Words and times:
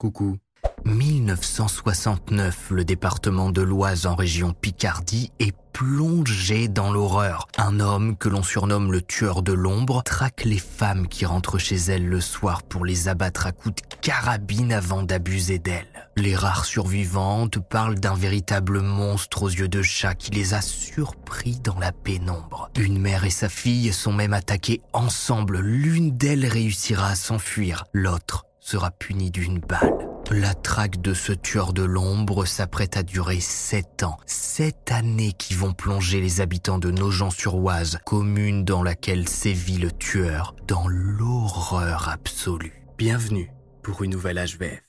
Coucou. 0.00 0.38
1969, 0.86 2.70
le 2.70 2.86
département 2.86 3.50
de 3.50 3.60
l'Oise 3.60 4.06
en 4.06 4.14
région 4.14 4.54
Picardie 4.54 5.30
est 5.40 5.54
plongé 5.74 6.68
dans 6.68 6.90
l'horreur. 6.90 7.48
Un 7.58 7.80
homme 7.80 8.16
que 8.16 8.30
l'on 8.30 8.42
surnomme 8.42 8.92
le 8.92 9.02
tueur 9.02 9.42
de 9.42 9.52
l'ombre 9.52 10.02
traque 10.02 10.44
les 10.46 10.58
femmes 10.58 11.06
qui 11.06 11.26
rentrent 11.26 11.58
chez 11.58 11.76
elles 11.76 12.06
le 12.06 12.22
soir 12.22 12.62
pour 12.62 12.86
les 12.86 13.08
abattre 13.08 13.46
à 13.46 13.52
coups 13.52 13.74
de 13.74 13.96
carabine 14.00 14.72
avant 14.72 15.02
d'abuser 15.02 15.58
d'elles. 15.58 16.08
Les 16.16 16.34
rares 16.34 16.64
survivantes 16.64 17.58
parlent 17.58 18.00
d'un 18.00 18.14
véritable 18.14 18.80
monstre 18.80 19.42
aux 19.42 19.50
yeux 19.50 19.68
de 19.68 19.82
chat 19.82 20.14
qui 20.14 20.30
les 20.30 20.54
a 20.54 20.62
surpris 20.62 21.60
dans 21.62 21.78
la 21.78 21.92
pénombre. 21.92 22.70
Une 22.78 22.98
mère 22.98 23.26
et 23.26 23.30
sa 23.30 23.50
fille 23.50 23.92
sont 23.92 24.14
même 24.14 24.32
attaquées 24.32 24.80
ensemble. 24.94 25.58
L'une 25.58 26.16
d'elles 26.16 26.46
réussira 26.46 27.08
à 27.08 27.14
s'enfuir, 27.14 27.84
l'autre 27.92 28.46
sera 28.60 28.90
punie 28.90 29.30
d'une 29.30 29.58
balle. 29.58 30.08
La 30.30 30.54
traque 30.54 31.00
de 31.00 31.12
ce 31.12 31.32
tueur 31.32 31.72
de 31.72 31.82
l'ombre 31.82 32.44
s'apprête 32.44 32.96
à 32.96 33.02
durer 33.02 33.40
sept 33.40 34.04
ans. 34.04 34.16
Sept 34.26 34.92
années 34.92 35.32
qui 35.32 35.54
vont 35.54 35.72
plonger 35.72 36.20
les 36.20 36.40
habitants 36.40 36.78
de 36.78 36.90
Nogent-sur-Oise, 36.90 37.98
commune 38.06 38.64
dans 38.64 38.82
laquelle 38.82 39.28
sévit 39.28 39.78
le 39.78 39.90
tueur, 39.90 40.54
dans 40.68 40.86
l'horreur 40.86 42.08
absolue. 42.08 42.84
Bienvenue 42.96 43.50
pour 43.82 44.02
une 44.02 44.12
nouvelle 44.12 44.36
HVF. 44.38 44.82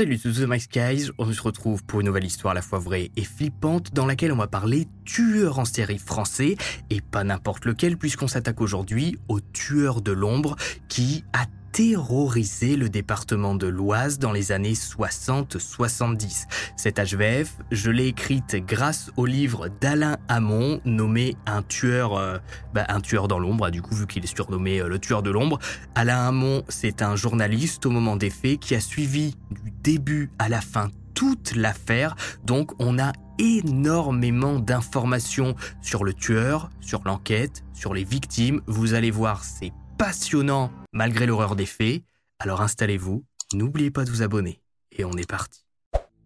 Salut 0.00 0.18
tous 0.18 0.40
The 0.40 0.48
My 0.48 0.58
Skies, 0.58 1.10
on 1.18 1.30
se 1.30 1.42
retrouve 1.42 1.84
pour 1.84 2.00
une 2.00 2.06
nouvelle 2.06 2.24
histoire 2.24 2.52
à 2.52 2.54
la 2.54 2.62
fois 2.62 2.78
vraie 2.78 3.10
et 3.16 3.22
flippante 3.22 3.92
dans 3.92 4.06
laquelle 4.06 4.32
on 4.32 4.36
va 4.36 4.46
parler 4.46 4.88
tueur 5.04 5.58
en 5.58 5.66
série 5.66 5.98
français 5.98 6.56
et 6.88 7.02
pas 7.02 7.22
n'importe 7.22 7.66
lequel 7.66 7.98
puisqu'on 7.98 8.26
s'attaque 8.26 8.62
aujourd'hui 8.62 9.18
au 9.28 9.40
tueur 9.40 10.00
de 10.00 10.12
l'ombre 10.12 10.56
qui 10.88 11.22
a 11.34 11.44
terrorisé 11.72 12.76
le 12.76 12.88
département 12.88 13.54
de 13.54 13.66
l'Oise 13.66 14.18
dans 14.18 14.32
les 14.32 14.52
années 14.52 14.72
60-70. 14.72 16.46
Cette 16.76 16.98
HVF, 16.98 17.56
je 17.70 17.90
l'ai 17.90 18.06
écrite 18.08 18.56
grâce 18.66 19.10
au 19.16 19.26
livre 19.26 19.68
d'Alain 19.80 20.16
Hamon 20.28 20.80
nommé 20.84 21.36
Un 21.46 21.62
tueur, 21.62 22.16
euh, 22.16 22.38
bah, 22.74 22.84
un 22.88 23.00
tueur 23.00 23.28
dans 23.28 23.38
l'ombre, 23.38 23.70
du 23.70 23.82
coup 23.82 23.94
vu 23.94 24.06
qu'il 24.06 24.24
est 24.24 24.34
surnommé 24.34 24.80
euh, 24.80 24.88
le 24.88 24.98
tueur 24.98 25.22
de 25.22 25.30
l'ombre. 25.30 25.58
Alain 25.94 26.26
Hamon, 26.26 26.64
c'est 26.68 27.02
un 27.02 27.16
journaliste 27.16 27.86
au 27.86 27.90
moment 27.90 28.16
des 28.16 28.30
faits 28.30 28.58
qui 28.58 28.74
a 28.74 28.80
suivi 28.80 29.36
du 29.50 29.70
début 29.82 30.30
à 30.38 30.48
la 30.48 30.60
fin 30.60 30.88
toute 31.14 31.54
l'affaire, 31.54 32.16
donc 32.44 32.72
on 32.78 32.98
a 32.98 33.12
énormément 33.38 34.58
d'informations 34.58 35.54
sur 35.82 36.04
le 36.04 36.14
tueur, 36.14 36.70
sur 36.80 37.02
l'enquête, 37.04 37.62
sur 37.74 37.94
les 37.94 38.04
victimes. 38.04 38.62
Vous 38.66 38.94
allez 38.94 39.10
voir, 39.10 39.44
c'est 39.44 39.72
passionnant 40.00 40.72
malgré 40.94 41.26
l'horreur 41.26 41.56
des 41.56 41.66
faits. 41.66 42.02
Alors 42.38 42.62
installez-vous, 42.62 43.22
n'oubliez 43.52 43.90
pas 43.90 44.06
de 44.06 44.10
vous 44.10 44.22
abonner. 44.22 44.62
Et 44.92 45.04
on 45.04 45.12
est 45.12 45.28
parti. 45.28 45.60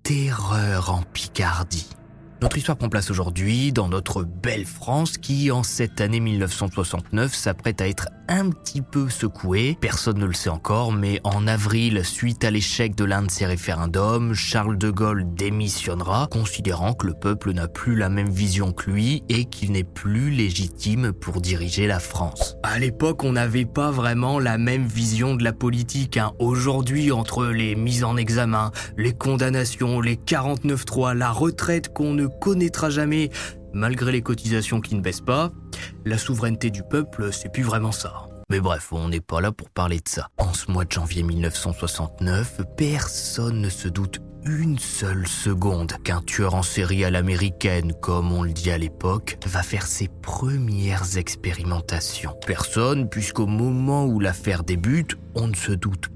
Terreur 0.05 0.91
en 0.91 1.03
Picardie. 1.03 1.91
Notre 2.45 2.59
histoire 2.59 2.77
prend 2.77 2.91
place 2.91 3.11
aujourd'hui 3.11 3.73
dans 3.73 3.89
notre 3.89 4.23
belle 4.23 4.67
France 4.67 5.17
qui, 5.17 5.51
en 5.51 5.63
cette 5.63 6.03
année 6.03 6.21
1969, 6.21 7.35
s'apprête 7.35 7.81
à 7.81 7.89
être 7.89 8.09
un 8.29 8.51
petit 8.51 8.83
peu 8.83 9.09
secouée. 9.09 9.79
Personne 9.81 10.19
ne 10.19 10.27
le 10.27 10.35
sait 10.35 10.51
encore, 10.51 10.93
mais 10.93 11.21
en 11.25 11.47
avril, 11.47 12.05
suite 12.05 12.45
à 12.45 12.51
l'échec 12.51 12.95
de 12.95 13.05
l'un 13.05 13.23
de 13.23 13.31
ses 13.31 13.47
référendums, 13.47 14.35
Charles 14.35 14.77
de 14.77 14.91
Gaulle 14.91 15.25
démissionnera, 15.35 16.27
considérant 16.31 16.93
que 16.93 17.07
le 17.07 17.15
peuple 17.15 17.53
n'a 17.53 17.67
plus 17.67 17.97
la 17.97 18.11
même 18.11 18.29
vision 18.29 18.73
que 18.73 18.91
lui 18.91 19.23
et 19.31 19.47
qu'il 19.47 19.73
n'est 19.73 19.83
plus 19.83 20.29
légitime 20.31 21.13
pour 21.13 21.41
diriger 21.41 21.87
la 21.87 21.99
France. 21.99 22.57
À 22.63 22.79
l'époque, 22.79 23.25
on 23.25 23.33
n'avait 23.33 23.65
pas 23.65 23.91
vraiment 23.91 24.39
la 24.39 24.59
même 24.59 24.85
vision 24.85 25.35
de 25.35 25.45
la 25.45 25.55
politique. 25.55 26.19
Hein. 26.19 26.33
Aujourd'hui, 26.39 27.11
entre 27.11 27.47
les 27.47 27.75
mises 27.75 28.05
en 28.05 28.19
examen, 28.19 28.71
les 28.99 29.15
condamnations, 29.15 30.03
les 30.03 30.17
49-3, 30.17 31.15
la 31.15 31.31
retraite 31.31 31.93
qu'on 31.93 32.13
ne 32.13 32.27
connaîtra 32.41 32.91
jamais, 32.91 33.31
malgré 33.73 34.13
les 34.13 34.23
cotisations 34.23 34.81
qui 34.81 34.95
ne 34.95 35.01
baissent 35.01 35.21
pas, 35.21 35.53
la 36.05 36.19
souveraineté 36.19 36.71
du 36.71 36.83
peuple, 36.83 37.33
c'est 37.33 37.53
plus 37.53 37.63
vraiment 37.63 37.93
ça. 37.93 38.29
Mais 38.51 38.61
bref, 38.61 38.93
on 38.93 39.09
n'est 39.09 39.21
pas 39.21 39.41
là 39.41 39.53
pour 39.53 39.71
parler 39.71 39.97
de 39.97 40.09
ça. 40.09 40.29
En 40.39 40.53
ce 40.53 40.71
mois 40.71 40.85
de 40.85 40.93
janvier 40.93 41.23
1969, 41.23 42.61
personne 42.77 43.61
ne 43.61 43.71
se 43.71 43.89
doute 43.89 44.21
une 44.47 44.79
seule 44.79 45.27
seconde 45.27 45.93
qu'un 46.05 46.21
tueur 46.21 46.55
en 46.55 46.63
série 46.63 47.05
à 47.05 47.11
l'américaine, 47.11 47.95
comme 48.03 48.31
on 48.33 48.43
le 48.43 48.53
dit 48.53 48.71
à 48.71 48.77
l'époque, 48.77 49.39
va 49.47 49.63
faire 49.63 49.87
ses 49.87 50.09
premières 50.09 51.17
expérimentations. 51.17 52.37
Personne, 52.47 53.09
puisqu'au 53.09 53.47
moment 53.47 54.05
où 54.05 54.21
l'affaire 54.21 54.63
débute, 54.63 55.17
on 55.35 55.49
ne 55.49 55.57
se 55.57 55.73
doute 55.73 56.11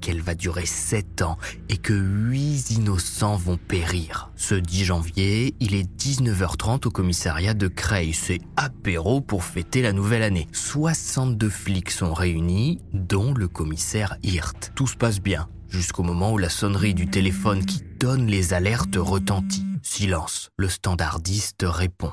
qu'elle 0.00 0.20
va 0.20 0.34
durer 0.34 0.66
7 0.66 1.22
ans 1.22 1.36
et 1.68 1.76
que 1.76 1.92
8 1.92 2.70
innocents 2.70 3.36
vont 3.36 3.56
périr. 3.56 4.30
Ce 4.36 4.54
10 4.54 4.84
janvier, 4.84 5.54
il 5.60 5.74
est 5.74 5.88
19h30 5.98 6.86
au 6.86 6.90
commissariat 6.90 7.54
de 7.54 7.68
Creil. 7.68 8.12
C'est 8.14 8.40
apéro 8.56 9.20
pour 9.20 9.44
fêter 9.44 9.82
la 9.82 9.92
nouvelle 9.92 10.22
année. 10.22 10.46
62 10.52 11.48
flics 11.48 11.90
sont 11.90 12.14
réunis, 12.14 12.80
dont 12.92 13.34
le 13.34 13.48
commissaire 13.48 14.16
Hirt. 14.22 14.72
Tout 14.74 14.86
se 14.86 14.96
passe 14.96 15.20
bien, 15.20 15.48
jusqu'au 15.68 16.02
moment 16.02 16.32
où 16.32 16.38
la 16.38 16.48
sonnerie 16.48 16.94
du 16.94 17.08
téléphone 17.08 17.64
qui 17.64 17.82
donne 17.98 18.26
les 18.26 18.54
alertes 18.54 18.96
retentit. 18.96 19.66
Silence. 19.82 20.50
Le 20.56 20.68
standardiste 20.68 21.64
répond. 21.66 22.12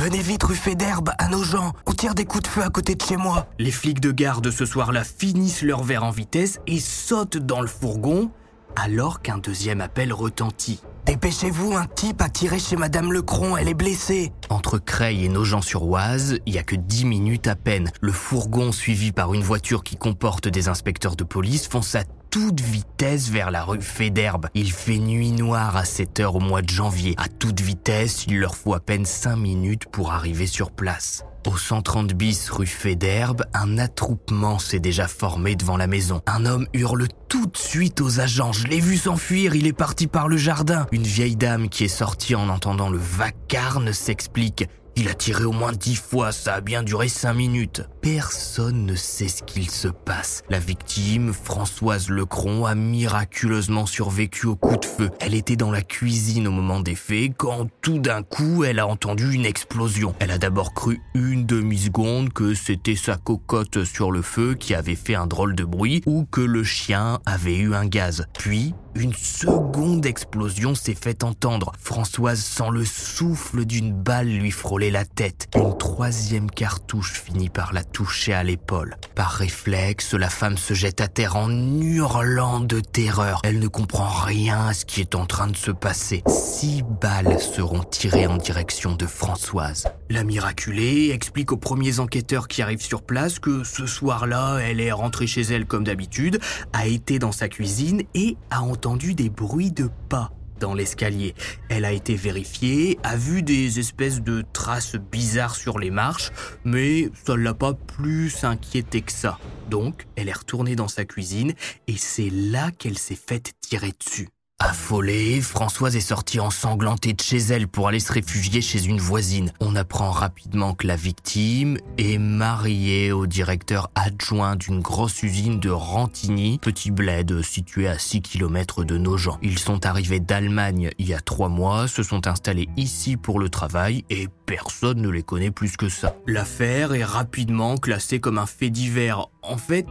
Venez 0.00 0.20
vite 0.20 0.42
rue 0.42 0.56
Fédherbe, 0.56 1.12
à 1.18 1.28
nos 1.28 1.44
gens. 1.44 1.72
On 1.86 1.92
tire 1.92 2.16
des 2.16 2.24
coups 2.24 2.42
de 2.42 2.48
feu 2.48 2.62
à 2.62 2.68
côté 2.68 2.96
de 2.96 3.02
chez 3.02 3.16
moi. 3.16 3.46
Les 3.60 3.70
flics 3.70 4.00
de 4.00 4.10
garde 4.10 4.50
ce 4.50 4.66
soir-là 4.66 5.04
finissent 5.04 5.62
leur 5.62 5.84
verre 5.84 6.02
en 6.02 6.10
vitesse 6.10 6.58
et 6.66 6.80
sautent 6.80 7.38
dans 7.38 7.60
le 7.60 7.68
fourgon 7.68 8.30
alors 8.76 9.22
qu'un 9.22 9.38
deuxième 9.38 9.80
appel 9.80 10.12
retentit. 10.12 10.80
Dépêchez-vous, 11.06 11.76
un 11.76 11.86
type 11.86 12.22
a 12.22 12.28
tiré 12.28 12.58
chez 12.58 12.76
Madame 12.76 13.12
Lecron, 13.12 13.56
elle 13.56 13.68
est 13.68 13.74
blessée. 13.74 14.32
Entre 14.48 14.78
Creil 14.78 15.24
et 15.24 15.28
Nogent-sur-Oise, 15.28 16.38
il 16.44 16.54
y 16.54 16.58
a 16.58 16.62
que 16.62 16.76
dix 16.76 17.04
minutes 17.04 17.46
à 17.46 17.56
peine. 17.56 17.90
Le 18.00 18.10
fourgon, 18.10 18.72
suivi 18.72 19.12
par 19.12 19.32
une 19.32 19.42
voiture 19.42 19.84
qui 19.84 19.96
comporte 19.96 20.48
des 20.48 20.68
inspecteurs 20.68 21.14
de 21.14 21.24
police, 21.24 21.68
fonce 21.68 21.94
à 21.94 22.04
toute 22.34 22.60
vitesse 22.62 23.30
vers 23.30 23.52
la 23.52 23.62
rue 23.62 23.80
Fédherbe. 23.80 24.48
Il 24.54 24.72
fait 24.72 24.98
nuit 24.98 25.30
noire 25.30 25.76
à 25.76 25.84
7 25.84 26.18
heures 26.18 26.34
au 26.34 26.40
mois 26.40 26.62
de 26.62 26.68
janvier. 26.68 27.14
À 27.16 27.28
toute 27.28 27.60
vitesse, 27.60 28.24
il 28.26 28.40
leur 28.40 28.56
faut 28.56 28.74
à 28.74 28.80
peine 28.80 29.04
5 29.04 29.36
minutes 29.36 29.84
pour 29.84 30.12
arriver 30.12 30.48
sur 30.48 30.72
place. 30.72 31.24
Au 31.46 31.56
130 31.56 32.12
bis 32.14 32.50
rue 32.50 32.66
Fédherbe, 32.66 33.44
un 33.54 33.78
attroupement 33.78 34.58
s'est 34.58 34.80
déjà 34.80 35.06
formé 35.06 35.54
devant 35.54 35.76
la 35.76 35.86
maison. 35.86 36.22
Un 36.26 36.44
homme 36.44 36.66
hurle 36.72 37.06
tout 37.28 37.46
de 37.46 37.56
suite 37.56 38.00
aux 38.00 38.18
agents. 38.18 38.50
Je 38.50 38.66
l'ai 38.66 38.80
vu 38.80 38.96
s'enfuir, 38.96 39.54
il 39.54 39.68
est 39.68 39.72
parti 39.72 40.08
par 40.08 40.26
le 40.26 40.36
jardin. 40.36 40.88
Une 40.90 41.04
vieille 41.04 41.36
dame 41.36 41.68
qui 41.68 41.84
est 41.84 41.88
sortie 41.88 42.34
en 42.34 42.48
entendant 42.48 42.90
le 42.90 42.98
vacarme 42.98 43.92
s'explique. 43.92 44.66
Il 44.96 45.08
a 45.08 45.14
tiré 45.14 45.44
au 45.44 45.50
moins 45.50 45.72
dix 45.72 45.96
fois, 45.96 46.30
ça 46.30 46.54
a 46.54 46.60
bien 46.60 46.84
duré 46.84 47.08
cinq 47.08 47.34
minutes. 47.34 47.82
Personne 48.00 48.86
ne 48.86 48.94
sait 48.94 49.26
ce 49.26 49.42
qu'il 49.42 49.68
se 49.68 49.88
passe. 49.88 50.42
La 50.48 50.60
victime, 50.60 51.32
Françoise 51.32 52.10
Lecron, 52.10 52.64
a 52.64 52.76
miraculeusement 52.76 53.86
survécu 53.86 54.46
au 54.46 54.54
coup 54.54 54.76
de 54.76 54.84
feu. 54.84 55.10
Elle 55.18 55.34
était 55.34 55.56
dans 55.56 55.72
la 55.72 55.82
cuisine 55.82 56.46
au 56.46 56.52
moment 56.52 56.78
des 56.78 56.94
faits 56.94 57.32
quand 57.36 57.66
tout 57.82 57.98
d'un 57.98 58.22
coup 58.22 58.62
elle 58.62 58.78
a 58.78 58.86
entendu 58.86 59.32
une 59.32 59.46
explosion. 59.46 60.14
Elle 60.20 60.30
a 60.30 60.38
d'abord 60.38 60.74
cru 60.74 61.00
une 61.14 61.44
demi-seconde 61.44 62.32
que 62.32 62.54
c'était 62.54 62.94
sa 62.94 63.16
cocotte 63.16 63.84
sur 63.84 64.12
le 64.12 64.22
feu 64.22 64.54
qui 64.54 64.74
avait 64.74 64.94
fait 64.94 65.16
un 65.16 65.26
drôle 65.26 65.56
de 65.56 65.64
bruit 65.64 66.02
ou 66.06 66.24
que 66.24 66.40
le 66.40 66.62
chien 66.62 67.18
avait 67.26 67.56
eu 67.56 67.74
un 67.74 67.86
gaz. 67.86 68.26
Puis, 68.38 68.74
une 68.96 69.12
seconde 69.12 70.06
explosion 70.06 70.74
s'est 70.74 70.94
fait 70.94 71.24
entendre. 71.24 71.72
Françoise 71.78 72.40
sent 72.40 72.70
le 72.72 72.84
souffle 72.84 73.64
d'une 73.64 73.92
balle 73.92 74.28
lui 74.28 74.50
frôler 74.50 74.90
la 74.90 75.04
tête. 75.04 75.48
Une 75.56 75.76
troisième 75.76 76.50
cartouche 76.50 77.20
finit 77.24 77.48
par 77.48 77.72
la 77.72 77.84
toucher 77.84 78.34
à 78.34 78.42
l'épaule. 78.42 78.96
Par 79.14 79.30
réflexe, 79.30 80.14
la 80.14 80.28
femme 80.28 80.56
se 80.56 80.74
jette 80.74 81.00
à 81.00 81.08
terre 81.08 81.36
en 81.36 81.50
hurlant 81.50 82.60
de 82.60 82.80
terreur. 82.80 83.40
Elle 83.44 83.58
ne 83.58 83.68
comprend 83.68 84.08
rien 84.08 84.68
à 84.68 84.74
ce 84.74 84.84
qui 84.84 85.00
est 85.00 85.14
en 85.14 85.26
train 85.26 85.48
de 85.48 85.56
se 85.56 85.70
passer. 85.70 86.22
Six 86.28 86.82
balles 87.00 87.40
seront 87.40 87.82
tirées 87.82 88.26
en 88.26 88.36
direction 88.36 88.94
de 88.94 89.06
Françoise. 89.06 89.84
La 90.10 90.22
miraculée 90.22 91.10
explique 91.12 91.50
aux 91.50 91.56
premiers 91.56 91.98
enquêteurs 91.98 92.46
qui 92.46 92.60
arrivent 92.60 92.82
sur 92.82 93.02
place 93.02 93.38
que 93.38 93.64
ce 93.64 93.86
soir-là, 93.86 94.58
elle 94.58 94.80
est 94.80 94.92
rentrée 94.92 95.26
chez 95.26 95.40
elle 95.40 95.64
comme 95.64 95.84
d'habitude, 95.84 96.40
a 96.74 96.86
été 96.86 97.18
dans 97.18 97.32
sa 97.32 97.48
cuisine 97.48 98.02
et 98.14 98.36
a 98.50 98.62
entendu 98.62 99.14
des 99.14 99.30
bruits 99.30 99.72
de 99.72 99.88
pas 100.10 100.30
dans 100.60 100.74
l'escalier. 100.74 101.34
Elle 101.70 101.86
a 101.86 101.92
été 101.92 102.16
vérifiée, 102.16 102.98
a 103.02 103.16
vu 103.16 103.42
des 103.42 103.78
espèces 103.78 104.20
de 104.20 104.44
traces 104.52 104.96
bizarres 104.96 105.56
sur 105.56 105.78
les 105.78 105.90
marches, 105.90 106.32
mais 106.64 107.10
ça 107.26 107.32
ne 107.32 107.42
l'a 107.42 107.54
pas 107.54 107.72
plus 107.72 108.44
inquiété 108.44 109.00
que 109.00 109.12
ça. 109.12 109.38
Donc, 109.70 110.06
elle 110.16 110.28
est 110.28 110.32
retournée 110.32 110.76
dans 110.76 110.88
sa 110.88 111.06
cuisine 111.06 111.54
et 111.86 111.96
c'est 111.96 112.30
là 112.30 112.70
qu'elle 112.70 112.98
s'est 112.98 113.14
faite 113.16 113.52
tirer 113.62 113.92
dessus. 113.98 114.28
Affolée, 114.60 115.40
Françoise 115.40 115.96
est 115.96 116.00
sortie 116.00 116.38
ensanglantée 116.38 117.12
de 117.12 117.20
chez 117.20 117.38
elle 117.38 117.66
pour 117.66 117.88
aller 117.88 117.98
se 117.98 118.12
réfugier 118.12 118.62
chez 118.62 118.84
une 118.86 119.00
voisine. 119.00 119.52
On 119.58 119.74
apprend 119.74 120.10
rapidement 120.10 120.74
que 120.74 120.86
la 120.86 120.94
victime 120.94 121.76
est 121.98 122.18
mariée 122.18 123.10
au 123.10 123.26
directeur 123.26 123.90
adjoint 123.96 124.54
d'une 124.54 124.80
grosse 124.80 125.22
usine 125.24 125.58
de 125.58 125.70
Rantigny, 125.70 126.58
petit 126.58 126.92
bled 126.92 127.42
situé 127.42 127.88
à 127.88 127.98
6 127.98 128.22
km 128.22 128.84
de 128.84 128.96
Nogent. 128.96 129.38
Ils 129.42 129.58
sont 129.58 129.84
arrivés 129.86 130.20
d'Allemagne 130.20 130.90
il 130.98 131.08
y 131.08 131.14
a 131.14 131.20
trois 131.20 131.48
mois, 131.48 131.88
se 131.88 132.04
sont 132.04 132.28
installés 132.28 132.68
ici 132.76 133.16
pour 133.16 133.40
le 133.40 133.48
travail 133.48 134.04
et 134.08 134.28
personne 134.46 135.02
ne 135.02 135.08
les 135.08 135.24
connaît 135.24 135.50
plus 135.50 135.76
que 135.76 135.88
ça. 135.88 136.14
L'affaire 136.28 136.94
est 136.94 137.04
rapidement 137.04 137.76
classée 137.76 138.20
comme 138.20 138.38
un 138.38 138.46
fait 138.46 138.70
divers. 138.70 139.26
En 139.42 139.56
fait, 139.56 139.86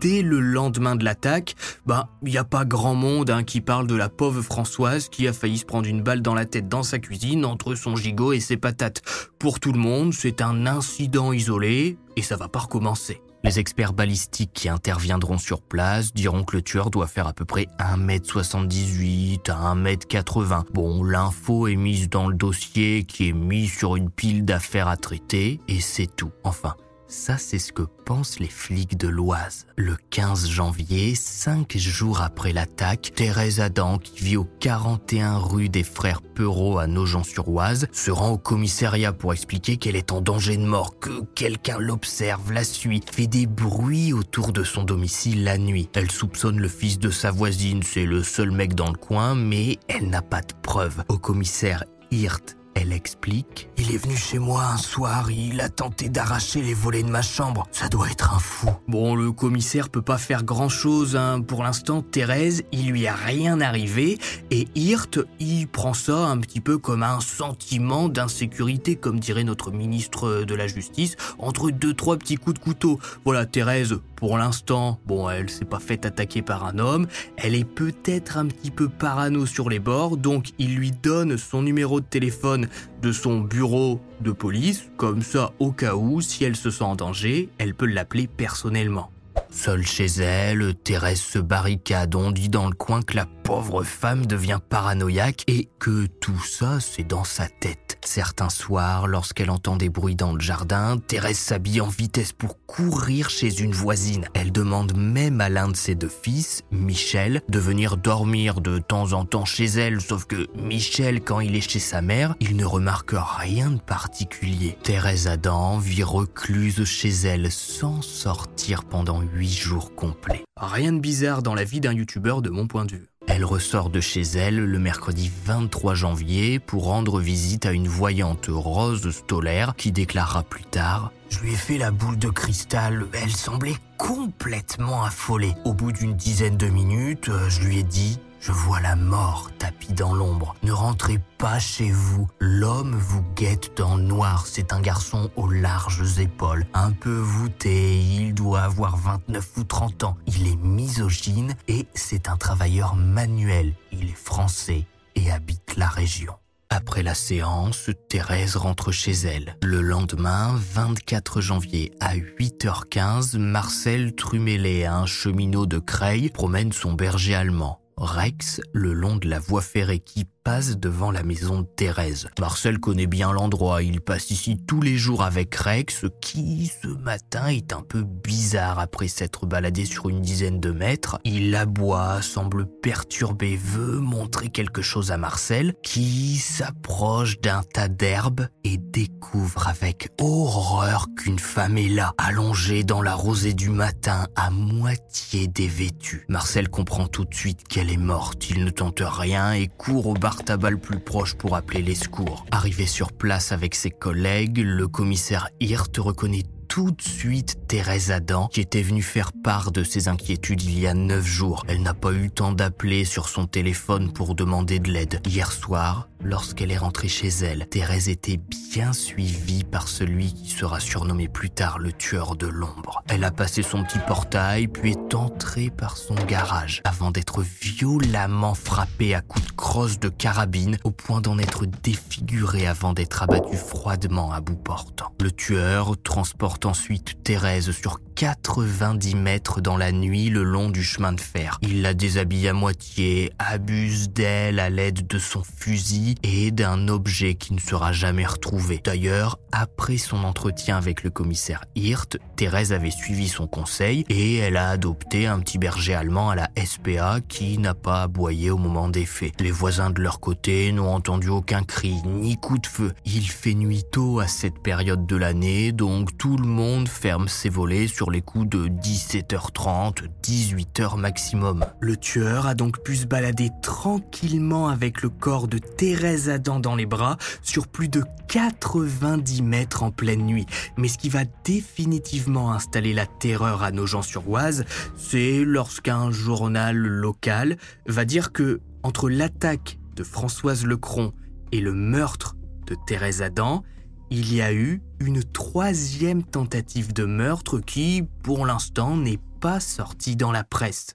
dès 0.00 0.22
le 0.22 0.40
lendemain 0.40 0.96
de 0.96 1.04
l'attaque, 1.04 1.54
bah, 1.86 2.08
il 2.22 2.30
n'y 2.30 2.38
a 2.38 2.44
pas 2.44 2.64
grand 2.64 2.94
monde 2.94 3.30
hein, 3.30 3.42
qui 3.42 3.60
parle 3.60 3.86
de 3.86 3.94
la 3.94 4.08
pauvre 4.08 4.42
Françoise 4.42 5.08
qui 5.08 5.28
a 5.28 5.32
failli 5.32 5.58
se 5.58 5.64
prendre 5.64 5.88
une 5.88 6.02
balle 6.02 6.22
dans 6.22 6.34
la 6.34 6.44
tête 6.44 6.68
dans 6.68 6.82
sa 6.82 6.98
cuisine 6.98 7.44
entre 7.44 7.74
son 7.74 7.96
gigot 7.96 8.32
et 8.32 8.40
ses 8.40 8.56
patates. 8.56 9.02
Pour 9.38 9.60
tout 9.60 9.72
le 9.72 9.78
monde, 9.78 10.12
c'est 10.12 10.42
un 10.42 10.66
incident 10.66 11.32
isolé 11.32 11.96
et 12.16 12.22
ça 12.22 12.36
va 12.36 12.48
pas 12.48 12.60
recommencer. 12.60 13.20
Les 13.44 13.60
experts 13.60 13.92
balistiques 13.92 14.52
qui 14.52 14.68
interviendront 14.68 15.38
sur 15.38 15.62
place 15.62 16.12
diront 16.12 16.42
que 16.42 16.56
le 16.56 16.62
tueur 16.62 16.90
doit 16.90 17.06
faire 17.06 17.28
à 17.28 17.32
peu 17.32 17.44
près 17.44 17.68
1m78 17.78 19.48
à 19.50 19.74
1m80. 19.74 20.64
Bon, 20.72 21.04
l'info 21.04 21.68
est 21.68 21.76
mise 21.76 22.10
dans 22.10 22.28
le 22.28 22.34
dossier 22.34 23.04
qui 23.04 23.28
est 23.28 23.32
mis 23.32 23.68
sur 23.68 23.94
une 23.94 24.10
pile 24.10 24.44
d'affaires 24.44 24.88
à 24.88 24.96
traiter 24.96 25.60
et 25.68 25.80
c'est 25.80 26.08
tout. 26.08 26.32
Enfin, 26.42 26.74
ça, 27.08 27.38
c'est 27.38 27.58
ce 27.58 27.72
que 27.72 27.82
pensent 27.82 28.38
les 28.38 28.48
flics 28.48 28.98
de 28.98 29.08
l'Oise. 29.08 29.66
Le 29.76 29.96
15 30.10 30.48
janvier, 30.48 31.14
cinq 31.14 31.76
jours 31.76 32.20
après 32.20 32.52
l'attaque, 32.52 33.12
Thérèse 33.14 33.60
Adam, 33.60 33.98
qui 33.98 34.22
vit 34.22 34.36
au 34.36 34.44
41 34.60 35.38
rue 35.38 35.70
des 35.70 35.82
Frères 35.82 36.20
Perrault 36.20 36.78
à 36.78 36.86
Nogent-sur-Oise, 36.86 37.88
se 37.92 38.10
rend 38.10 38.32
au 38.32 38.38
commissariat 38.38 39.14
pour 39.14 39.32
expliquer 39.32 39.78
qu'elle 39.78 39.96
est 39.96 40.12
en 40.12 40.20
danger 40.20 40.58
de 40.58 40.66
mort, 40.66 40.98
que 40.98 41.22
quelqu'un 41.34 41.78
l'observe, 41.78 42.52
la 42.52 42.64
suit, 42.64 43.02
fait 43.10 43.26
des 43.26 43.46
bruits 43.46 44.12
autour 44.12 44.52
de 44.52 44.62
son 44.62 44.84
domicile 44.84 45.44
la 45.44 45.56
nuit. 45.56 45.88
Elle 45.94 46.10
soupçonne 46.10 46.58
le 46.58 46.68
fils 46.68 46.98
de 46.98 47.10
sa 47.10 47.30
voisine, 47.30 47.82
c'est 47.82 48.04
le 48.04 48.22
seul 48.22 48.50
mec 48.50 48.74
dans 48.74 48.90
le 48.90 48.98
coin, 48.98 49.34
mais 49.34 49.78
elle 49.88 50.10
n'a 50.10 50.22
pas 50.22 50.42
de 50.42 50.52
preuves. 50.62 51.04
Au 51.08 51.16
commissaire 51.16 51.84
Hirt, 52.10 52.57
elle 52.80 52.92
explique 52.92 53.68
Il 53.76 53.92
est 53.92 53.98
venu 53.98 54.16
chez 54.16 54.38
moi 54.38 54.64
un 54.72 54.76
soir, 54.76 55.30
il 55.30 55.60
a 55.60 55.68
tenté 55.68 56.08
d'arracher 56.08 56.62
les 56.62 56.74
volets 56.74 57.02
de 57.02 57.10
ma 57.10 57.22
chambre. 57.22 57.66
Ça 57.72 57.88
doit 57.88 58.08
être 58.08 58.34
un 58.34 58.38
fou. 58.38 58.70
Bon, 58.86 59.14
le 59.16 59.32
commissaire 59.32 59.88
peut 59.88 60.02
pas 60.02 60.18
faire 60.18 60.44
grand 60.44 60.68
chose. 60.68 61.16
Hein. 61.16 61.40
Pour 61.40 61.64
l'instant, 61.64 62.02
Thérèse, 62.02 62.62
il 62.70 62.90
lui 62.90 63.06
a 63.06 63.14
rien 63.14 63.60
arrivé. 63.60 64.18
Et 64.50 64.68
Hirt, 64.76 65.18
il 65.40 65.66
prend 65.66 65.92
ça 65.92 66.26
un 66.26 66.38
petit 66.38 66.60
peu 66.60 66.78
comme 66.78 67.02
un 67.02 67.20
sentiment 67.20 68.08
d'insécurité, 68.08 68.96
comme 68.96 69.18
dirait 69.18 69.44
notre 69.44 69.72
ministre 69.72 70.44
de 70.44 70.54
la 70.54 70.68
Justice, 70.68 71.16
entre 71.38 71.70
deux, 71.70 71.94
trois 71.94 72.16
petits 72.16 72.36
coups 72.36 72.60
de 72.60 72.64
couteau. 72.64 73.00
Voilà, 73.24 73.44
Thérèse, 73.44 73.98
pour 74.18 74.36
l'instant, 74.36 74.98
bon, 75.06 75.30
elle 75.30 75.48
s'est 75.48 75.64
pas 75.64 75.78
faite 75.78 76.04
attaquer 76.04 76.42
par 76.42 76.66
un 76.66 76.80
homme. 76.80 77.06
Elle 77.36 77.54
est 77.54 77.64
peut-être 77.64 78.36
un 78.36 78.46
petit 78.46 78.72
peu 78.72 78.88
parano 78.88 79.46
sur 79.46 79.70
les 79.70 79.78
bords, 79.78 80.16
donc 80.16 80.48
il 80.58 80.74
lui 80.74 80.90
donne 80.90 81.38
son 81.38 81.62
numéro 81.62 82.00
de 82.00 82.04
téléphone 82.04 82.66
de 83.00 83.12
son 83.12 83.38
bureau 83.38 84.00
de 84.20 84.32
police, 84.32 84.90
comme 84.96 85.22
ça 85.22 85.52
au 85.60 85.70
cas 85.70 85.94
où, 85.94 86.20
si 86.20 86.42
elle 86.42 86.56
se 86.56 86.68
sent 86.68 86.82
en 86.82 86.96
danger, 86.96 87.48
elle 87.58 87.74
peut 87.74 87.86
l'appeler 87.86 88.26
personnellement. 88.26 89.12
Seule 89.50 89.86
chez 89.86 90.06
elle, 90.06 90.74
Thérèse 90.74 91.20
se 91.20 91.38
barricade. 91.38 92.16
On 92.16 92.32
dit 92.32 92.48
dans 92.48 92.66
le 92.66 92.74
coin 92.74 93.02
que 93.02 93.14
la 93.14 93.26
pauvre 93.48 93.82
femme 93.82 94.26
devient 94.26 94.58
paranoïaque 94.68 95.44
et 95.46 95.70
que 95.78 96.04
tout 96.04 96.38
ça, 96.44 96.80
c'est 96.80 97.08
dans 97.08 97.24
sa 97.24 97.48
tête. 97.48 97.96
Certains 98.04 98.50
soirs, 98.50 99.06
lorsqu'elle 99.06 99.48
entend 99.48 99.76
des 99.76 99.88
bruits 99.88 100.16
dans 100.16 100.34
le 100.34 100.40
jardin, 100.40 100.98
Thérèse 100.98 101.38
s'habille 101.38 101.80
en 101.80 101.88
vitesse 101.88 102.32
pour 102.32 102.58
courir 102.66 103.30
chez 103.30 103.62
une 103.62 103.72
voisine. 103.72 104.26
Elle 104.34 104.52
demande 104.52 104.94
même 104.94 105.40
à 105.40 105.48
l'un 105.48 105.68
de 105.68 105.76
ses 105.76 105.94
deux 105.94 106.10
fils, 106.10 106.62
Michel, 106.70 107.40
de 107.48 107.58
venir 107.58 107.96
dormir 107.96 108.60
de 108.60 108.76
temps 108.76 109.14
en 109.14 109.24
temps 109.24 109.46
chez 109.46 109.64
elle, 109.64 110.02
sauf 110.02 110.26
que 110.26 110.46
Michel, 110.54 111.22
quand 111.22 111.40
il 111.40 111.56
est 111.56 111.66
chez 111.66 111.78
sa 111.78 112.02
mère, 112.02 112.34
il 112.40 112.54
ne 112.54 112.66
remarque 112.66 113.14
rien 113.16 113.70
de 113.70 113.80
particulier. 113.80 114.76
Thérèse 114.82 115.26
Adam 115.26 115.78
vit 115.78 116.02
recluse 116.02 116.84
chez 116.84 117.12
elle 117.24 117.50
sans 117.50 118.02
sortir 118.02 118.84
pendant 118.84 119.22
huit 119.22 119.56
jours 119.56 119.94
complets. 119.94 120.44
Rien 120.60 120.92
de 120.92 121.00
bizarre 121.00 121.42
dans 121.42 121.54
la 121.54 121.64
vie 121.64 121.80
d'un 121.80 121.94
youtubeur 121.94 122.42
de 122.42 122.50
mon 122.50 122.66
point 122.66 122.84
de 122.84 122.92
vue. 122.92 123.08
Elle 123.30 123.44
ressort 123.44 123.90
de 123.90 124.00
chez 124.00 124.22
elle 124.22 124.56
le 124.56 124.78
mercredi 124.78 125.30
23 125.44 125.94
janvier 125.94 126.58
pour 126.58 126.84
rendre 126.84 127.20
visite 127.20 127.66
à 127.66 127.72
une 127.72 127.86
voyante 127.86 128.46
Rose 128.48 129.10
Stoller 129.10 129.66
qui 129.76 129.92
déclara 129.92 130.42
plus 130.42 130.64
tard 130.64 131.12
Je 131.28 131.40
lui 131.40 131.52
ai 131.52 131.56
fait 131.56 131.76
la 131.76 131.90
boule 131.90 132.18
de 132.18 132.30
cristal, 132.30 133.06
elle 133.12 133.30
semblait 133.30 133.76
complètement 133.98 135.04
affolée. 135.04 135.52
Au 135.66 135.74
bout 135.74 135.92
d'une 135.92 136.14
dizaine 136.14 136.56
de 136.56 136.68
minutes, 136.68 137.28
euh, 137.28 137.50
je 137.50 137.60
lui 137.60 137.80
ai 137.80 137.82
dit 137.82 138.18
je 138.40 138.52
vois 138.52 138.80
la 138.80 138.96
mort 138.96 139.50
tapis 139.58 139.92
dans 139.92 140.14
l'ombre. 140.14 140.54
Ne 140.62 140.72
rentrez 140.72 141.20
pas 141.38 141.58
chez 141.58 141.90
vous. 141.90 142.28
L'homme 142.38 142.94
vous 142.94 143.22
guette 143.34 143.76
dans 143.76 143.96
noir. 143.96 144.46
C'est 144.46 144.72
un 144.72 144.80
garçon 144.80 145.30
aux 145.36 145.48
larges 145.48 146.18
épaules, 146.18 146.66
un 146.74 146.92
peu 146.92 147.16
voûté. 147.16 147.98
Il 147.98 148.34
doit 148.34 148.62
avoir 148.62 148.96
29 148.96 149.56
ou 149.58 149.64
30 149.64 150.04
ans. 150.04 150.16
Il 150.26 150.46
est 150.46 150.56
misogyne 150.56 151.54
et 151.66 151.86
c'est 151.94 152.28
un 152.28 152.36
travailleur 152.36 152.96
manuel. 152.96 153.74
Il 153.92 154.10
est 154.10 154.16
français 154.16 154.86
et 155.14 155.30
habite 155.30 155.76
la 155.76 155.88
région. 155.88 156.34
Après 156.70 157.02
la 157.02 157.14
séance, 157.14 157.90
Thérèse 158.10 158.56
rentre 158.56 158.92
chez 158.92 159.12
elle. 159.12 159.56
Le 159.62 159.80
lendemain, 159.80 160.54
24 160.54 161.40
janvier, 161.40 161.92
à 161.98 162.14
8h15, 162.14 163.38
Marcel 163.38 164.14
Trumelé, 164.14 164.84
un 164.84 165.06
cheminot 165.06 165.64
de 165.64 165.78
Creil, 165.78 166.28
promène 166.28 166.72
son 166.72 166.92
berger 166.92 167.34
allemand. 167.34 167.80
Rex 168.00 168.60
le 168.72 168.92
long 168.92 169.16
de 169.16 169.28
la 169.28 169.40
voie 169.40 169.60
ferrée 169.60 169.98
qui 169.98 170.24
devant 170.48 171.10
la 171.10 171.22
maison 171.22 171.60
de 171.60 171.66
Thérèse. 171.66 172.26
Marcel 172.40 172.78
connaît 172.78 173.06
bien 173.06 173.32
l'endroit, 173.32 173.82
il 173.82 174.00
passe 174.00 174.30
ici 174.30 174.56
tous 174.66 174.80
les 174.80 174.96
jours 174.96 175.22
avec 175.22 175.54
Rex 175.54 176.06
qui 176.22 176.72
ce 176.82 176.88
matin 176.88 177.48
est 177.48 177.74
un 177.74 177.82
peu 177.82 178.02
bizarre 178.02 178.78
après 178.78 179.08
s'être 179.08 179.44
baladé 179.44 179.84
sur 179.84 180.08
une 180.08 180.22
dizaine 180.22 180.58
de 180.58 180.70
mètres. 180.70 181.18
Il 181.24 181.54
aboie, 181.54 182.22
semble 182.22 182.64
perturbé, 182.80 183.56
veut 183.56 183.98
montrer 183.98 184.48
quelque 184.48 184.80
chose 184.80 185.12
à 185.12 185.18
Marcel 185.18 185.74
qui 185.82 186.36
s'approche 186.36 187.38
d'un 187.40 187.62
tas 187.62 187.88
d'herbes 187.88 188.48
et 188.64 188.78
découvre 188.78 189.68
avec 189.68 190.08
horreur 190.18 191.08
qu'une 191.14 191.38
femme 191.38 191.76
est 191.76 191.90
là, 191.90 192.14
allongée 192.16 192.84
dans 192.84 193.02
la 193.02 193.14
rosée 193.14 193.52
du 193.52 193.68
matin, 193.68 194.26
à 194.34 194.50
moitié 194.50 195.46
dévêtue. 195.46 196.24
Marcel 196.30 196.70
comprend 196.70 197.06
tout 197.06 197.26
de 197.26 197.34
suite 197.34 197.68
qu'elle 197.68 197.90
est 197.90 197.98
morte, 197.98 198.48
il 198.48 198.64
ne 198.64 198.70
tente 198.70 199.02
rien 199.04 199.52
et 199.52 199.68
court 199.68 200.06
au 200.06 200.14
bar 200.14 200.37
le 200.70 200.78
plus 200.78 200.98
proche 200.98 201.34
pour 201.34 201.56
appeler 201.56 201.82
les 201.82 201.94
secours. 201.94 202.46
Arrivé 202.50 202.86
sur 202.86 203.12
place 203.12 203.52
avec 203.52 203.74
ses 203.74 203.90
collègues, 203.90 204.58
le 204.64 204.88
commissaire 204.88 205.48
Hirt 205.60 205.96
reconnaît 205.98 206.44
tout 206.78 206.92
de 206.92 207.02
suite 207.02 207.66
Thérèse 207.66 208.12
Adam, 208.12 208.46
qui 208.46 208.60
était 208.60 208.82
venue 208.82 209.02
faire 209.02 209.32
part 209.32 209.72
de 209.72 209.82
ses 209.82 210.06
inquiétudes 210.06 210.62
il 210.62 210.78
y 210.78 210.86
a 210.86 210.94
neuf 210.94 211.26
jours. 211.26 211.64
Elle 211.66 211.82
n'a 211.82 211.92
pas 211.92 212.12
eu 212.12 212.22
le 212.22 212.30
temps 212.30 212.52
d'appeler 212.52 213.04
sur 213.04 213.28
son 213.28 213.46
téléphone 213.48 214.12
pour 214.12 214.36
demander 214.36 214.78
de 214.78 214.88
l'aide. 214.88 215.20
Hier 215.26 215.50
soir, 215.50 216.08
lorsqu'elle 216.22 216.70
est 216.70 216.78
rentrée 216.78 217.08
chez 217.08 217.30
elle, 217.42 217.66
Thérèse 217.68 218.08
était 218.08 218.40
bien 218.72 218.92
suivie 218.92 219.64
par 219.64 219.88
celui 219.88 220.32
qui 220.32 220.50
sera 220.50 220.78
surnommé 220.78 221.26
plus 221.26 221.50
tard 221.50 221.80
le 221.80 221.92
tueur 221.92 222.36
de 222.36 222.46
l'ombre. 222.46 223.02
Elle 223.08 223.24
a 223.24 223.32
passé 223.32 223.62
son 223.62 223.82
petit 223.82 223.98
portail, 224.06 224.68
puis 224.68 224.92
est 224.92 225.14
entrée 225.16 225.70
par 225.70 225.96
son 225.96 226.14
garage, 226.14 226.80
avant 226.84 227.10
d'être 227.10 227.42
violemment 227.42 228.54
frappée 228.54 229.16
à 229.16 229.20
coups 229.20 229.46
de 229.46 229.52
crosse 229.52 229.98
de 229.98 230.08
carabine, 230.08 230.78
au 230.84 230.92
point 230.92 231.20
d'en 231.20 231.40
être 231.40 231.66
défigurée 231.66 232.68
avant 232.68 232.92
d'être 232.92 233.24
abattue 233.24 233.56
froidement 233.56 234.32
à 234.32 234.40
bout 234.40 234.56
portant. 234.56 235.12
Le 235.20 235.32
tueur 235.32 236.00
transporte 236.02 236.66
ensuite 236.68 237.22
Thérèse 237.24 237.72
sur 237.72 238.00
90 238.18 239.14
mètres 239.14 239.60
dans 239.60 239.76
la 239.76 239.92
nuit 239.92 240.28
le 240.28 240.42
long 240.42 240.70
du 240.70 240.82
chemin 240.82 241.12
de 241.12 241.20
fer. 241.20 241.60
Il 241.62 241.82
la 241.82 241.94
déshabille 241.94 242.48
à 242.48 242.52
moitié, 242.52 243.30
abuse 243.38 244.10
d'elle 244.10 244.58
à 244.58 244.70
l'aide 244.70 245.06
de 245.06 245.20
son 245.20 245.44
fusil 245.44 246.16
et 246.24 246.50
d'un 246.50 246.88
objet 246.88 247.36
qui 247.36 247.54
ne 247.54 247.60
sera 247.60 247.92
jamais 247.92 248.26
retrouvé. 248.26 248.80
D'ailleurs, 248.82 249.38
après 249.52 249.98
son 249.98 250.24
entretien 250.24 250.76
avec 250.76 251.04
le 251.04 251.10
commissaire 251.10 251.62
Hirt, 251.76 252.18
Thérèse 252.34 252.72
avait 252.72 252.90
suivi 252.90 253.28
son 253.28 253.46
conseil 253.46 254.04
et 254.08 254.38
elle 254.38 254.56
a 254.56 254.70
adopté 254.70 255.28
un 255.28 255.38
petit 255.38 255.58
berger 255.58 255.94
allemand 255.94 256.30
à 256.30 256.34
la 256.34 256.50
SPA 256.56 257.20
qui 257.20 257.56
n'a 257.58 257.74
pas 257.74 258.02
aboyé 258.02 258.50
au 258.50 258.58
moment 258.58 258.88
des 258.88 259.06
faits. 259.06 259.40
Les 259.40 259.52
voisins 259.52 259.90
de 259.90 260.02
leur 260.02 260.18
côté 260.18 260.72
n'ont 260.72 260.92
entendu 260.92 261.28
aucun 261.28 261.62
cri 261.62 261.94
ni 262.04 262.36
coup 262.36 262.58
de 262.58 262.66
feu. 262.66 262.92
Il 263.04 263.30
fait 263.30 263.54
nuit 263.54 263.84
tôt 263.92 264.18
à 264.18 264.26
cette 264.26 264.60
période 264.60 265.06
de 265.06 265.14
l'année, 265.14 265.70
donc 265.70 266.18
tout 266.18 266.36
le 266.36 266.48
monde 266.48 266.88
ferme 266.88 267.28
ses 267.28 267.48
volets 267.48 267.86
sur 267.86 268.07
les 268.10 268.22
coups 268.22 268.48
de 268.48 268.68
17h30, 268.68 270.08
18h 270.22 270.98
maximum. 270.98 271.64
Le 271.80 271.96
tueur 271.96 272.46
a 272.46 272.54
donc 272.54 272.82
pu 272.82 272.96
se 272.96 273.06
balader 273.06 273.50
tranquillement 273.62 274.68
avec 274.68 275.02
le 275.02 275.08
corps 275.08 275.48
de 275.48 275.58
Thérèse 275.58 276.28
Adam 276.28 276.60
dans 276.60 276.76
les 276.76 276.86
bras 276.86 277.16
sur 277.42 277.68
plus 277.68 277.88
de 277.88 278.02
90 278.28 279.42
mètres 279.42 279.82
en 279.82 279.90
pleine 279.90 280.24
nuit. 280.24 280.46
Mais 280.76 280.88
ce 280.88 280.98
qui 280.98 281.08
va 281.08 281.24
définitivement 281.44 282.52
installer 282.52 282.92
la 282.92 283.06
terreur 283.06 283.62
à 283.62 283.70
nos 283.70 283.86
gens 283.86 284.02
sur 284.02 284.28
Oise, 284.28 284.64
c'est 284.96 285.44
lorsqu'un 285.44 286.10
journal 286.10 286.76
local 286.76 287.56
va 287.86 288.04
dire 288.04 288.32
que 288.32 288.60
entre 288.82 289.08
l'attaque 289.08 289.78
de 289.96 290.04
Françoise 290.04 290.64
Lecron 290.64 291.12
et 291.52 291.60
le 291.60 291.72
meurtre 291.72 292.36
de 292.66 292.76
Thérèse 292.86 293.22
Adam, 293.22 293.62
il 294.10 294.32
y 294.32 294.40
a 294.40 294.52
eu 294.52 294.82
une 295.00 295.22
troisième 295.22 296.24
tentative 296.24 296.92
de 296.92 297.04
meurtre 297.04 297.60
qui, 297.60 298.04
pour 298.22 298.46
l'instant, 298.46 298.96
n'est 298.96 299.20
pas 299.40 299.60
sortie 299.60 300.16
dans 300.16 300.32
la 300.32 300.44
presse. 300.44 300.94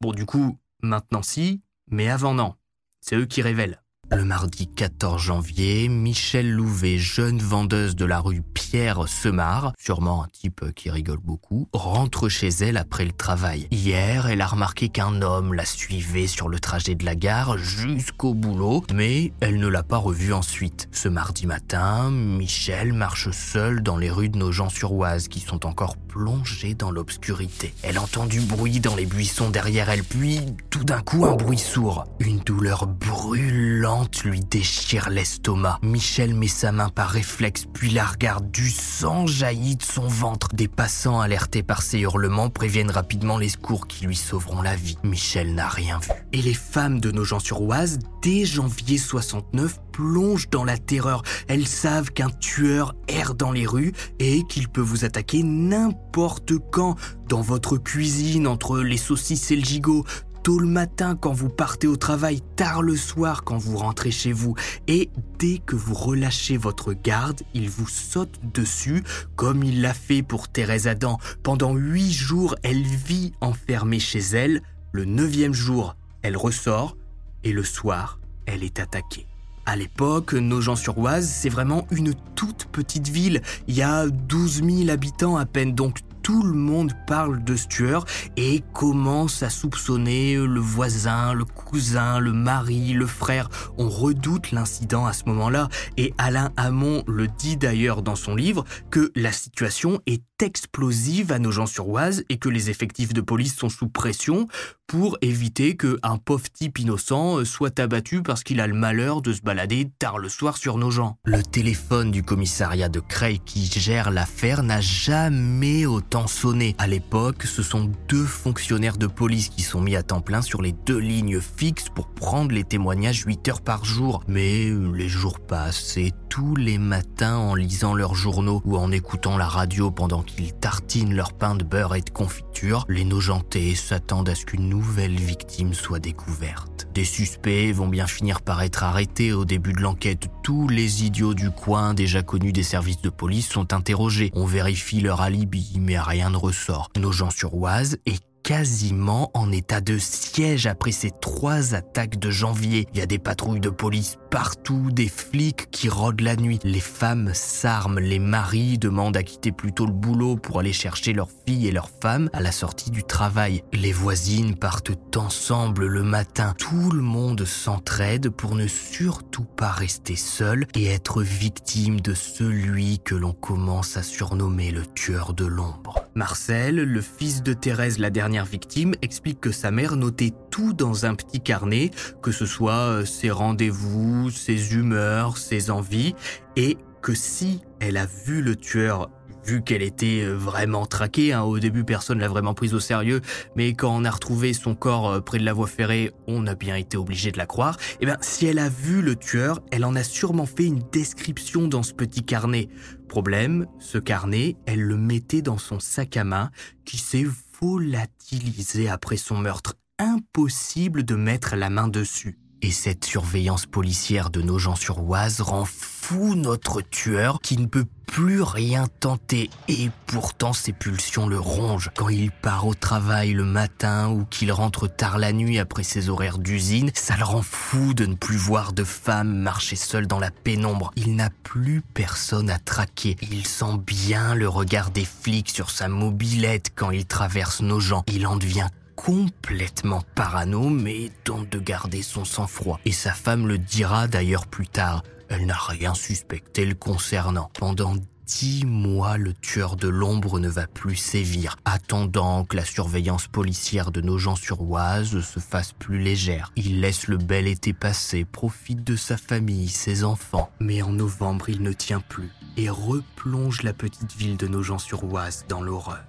Bon, 0.00 0.12
du 0.12 0.26
coup, 0.26 0.58
maintenant 0.82 1.22
si, 1.22 1.62
mais 1.90 2.08
avant 2.08 2.34
non. 2.34 2.54
C'est 3.00 3.16
eux 3.16 3.26
qui 3.26 3.42
révèlent. 3.42 3.81
Le 4.14 4.24
mardi 4.24 4.66
14 4.66 5.22
janvier, 5.22 5.88
Michel 5.88 6.50
Louvet, 6.50 6.98
jeune 6.98 7.38
vendeuse 7.38 7.96
de 7.96 8.04
la 8.04 8.20
rue 8.20 8.42
Pierre 8.42 9.08
Semard, 9.08 9.72
sûrement 9.78 10.22
un 10.22 10.28
type 10.28 10.66
qui 10.74 10.90
rigole 10.90 11.18
beaucoup, 11.18 11.66
rentre 11.72 12.28
chez 12.28 12.48
elle 12.48 12.76
après 12.76 13.06
le 13.06 13.12
travail. 13.12 13.68
Hier, 13.70 14.26
elle 14.26 14.42
a 14.42 14.46
remarqué 14.46 14.90
qu'un 14.90 15.22
homme 15.22 15.54
la 15.54 15.64
suivait 15.64 16.26
sur 16.26 16.50
le 16.50 16.60
trajet 16.60 16.94
de 16.94 17.06
la 17.06 17.14
gare 17.14 17.56
jusqu'au 17.56 18.34
boulot, 18.34 18.84
mais 18.92 19.32
elle 19.40 19.58
ne 19.58 19.66
l'a 19.66 19.82
pas 19.82 19.96
revu 19.96 20.34
ensuite. 20.34 20.88
Ce 20.92 21.08
mardi 21.08 21.46
matin, 21.46 22.10
Michel 22.10 22.92
marche 22.92 23.30
seule 23.30 23.82
dans 23.82 23.96
les 23.96 24.10
rues 24.10 24.28
de 24.28 24.36
Nogent-sur-Oise 24.36 25.28
qui 25.28 25.40
sont 25.40 25.64
encore 25.64 25.96
plongées 25.96 26.74
dans 26.74 26.90
l'obscurité. 26.90 27.72
Elle 27.82 27.98
entend 27.98 28.26
du 28.26 28.40
bruit 28.40 28.80
dans 28.80 28.94
les 28.94 29.06
buissons 29.06 29.48
derrière 29.48 29.88
elle, 29.88 30.04
puis 30.04 30.40
tout 30.68 30.84
d'un 30.84 31.00
coup 31.00 31.24
un 31.24 31.34
bruit 31.34 31.58
sourd. 31.58 32.04
Une 32.20 32.40
douleur 32.40 32.86
brûlante 32.86 34.01
lui 34.24 34.40
déchire 34.40 35.10
l'estomac. 35.10 35.78
Michel 35.82 36.34
met 36.34 36.48
sa 36.48 36.72
main 36.72 36.88
par 36.88 37.10
réflexe, 37.10 37.64
puis 37.72 37.90
la 37.90 38.04
regarde. 38.04 38.50
Du 38.50 38.70
sang 38.70 39.26
jaillit 39.26 39.76
de 39.76 39.82
son 39.82 40.06
ventre. 40.06 40.48
Des 40.52 40.68
passants 40.68 41.20
alertés 41.20 41.62
par 41.62 41.82
ses 41.82 42.00
hurlements 42.00 42.50
préviennent 42.50 42.90
rapidement 42.90 43.38
les 43.38 43.48
secours 43.48 43.86
qui 43.86 44.06
lui 44.06 44.16
sauveront 44.16 44.62
la 44.62 44.76
vie. 44.76 44.98
Michel 45.02 45.54
n'a 45.54 45.68
rien 45.68 45.98
vu. 45.98 46.10
Et 46.32 46.42
les 46.42 46.54
femmes 46.54 47.00
de 47.00 47.10
nos 47.10 47.24
gens 47.24 47.40
sur 47.40 47.62
Oise, 47.62 47.98
dès 48.22 48.44
janvier 48.44 48.98
69, 48.98 49.78
plongent 49.92 50.48
dans 50.50 50.64
la 50.64 50.78
terreur. 50.78 51.22
Elles 51.48 51.66
savent 51.66 52.10
qu'un 52.10 52.30
tueur 52.30 52.94
erre 53.08 53.34
dans 53.34 53.52
les 53.52 53.66
rues 53.66 53.92
et 54.18 54.42
qu'il 54.48 54.68
peut 54.68 54.80
vous 54.80 55.04
attaquer 55.04 55.42
n'importe 55.42 56.52
quand, 56.70 56.96
dans 57.28 57.42
votre 57.42 57.76
cuisine, 57.76 58.46
entre 58.46 58.80
les 58.80 58.96
saucisses 58.96 59.50
et 59.50 59.56
le 59.56 59.64
gigot, 59.64 60.04
tôt 60.42 60.58
le 60.58 60.66
matin 60.66 61.16
quand 61.16 61.32
vous 61.32 61.48
partez 61.48 61.86
au 61.86 61.96
travail, 61.96 62.40
tard 62.56 62.82
le 62.82 62.96
soir 62.96 63.44
quand 63.44 63.58
vous 63.58 63.76
rentrez 63.76 64.10
chez 64.10 64.32
vous. 64.32 64.54
Et 64.88 65.10
dès 65.38 65.58
que 65.58 65.76
vous 65.76 65.94
relâchez 65.94 66.56
votre 66.56 66.92
garde, 66.92 67.42
il 67.54 67.70
vous 67.70 67.88
saute 67.88 68.40
dessus, 68.52 69.04
comme 69.36 69.62
il 69.62 69.80
l'a 69.80 69.94
fait 69.94 70.22
pour 70.22 70.48
Thérèse 70.48 70.88
Adam. 70.88 71.18
Pendant 71.42 71.74
huit 71.74 72.12
jours, 72.12 72.56
elle 72.62 72.82
vit 72.82 73.32
enfermée 73.40 74.00
chez 74.00 74.20
elle. 74.20 74.62
Le 74.90 75.04
neuvième 75.04 75.54
jour, 75.54 75.96
elle 76.22 76.36
ressort. 76.36 76.96
Et 77.44 77.52
le 77.52 77.64
soir, 77.64 78.20
elle 78.46 78.62
est 78.62 78.78
attaquée. 78.78 79.26
À 79.64 79.76
l'époque, 79.76 80.32
Nogent-sur-Oise, 80.34 81.28
c'est 81.28 81.48
vraiment 81.48 81.86
une 81.92 82.14
toute 82.34 82.66
petite 82.66 83.08
ville. 83.08 83.42
Il 83.68 83.74
y 83.74 83.82
a 83.82 84.06
12 84.08 84.62
000 84.64 84.90
habitants 84.90 85.36
à 85.36 85.46
peine, 85.46 85.72
donc 85.72 85.98
tout 86.22 86.42
le 86.42 86.52
monde 86.52 86.92
parle 87.06 87.42
de 87.42 87.56
ce 87.56 87.66
tueur 87.66 88.04
et 88.36 88.62
commence 88.72 89.42
à 89.42 89.50
soupçonner 89.50 90.36
le 90.36 90.60
voisin, 90.60 91.32
le 91.32 91.44
cousin, 91.44 92.20
le 92.20 92.32
mari, 92.32 92.92
le 92.92 93.06
frère. 93.06 93.48
On 93.78 93.88
redoute 93.88 94.52
l'incident 94.52 95.06
à 95.06 95.12
ce 95.12 95.24
moment-là 95.26 95.68
et 95.96 96.14
Alain 96.18 96.52
Hamon 96.56 97.02
le 97.06 97.26
dit 97.26 97.56
d'ailleurs 97.56 98.02
dans 98.02 98.16
son 98.16 98.34
livre 98.34 98.64
que 98.90 99.10
la 99.14 99.32
situation 99.32 100.00
est 100.06 100.22
explosive 100.42 101.32
à 101.32 101.38
nos 101.38 101.52
gens 101.52 101.66
sur 101.66 101.88
oise 101.88 102.24
et 102.28 102.38
que 102.38 102.48
les 102.48 102.70
effectifs 102.70 103.12
de 103.12 103.20
police 103.20 103.56
sont 103.56 103.68
sous 103.68 103.88
pression 103.88 104.48
pour 104.86 105.16
éviter 105.22 105.74
qu'un 105.74 106.18
pauvre 106.22 106.50
type 106.52 106.78
innocent 106.78 107.46
soit 107.46 107.80
abattu 107.80 108.22
parce 108.22 108.44
qu'il 108.44 108.60
a 108.60 108.66
le 108.66 108.74
malheur 108.74 109.22
de 109.22 109.32
se 109.32 109.40
balader 109.40 109.90
tard 109.98 110.18
le 110.18 110.28
soir 110.28 110.58
sur 110.58 110.76
nos 110.76 110.90
gens. 110.90 111.16
Le 111.24 111.42
téléphone 111.42 112.10
du 112.10 112.22
commissariat 112.22 112.90
de 112.90 113.00
Creil 113.00 113.40
qui 113.40 113.64
gère 113.64 114.10
l'affaire 114.10 114.62
n'a 114.62 114.82
jamais 114.82 115.86
autant 115.86 116.26
sonné. 116.26 116.74
À 116.76 116.86
l'époque, 116.86 117.44
ce 117.44 117.62
sont 117.62 117.90
deux 118.08 118.26
fonctionnaires 118.26 118.98
de 118.98 119.06
police 119.06 119.48
qui 119.48 119.62
sont 119.62 119.80
mis 119.80 119.96
à 119.96 120.02
temps 120.02 120.20
plein 120.20 120.42
sur 120.42 120.60
les 120.60 120.72
deux 120.72 120.98
lignes 120.98 121.40
fixes 121.40 121.88
pour 121.88 122.08
prendre 122.08 122.52
les 122.52 122.64
témoignages 122.64 123.24
8 123.24 123.48
heures 123.48 123.62
par 123.62 123.86
jour. 123.86 124.22
Mais 124.28 124.70
les 124.94 125.08
jours 125.08 125.40
passent 125.40 125.96
et 125.96 126.12
tous 126.28 126.56
les 126.56 126.78
matins 126.78 127.36
en 127.36 127.54
lisant 127.54 127.94
leurs 127.94 128.14
journaux 128.14 128.62
ou 128.64 128.76
en 128.76 128.90
écoutant 128.90 129.36
la 129.36 129.46
radio 129.46 129.90
pendant 129.90 130.22
qu'ils 130.22 130.31
tartinent 130.60 131.14
leur 131.14 131.32
pain 131.32 131.54
de 131.54 131.64
beurre 131.64 131.94
et 131.94 132.00
de 132.00 132.10
confiture, 132.10 132.84
les 132.88 133.04
nojentés 133.04 133.74
s'attendent 133.74 134.28
à 134.28 134.34
ce 134.34 134.44
qu'une 134.44 134.68
nouvelle 134.68 135.16
victime 135.16 135.74
soit 135.74 135.98
découverte. 135.98 136.88
Des 136.94 137.04
suspects 137.04 137.72
vont 137.72 137.88
bien 137.88 138.06
finir 138.06 138.42
par 138.42 138.62
être 138.62 138.82
arrêtés 138.82 139.32
au 139.32 139.44
début 139.44 139.72
de 139.72 139.80
l'enquête. 139.80 140.28
Tous 140.42 140.68
les 140.68 141.04
idiots 141.04 141.34
du 141.34 141.50
coin 141.50 141.94
déjà 141.94 142.22
connus 142.22 142.52
des 142.52 142.62
services 142.62 143.00
de 143.00 143.10
police 143.10 143.48
sont 143.48 143.72
interrogés. 143.72 144.30
On 144.34 144.46
vérifie 144.46 145.00
leur 145.00 145.20
alibi, 145.20 145.72
mais 145.78 145.98
rien 145.98 146.30
ne 146.30 146.36
ressort. 146.36 146.90
Nogent-sur-Oise 146.96 147.98
est 148.06 148.22
quasiment 148.42 149.30
en 149.34 149.52
état 149.52 149.80
de 149.80 149.98
siège 149.98 150.66
après 150.66 150.92
ces 150.92 151.10
trois 151.10 151.74
attaques 151.74 152.18
de 152.18 152.30
janvier. 152.30 152.86
Il 152.92 152.98
y 152.98 153.02
a 153.02 153.06
des 153.06 153.18
patrouilles 153.18 153.60
de 153.60 153.70
police 153.70 154.18
partout, 154.32 154.88
des 154.90 155.08
flics 155.08 155.70
qui 155.70 155.90
rôdent 155.90 156.22
la 156.22 156.36
nuit. 156.36 156.58
Les 156.64 156.80
femmes 156.80 157.32
s'arment, 157.34 157.98
les 157.98 158.18
maris 158.18 158.78
demandent 158.78 159.16
à 159.18 159.22
quitter 159.22 159.52
plutôt 159.52 159.84
le 159.84 159.92
boulot 159.92 160.36
pour 160.36 160.58
aller 160.58 160.72
chercher 160.72 161.12
leurs 161.12 161.28
filles 161.46 161.68
et 161.68 161.70
leurs 161.70 161.90
femmes 161.90 162.30
à 162.32 162.40
la 162.40 162.50
sortie 162.50 162.90
du 162.90 163.04
travail. 163.04 163.62
Les 163.74 163.92
voisines 163.92 164.56
partent 164.56 164.92
ensemble 165.18 165.86
le 165.86 166.02
matin. 166.02 166.54
Tout 166.56 166.90
le 166.92 167.02
monde 167.02 167.44
s'entraide 167.44 168.30
pour 168.30 168.54
ne 168.54 168.66
surtout 168.66 169.44
pas 169.44 169.70
rester 169.70 170.16
seul 170.16 170.66
et 170.74 170.86
être 170.86 171.22
victime 171.22 172.00
de 172.00 172.14
celui 172.14 173.00
que 173.00 173.14
l'on 173.14 173.34
commence 173.34 173.98
à 173.98 174.02
surnommer 174.02 174.70
le 174.70 174.86
tueur 174.86 175.34
de 175.34 175.44
l'ombre. 175.44 176.06
Marcel, 176.14 176.76
le 176.76 177.00
fils 177.02 177.42
de 177.42 177.52
Thérèse 177.52 177.98
la 177.98 178.10
dernière 178.10 178.46
victime 178.46 178.94
explique 179.02 179.40
que 179.40 179.52
sa 179.52 179.70
mère 179.70 179.96
notait 179.96 180.32
tout 180.50 180.72
dans 180.72 181.06
un 181.06 181.14
petit 181.14 181.40
carnet, 181.40 181.90
que 182.22 182.32
ce 182.32 182.46
soit 182.46 182.72
euh, 182.72 183.04
ses 183.04 183.30
rendez-vous, 183.30 184.21
ses 184.30 184.74
humeurs, 184.74 185.38
ses 185.38 185.70
envies, 185.70 186.14
et 186.56 186.78
que 187.00 187.14
si 187.14 187.60
elle 187.80 187.96
a 187.96 188.06
vu 188.06 188.42
le 188.42 188.56
tueur 188.56 189.10
vu 189.44 189.62
qu'elle 189.62 189.82
était 189.82 190.22
euh, 190.22 190.34
vraiment 190.34 190.86
traquée. 190.86 191.32
Hein. 191.32 191.42
Au 191.42 191.58
début, 191.58 191.84
personne 191.84 192.18
l'a 192.18 192.28
vraiment 192.28 192.54
prise 192.54 192.74
au 192.74 192.80
sérieux, 192.80 193.20
mais 193.56 193.74
quand 193.74 193.94
on 193.94 194.04
a 194.04 194.10
retrouvé 194.10 194.52
son 194.52 194.74
corps 194.74 195.10
euh, 195.10 195.20
près 195.20 195.38
de 195.38 195.44
la 195.44 195.52
voie 195.52 195.66
ferrée, 195.66 196.12
on 196.26 196.46
a 196.46 196.54
bien 196.54 196.76
été 196.76 196.96
obligé 196.96 197.32
de 197.32 197.38
la 197.38 197.46
croire. 197.46 197.76
Eh 198.00 198.06
bien, 198.06 198.16
si 198.20 198.46
elle 198.46 198.58
a 198.58 198.68
vu 198.68 199.02
le 199.02 199.16
tueur, 199.16 199.60
elle 199.70 199.84
en 199.84 199.94
a 199.94 200.02
sûrement 200.02 200.46
fait 200.46 200.64
une 200.64 200.82
description 200.92 201.68
dans 201.68 201.82
ce 201.82 201.92
petit 201.92 202.24
carnet. 202.24 202.68
Problème, 203.08 203.66
ce 203.78 203.98
carnet, 203.98 204.56
elle 204.66 204.82
le 204.82 204.96
mettait 204.96 205.42
dans 205.42 205.58
son 205.58 205.80
sac 205.80 206.16
à 206.16 206.24
main 206.24 206.50
qui 206.84 206.98
s'est 206.98 207.26
volatilisé 207.60 208.88
après 208.88 209.16
son 209.16 209.36
meurtre. 209.36 209.74
Impossible 209.98 211.04
de 211.04 211.14
mettre 211.14 211.54
la 211.54 211.70
main 211.70 211.86
dessus. 211.86 212.41
Et 212.62 212.70
cette 212.70 213.04
surveillance 213.04 213.66
policière 213.66 214.30
de 214.30 214.40
nos 214.40 214.58
gens 214.58 214.76
sur 214.76 215.02
Oise 215.02 215.40
rend 215.40 215.64
fou 215.64 216.36
notre 216.36 216.80
tueur 216.80 217.40
qui 217.42 217.58
ne 217.58 217.66
peut 217.66 217.86
plus 218.06 218.42
rien 218.42 218.86
tenter 219.00 219.50
et 219.68 219.90
pourtant 220.06 220.52
ses 220.52 220.72
pulsions 220.72 221.26
le 221.26 221.40
rongent. 221.40 221.90
Quand 221.96 222.08
il 222.08 222.30
part 222.30 222.66
au 222.66 222.74
travail 222.74 223.32
le 223.32 223.44
matin 223.44 224.10
ou 224.10 224.24
qu'il 224.26 224.52
rentre 224.52 224.86
tard 224.86 225.18
la 225.18 225.32
nuit 225.32 225.58
après 225.58 225.82
ses 225.82 226.08
horaires 226.08 226.38
d'usine, 226.38 226.90
ça 226.94 227.16
le 227.16 227.24
rend 227.24 227.42
fou 227.42 227.94
de 227.94 228.06
ne 228.06 228.14
plus 228.14 228.36
voir 228.36 228.72
de 228.72 228.84
femme 228.84 229.34
marcher 229.34 229.76
seule 229.76 230.06
dans 230.06 230.20
la 230.20 230.30
pénombre. 230.30 230.92
Il 230.94 231.16
n'a 231.16 231.30
plus 231.42 231.82
personne 231.94 232.50
à 232.50 232.58
traquer. 232.58 233.16
Il 233.22 233.46
sent 233.46 233.78
bien 233.84 234.34
le 234.34 234.48
regard 234.48 234.90
des 234.90 235.06
flics 235.06 235.50
sur 235.50 235.70
sa 235.70 235.88
mobilette 235.88 236.70
quand 236.76 236.90
il 236.90 237.06
traverse 237.06 237.60
nos 237.60 237.80
gens. 237.80 238.04
Il 238.06 238.26
en 238.26 238.36
devient 238.36 238.68
complètement 239.04 240.02
parano, 240.14 240.68
mais 240.68 241.10
tente 241.24 241.48
de 241.48 241.58
garder 241.58 242.02
son 242.02 242.24
sang-froid. 242.24 242.78
Et 242.84 242.92
sa 242.92 243.12
femme 243.12 243.48
le 243.48 243.58
dira 243.58 244.06
d'ailleurs 244.06 244.46
plus 244.46 244.68
tard. 244.68 245.02
Elle 245.28 245.46
n'a 245.46 245.56
rien 245.56 245.94
suspecté 245.94 246.64
le 246.64 246.74
concernant. 246.74 247.50
Pendant 247.58 247.96
dix 248.26 248.64
mois, 248.64 249.16
le 249.16 249.32
tueur 249.32 249.76
de 249.76 249.88
l'ombre 249.88 250.38
ne 250.38 250.48
va 250.48 250.66
plus 250.66 250.94
sévir, 250.94 251.56
attendant 251.64 252.44
que 252.44 252.56
la 252.56 252.64
surveillance 252.64 253.26
policière 253.26 253.90
de 253.90 254.00
nos 254.00 254.18
gens 254.18 254.36
sur 254.36 254.62
Oise 254.62 255.20
se 255.20 255.40
fasse 255.40 255.72
plus 255.72 255.98
légère. 255.98 256.52
Il 256.54 256.80
laisse 256.80 257.08
le 257.08 257.16
bel 257.16 257.48
été 257.48 257.72
passer, 257.72 258.24
profite 258.24 258.84
de 258.84 258.94
sa 258.94 259.16
famille, 259.16 259.68
ses 259.68 260.04
enfants. 260.04 260.50
Mais 260.60 260.82
en 260.82 260.92
novembre, 260.92 261.48
il 261.48 261.62
ne 261.62 261.72
tient 261.72 262.00
plus 262.00 262.30
et 262.56 262.70
replonge 262.70 263.62
la 263.62 263.72
petite 263.72 264.14
ville 264.14 264.36
de 264.36 264.46
nos 264.46 264.62
gens 264.62 264.78
sur 264.78 265.02
Oise 265.12 265.44
dans 265.48 265.62
l'horreur 265.62 266.04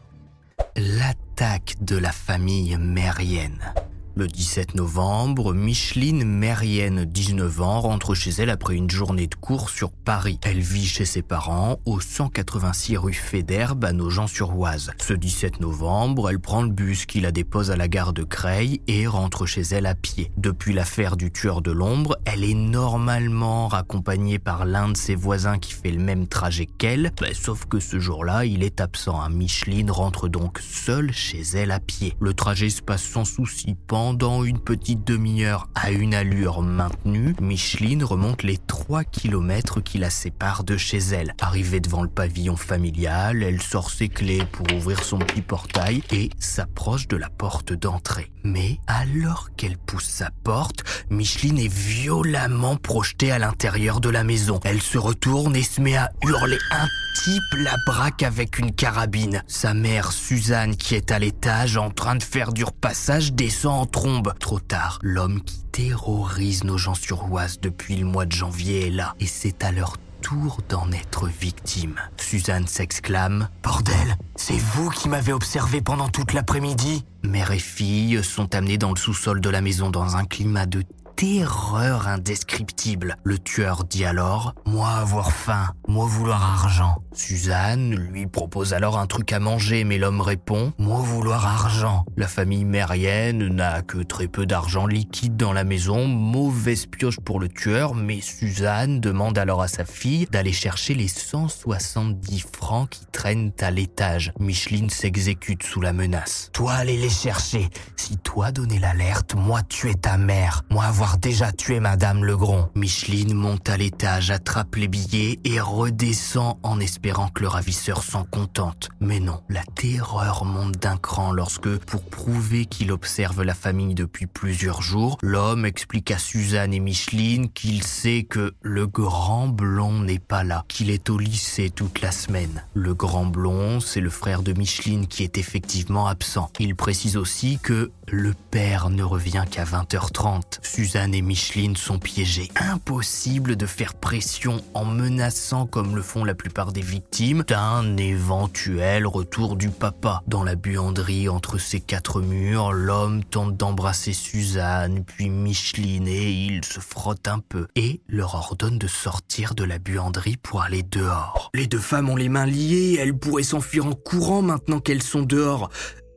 l'attaque 0.75 1.75
de 1.81 1.98
la 1.98 2.12
famille 2.12 2.77
mérienne. 2.77 3.74
Le 4.15 4.27
17 4.27 4.75
novembre, 4.75 5.55
Micheline 5.55 6.24
Mérienne, 6.24 7.03
19 7.03 7.62
ans, 7.62 7.82
rentre 7.82 8.13
chez 8.13 8.29
elle 8.29 8.51
après 8.51 8.75
une 8.75 8.91
journée 8.91 9.25
de 9.25 9.34
cours 9.34 9.72
sur 9.72 9.91
Paris. 9.91 10.38
Elle 10.43 10.60
vit 10.60 10.86
chez 10.86 11.05
ses 11.05 11.24
parents 11.24 11.79
au 11.88 12.00
186 12.00 12.98
rue 12.98 13.13
Fédère, 13.13 13.74
à 13.82 13.91
Nogent-sur-Oise. 13.91 14.91
Ce 15.01 15.13
17 15.13 15.62
novembre, 15.62 16.29
elle 16.29 16.39
prend 16.39 16.62
le 16.62 16.70
bus 16.70 17.08
qui 17.08 17.22
la 17.22 17.32
dépose 17.32 17.72
à 17.72 17.75
la 17.75 17.88
gare 17.88 18.13
de 18.13 18.22
Creil 18.22 18.82
et 18.88 19.08
rentre 19.08 19.48
chez 19.48 19.62
elle 19.62 19.88
à 19.88 19.96
pied. 19.96 20.32
Depuis 20.38 20.74
l'affaire 20.74 21.17
du 21.17 21.32
tueur 21.32 21.63
de 21.63 21.72
l'ombre, 21.72 22.15
elle 22.25 22.43
est 22.43 22.53
normalement 22.53 23.67
raccompagnée 23.67 24.38
par 24.38 24.67
l'un 24.67 24.89
de 24.89 24.98
ses 24.98 25.15
voisins 25.15 25.58
qui 25.58 25.74
fait 25.74 25.91
le 25.91 26.03
même 26.03 26.27
trajet 26.27 26.67
qu'elle, 26.67 27.12
bah, 27.20 27.29
sauf 27.34 27.65
que 27.65 27.79
ce 27.79 28.00
jour-là, 28.00 28.46
il 28.46 28.62
est 28.62 28.79
absent. 28.79 29.27
Micheline 29.32 29.89
rentre 29.89 30.27
donc 30.27 30.60
seule 30.60 31.12
chez 31.12 31.41
elle 31.55 31.72
à 31.72 31.79
pied. 31.79 32.15
Le 32.20 32.36
trajet 32.36 32.70
se 32.70 32.84
passe 32.84 33.03
sans 33.03 33.25
souci 33.25 33.75
pendant 34.05 34.43
une 34.43 34.60
petite 34.60 35.07
demi-heure 35.07 35.69
à 35.75 35.89
une 35.91 36.13
allure 36.13 36.62
maintenue, 36.62 37.38
Micheline 37.39 38.03
remonte 38.03 38.43
les 38.43 38.57
3 38.57 39.05
kilomètres 39.05 39.79
qui 39.79 39.98
la 39.98 40.10
séparent 40.10 40.65
de 40.65 40.75
chez 40.75 40.98
elle. 40.98 41.33
Arrivée 41.39 41.79
devant 41.79 42.01
le 42.03 42.10
pavillon 42.10 42.57
familial, 42.57 43.41
elle 43.41 43.62
sort 43.62 43.89
ses 43.89 44.10
clés 44.10 44.43
pour 44.51 44.67
ouvrir 44.75 45.05
son 45.05 45.19
petit 45.19 45.41
portail 45.41 46.03
et 46.12 46.31
s'approche 46.38 47.07
de 47.07 47.15
la 47.15 47.29
porte 47.29 47.72
d'entrée. 47.72 48.29
Mais 48.43 48.77
alors 48.88 49.51
qu'elle 49.55 49.77
pousse 49.77 50.03
sa 50.03 50.31
porte, 50.43 50.83
Micheline 51.10 51.60
est 51.60 51.74
violemment 51.74 52.75
projetée 52.75 53.31
à 53.31 53.39
l'intérieur 53.39 54.01
de 54.01 54.10
la 54.10 54.25
maison. 54.25 54.60
Elle 54.65 54.81
se 54.81 54.98
retourne 54.98 55.55
et 55.55 55.63
se 55.63 55.79
met 55.79 55.95
à 55.95 56.12
hurler. 56.25 56.60
Un 56.72 56.89
type 57.24 57.41
la 57.57 57.75
braque 57.86 58.24
avec 58.24 58.60
une 58.60 58.74
carabine. 58.74 59.43
Sa 59.48 59.74
mère, 59.74 60.12
Suzanne, 60.12 60.75
qui 60.75 60.95
est 60.95 61.12
à 61.12 61.19
l'étage 61.19 61.77
en 61.77 61.89
train 61.89 62.15
de 62.15 62.24
faire 62.24 62.51
du 62.51 62.65
repassage, 62.65 63.33
descend 63.33 63.81
en 63.81 63.86
trombe. 63.93 64.33
Trop 64.39 64.59
tard, 64.59 65.00
l'homme 65.01 65.41
qui 65.41 65.63
terrorise 65.71 66.65
nos 66.65 66.77
gens 66.77 66.95
sur 66.95 67.31
Oise 67.31 67.59
depuis 67.62 67.95
le 67.95 68.05
mois 68.05 68.25
de 68.25 68.33
janvier 68.33 68.88
est 68.88 68.89
là. 68.89 69.15
Et 69.21 69.27
c'est 69.27 69.63
à 69.63 69.71
leur 69.71 69.95
tour 70.21 70.58
d'en 70.67 70.91
être 70.91 71.27
victime. 71.27 71.95
Suzanne 72.17 72.67
s'exclame⁇ 72.67 73.47
Bordel, 73.63 74.17
c'est 74.36 74.58
vous 74.58 74.89
qui 74.89 75.10
m'avez 75.10 75.32
observé 75.32 75.82
pendant 75.82 76.10
toute 76.10 76.34
l'après-midi?⁇ 76.34 77.06
Mère 77.29 77.51
et 77.51 77.60
fille 77.60 78.21
sont 78.23 78.53
amenées 78.56 78.77
dans 78.77 78.89
le 78.89 78.97
sous-sol 78.97 79.39
de 79.39 79.49
la 79.49 79.62
maison 79.62 79.89
dans 79.89 80.17
un 80.17 80.25
climat 80.25 80.65
de 80.65 80.84
terreur 81.15 82.08
indescriptible. 82.08 83.17
Le 83.23 83.38
tueur 83.38 83.84
dit 83.84 84.06
alors⁇ 84.06 84.54
Moi 84.71 84.89
avoir 84.89 85.32
faim, 85.32 85.69
moi 85.88 86.06
vouloir 86.06 86.43
argent⁇ 86.43 86.97
Suzanne 87.17 87.95
lui 87.95 88.26
propose 88.26 88.73
alors 88.73 88.97
un 88.97 89.08
truc 89.08 89.32
à 89.34 89.39
manger, 89.39 89.84
mais 89.84 89.97
l'homme 89.97 90.21
répond⁇ 90.21 90.67
Moi 90.78 90.99
vouloir 90.99 91.45
argent⁇ 91.45 92.06
La 92.17 92.28
famille 92.28 92.65
mérienne 92.65 93.47
n'a 93.49 93.82
que 93.82 93.99
très 93.99 94.28
peu 94.28 94.45
d'argent 94.45 94.88
liquide 94.88 95.38
dans 95.38 95.54
la 95.54 95.63
maison, 95.63 96.08
mauvaise 96.08 96.86
pioche 96.88 97.19
pour 97.19 97.39
le 97.39 97.49
tueur, 97.49 97.93
mais 97.95 98.21
Suzanne 98.21 98.99
demande 98.99 99.38
alors 99.38 99.62
à 99.62 99.67
sa 99.67 99.86
fille 99.86 100.28
d'aller 100.32 100.54
chercher 100.54 100.93
les 100.93 101.08
170 101.08 102.45
francs 102.54 102.89
qui 102.89 103.06
traînent 103.12 103.52
à 103.60 103.71
l'étage. 103.71 104.34
Micheline 104.39 104.89
s'exécute 104.89 105.63
sous 105.63 105.82
la 105.82 105.93
menace. 105.93 106.49
Toi 106.54 106.73
allez 106.73 106.97
les 106.97 107.10
chercher. 107.10 107.69
Si 107.95 108.17
toi 108.17 108.52
donnais 108.52 108.80
l'alerte, 108.80 109.36
moi 109.36 109.62
tuer 109.62 109.95
ta 109.95 110.17
mère. 110.17 110.63
Moi 110.69 110.84
avoir 110.84 111.03
déjà 111.20 111.52
tué 111.52 111.80
Madame 111.80 112.24
Legron. 112.24 112.70
Micheline 112.76 113.34
monte 113.34 113.70
à 113.70 113.78
l'étage, 113.78 114.32
attrape 114.32 114.76
les 114.76 114.88
billets 114.88 115.39
et 115.44 115.60
redescend 115.60 116.58
en 116.63 116.80
espérant 116.80 117.28
que 117.28 117.42
le 117.42 117.48
ravisseur 117.48 118.04
s'en 118.04 118.24
contente. 118.24 118.89
Mais 119.00 119.20
non, 119.20 119.42
la 119.50 119.63
terreur 119.63 120.46
monte 120.46 120.78
d'un 120.78 120.98
cran 120.98 121.32
lorsque, 121.32 121.78
pour 121.80 122.04
prouver 122.04 122.66
qu'il 122.66 122.92
observe 122.92 123.44
la 123.44 123.54
famille 123.54 123.96
depuis 123.96 124.28
plusieurs 124.28 124.82
jours, 124.82 125.18
l'homme 125.22 125.66
explique 125.66 126.12
à 126.12 126.18
Suzanne 126.18 126.74
et 126.74 126.80
Micheline 126.80 127.50
qu'il 127.52 127.84
sait 127.84 128.24
que 128.24 128.54
le 128.62 128.88
grand 128.88 129.48
blond 129.48 130.00
n'est 130.00 130.20
pas 130.20 130.44
là, 130.44 130.63
qu'il 130.68 130.89
est 130.89 131.10
au 131.10 131.18
lycée 131.18 131.70
toute 131.70 132.02
la 132.02 132.12
semaine. 132.12 132.63
Le 132.74 132.94
grand 132.94 133.26
blond, 133.26 133.80
c'est 133.80 134.02
le 134.02 134.10
frère 134.10 134.42
de 134.42 134.54
Micheline 134.54 135.08
qui 135.08 135.24
est 135.24 135.38
effectivement 135.38 136.08
absent. 136.08 136.50
Il 136.60 136.76
précise 136.76 137.18
aussi 137.18 137.60
que 137.62 137.92
le 138.08 138.34
père 138.52 138.89
ne 138.89 139.04
revient 139.04 139.46
qu'à 139.50 139.66
20h30. 139.66 140.60
Suzanne 140.62 140.92
et 140.95 141.21
Micheline 141.21 141.75
sont 141.75 141.97
piégées. 141.97 142.49
Impossible 142.56 143.56
de 143.56 143.65
faire 143.65 143.95
pression 143.95 144.62
en 144.75 144.86
menaçant, 144.86 145.65
comme 145.65 145.95
le 145.95 146.03
font 146.03 146.23
la 146.23 146.36
plupart 146.36 146.71
des 146.71 146.82
victimes, 146.82 147.43
d'un 147.47 147.97
éventuel 147.97 149.08
retour 149.08 149.56
du 149.56 149.69
papa. 149.69 150.21
Dans 150.27 150.43
la 150.43 150.56
buanderie 150.56 151.29
entre 151.29 151.58
ces 151.58 151.79
quatre 151.79 152.21
murs, 152.21 152.73
l'homme 152.73 153.23
tente 153.23 153.58
d'embrasser 153.58 154.13
Suzanne, 154.13 155.03
puis 155.03 155.29
Micheline, 155.29 156.08
et 156.08 156.32
il 156.32 156.63
se 156.63 156.79
frotte 156.79 157.27
un 157.27 157.39
peu, 157.39 157.67
et 157.75 158.01
leur 158.08 158.36
ordonne 158.36 158.77
de 158.77 158.88
sortir 158.88 159.56
de 159.56 159.63
la 159.63 159.79
buanderie 159.79 160.38
pour 160.38 160.62
aller 160.62 160.84
dehors. 160.84 161.49
Les 161.56 161.65
deux 161.65 161.79
femmes 161.79 162.10
ont 162.10 162.15
les 162.15 162.29
mains 162.29 162.45
liées, 162.45 162.97
elles 162.99 163.17
pourraient 163.17 163.43
s'enfuir 163.43 163.88
en 163.88 163.93
courant 163.93 164.43
maintenant 164.43 164.79
qu'elles 164.79 165.03
sont 165.03 165.23
dehors. 165.23 165.69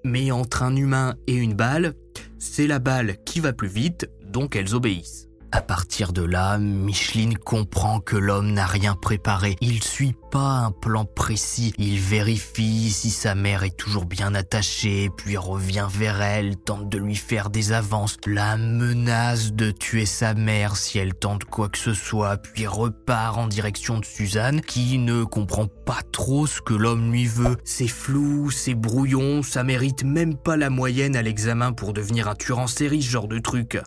Mais 0.04 0.30
entre 0.30 0.62
un 0.62 0.76
humain 0.76 1.14
et 1.26 1.34
une 1.34 1.54
balle, 1.54 1.94
c'est 2.38 2.66
la 2.66 2.78
balle 2.78 3.16
qui 3.24 3.40
va 3.40 3.52
plus 3.52 3.68
vite, 3.68 4.08
donc 4.30 4.56
elles 4.56 4.74
obéissent. 4.74 5.26
À 5.52 5.60
partir 5.62 6.12
de 6.12 6.22
là, 6.22 6.58
Micheline 6.58 7.38
comprend 7.38 8.00
que 8.00 8.16
l'homme 8.16 8.52
n'a 8.52 8.66
rien 8.66 8.94
préparé. 8.94 9.56
Il 9.60 9.82
suit 9.82 10.14
pas 10.30 10.66
un 10.66 10.70
plan 10.70 11.04
précis. 11.04 11.72
Il 11.78 11.98
vérifie 11.98 12.90
si 12.90 13.10
sa 13.10 13.34
mère 13.34 13.62
est 13.62 13.76
toujours 13.76 14.06
bien 14.06 14.34
attachée, 14.34 15.08
puis 15.16 15.36
revient 15.36 15.86
vers 15.90 16.20
elle, 16.20 16.56
tente 16.56 16.88
de 16.88 16.98
lui 16.98 17.14
faire 17.14 17.48
des 17.48 17.72
avances, 17.72 18.18
la 18.26 18.56
menace 18.56 19.52
de 19.52 19.70
tuer 19.70 20.04
sa 20.04 20.34
mère 20.34 20.76
si 20.76 20.98
elle 20.98 21.14
tente 21.14 21.44
quoi 21.44 21.68
que 21.68 21.78
ce 21.78 21.94
soit, 21.94 22.36
puis 22.36 22.66
repart 22.66 23.38
en 23.38 23.46
direction 23.46 24.00
de 24.00 24.04
Suzanne, 24.04 24.60
qui 24.60 24.98
ne 24.98 25.24
comprend 25.24 25.68
pas 25.86 26.02
trop 26.12 26.46
ce 26.46 26.60
que 26.60 26.74
l'homme 26.74 27.12
lui 27.12 27.26
veut. 27.26 27.56
C'est 27.64 27.88
flou, 27.88 28.50
c'est 28.50 28.74
brouillon, 28.74 29.42
ça 29.42 29.62
mérite 29.62 30.02
même 30.02 30.36
pas 30.36 30.56
la 30.56 30.70
moyenne 30.70 31.16
à 31.16 31.22
l'examen 31.22 31.72
pour 31.72 31.92
devenir 31.92 32.28
un 32.28 32.34
tueur 32.34 32.58
en 32.58 32.66
série, 32.66 33.02
ce 33.02 33.10
genre 33.10 33.28
de 33.28 33.38
truc. 33.38 33.78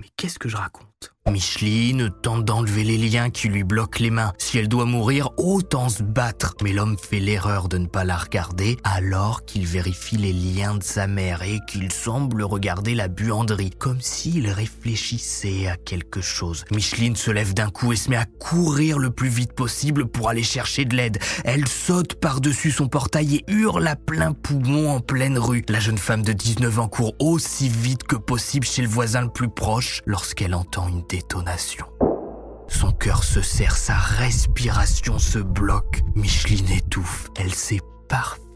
Mais 0.00 0.08
qu'est-ce 0.16 0.38
que 0.38 0.48
je 0.48 0.56
raconte? 0.56 1.14
Micheline 1.30 2.10
tente 2.22 2.44
d'enlever 2.44 2.82
les 2.82 2.98
liens 2.98 3.30
qui 3.30 3.48
lui 3.48 3.62
bloquent 3.62 4.02
les 4.02 4.10
mains. 4.10 4.32
Si 4.38 4.58
elle 4.58 4.68
doit 4.68 4.84
mourir, 4.84 5.30
autant 5.36 5.88
se 5.88 6.02
battre. 6.02 6.54
Mais 6.62 6.72
l'homme 6.72 6.96
fait 6.98 7.20
l'erreur 7.20 7.68
de 7.68 7.78
ne 7.78 7.86
pas 7.86 8.04
la 8.04 8.16
regarder 8.16 8.76
alors 8.82 9.44
qu'il 9.44 9.66
vérifie 9.66 10.16
les 10.16 10.32
liens 10.32 10.74
de 10.74 10.82
sa 10.82 11.06
mère 11.06 11.42
et 11.42 11.60
qu'il 11.68 11.92
semble 11.92 12.42
regarder 12.42 12.94
la 12.94 13.08
buanderie, 13.08 13.70
comme 13.70 14.00
s'il 14.00 14.48
réfléchissait 14.48 15.68
à 15.68 15.76
quelque 15.76 16.20
chose. 16.20 16.64
Micheline 16.72 17.16
se 17.16 17.30
lève 17.30 17.54
d'un 17.54 17.70
coup 17.70 17.92
et 17.92 17.96
se 17.96 18.10
met 18.10 18.16
à 18.16 18.26
courir 18.26 18.98
le 18.98 19.10
plus 19.10 19.28
vite 19.28 19.52
possible 19.52 20.06
pour 20.06 20.28
aller 20.28 20.42
chercher 20.42 20.84
de 20.84 20.96
l'aide. 20.96 21.18
Elle 21.44 21.68
saute 21.68 22.16
par-dessus 22.16 22.72
son 22.72 22.88
portail 22.88 23.36
et 23.36 23.44
hurle 23.46 23.86
à 23.86 23.96
plein 23.96 24.32
poumon 24.32 24.90
en 24.90 25.00
pleine 25.00 25.38
rue. 25.38 25.64
La 25.68 25.80
jeune 25.80 25.98
femme 25.98 26.22
de 26.22 26.32
19 26.32 26.78
ans 26.80 26.88
court 26.88 27.14
aussi 27.20 27.68
vite 27.68 28.02
que 28.02 28.16
possible 28.16 28.66
chez 28.66 28.82
le 28.82 28.88
voisin 28.88 29.22
le 29.22 29.30
plus 29.30 29.48
proche 29.48 30.02
lorsqu'elle 30.06 30.54
entend 30.54 30.88
une 30.88 31.06
Son 32.68 32.92
cœur 32.92 33.24
se 33.24 33.42
serre, 33.42 33.76
sa 33.76 33.94
respiration 33.94 35.18
se 35.18 35.38
bloque. 35.38 36.02
Micheline 36.14 36.70
étouffe. 36.70 37.30
Elle 37.36 37.54
sait 37.54 37.80
parfaitement 38.08 38.49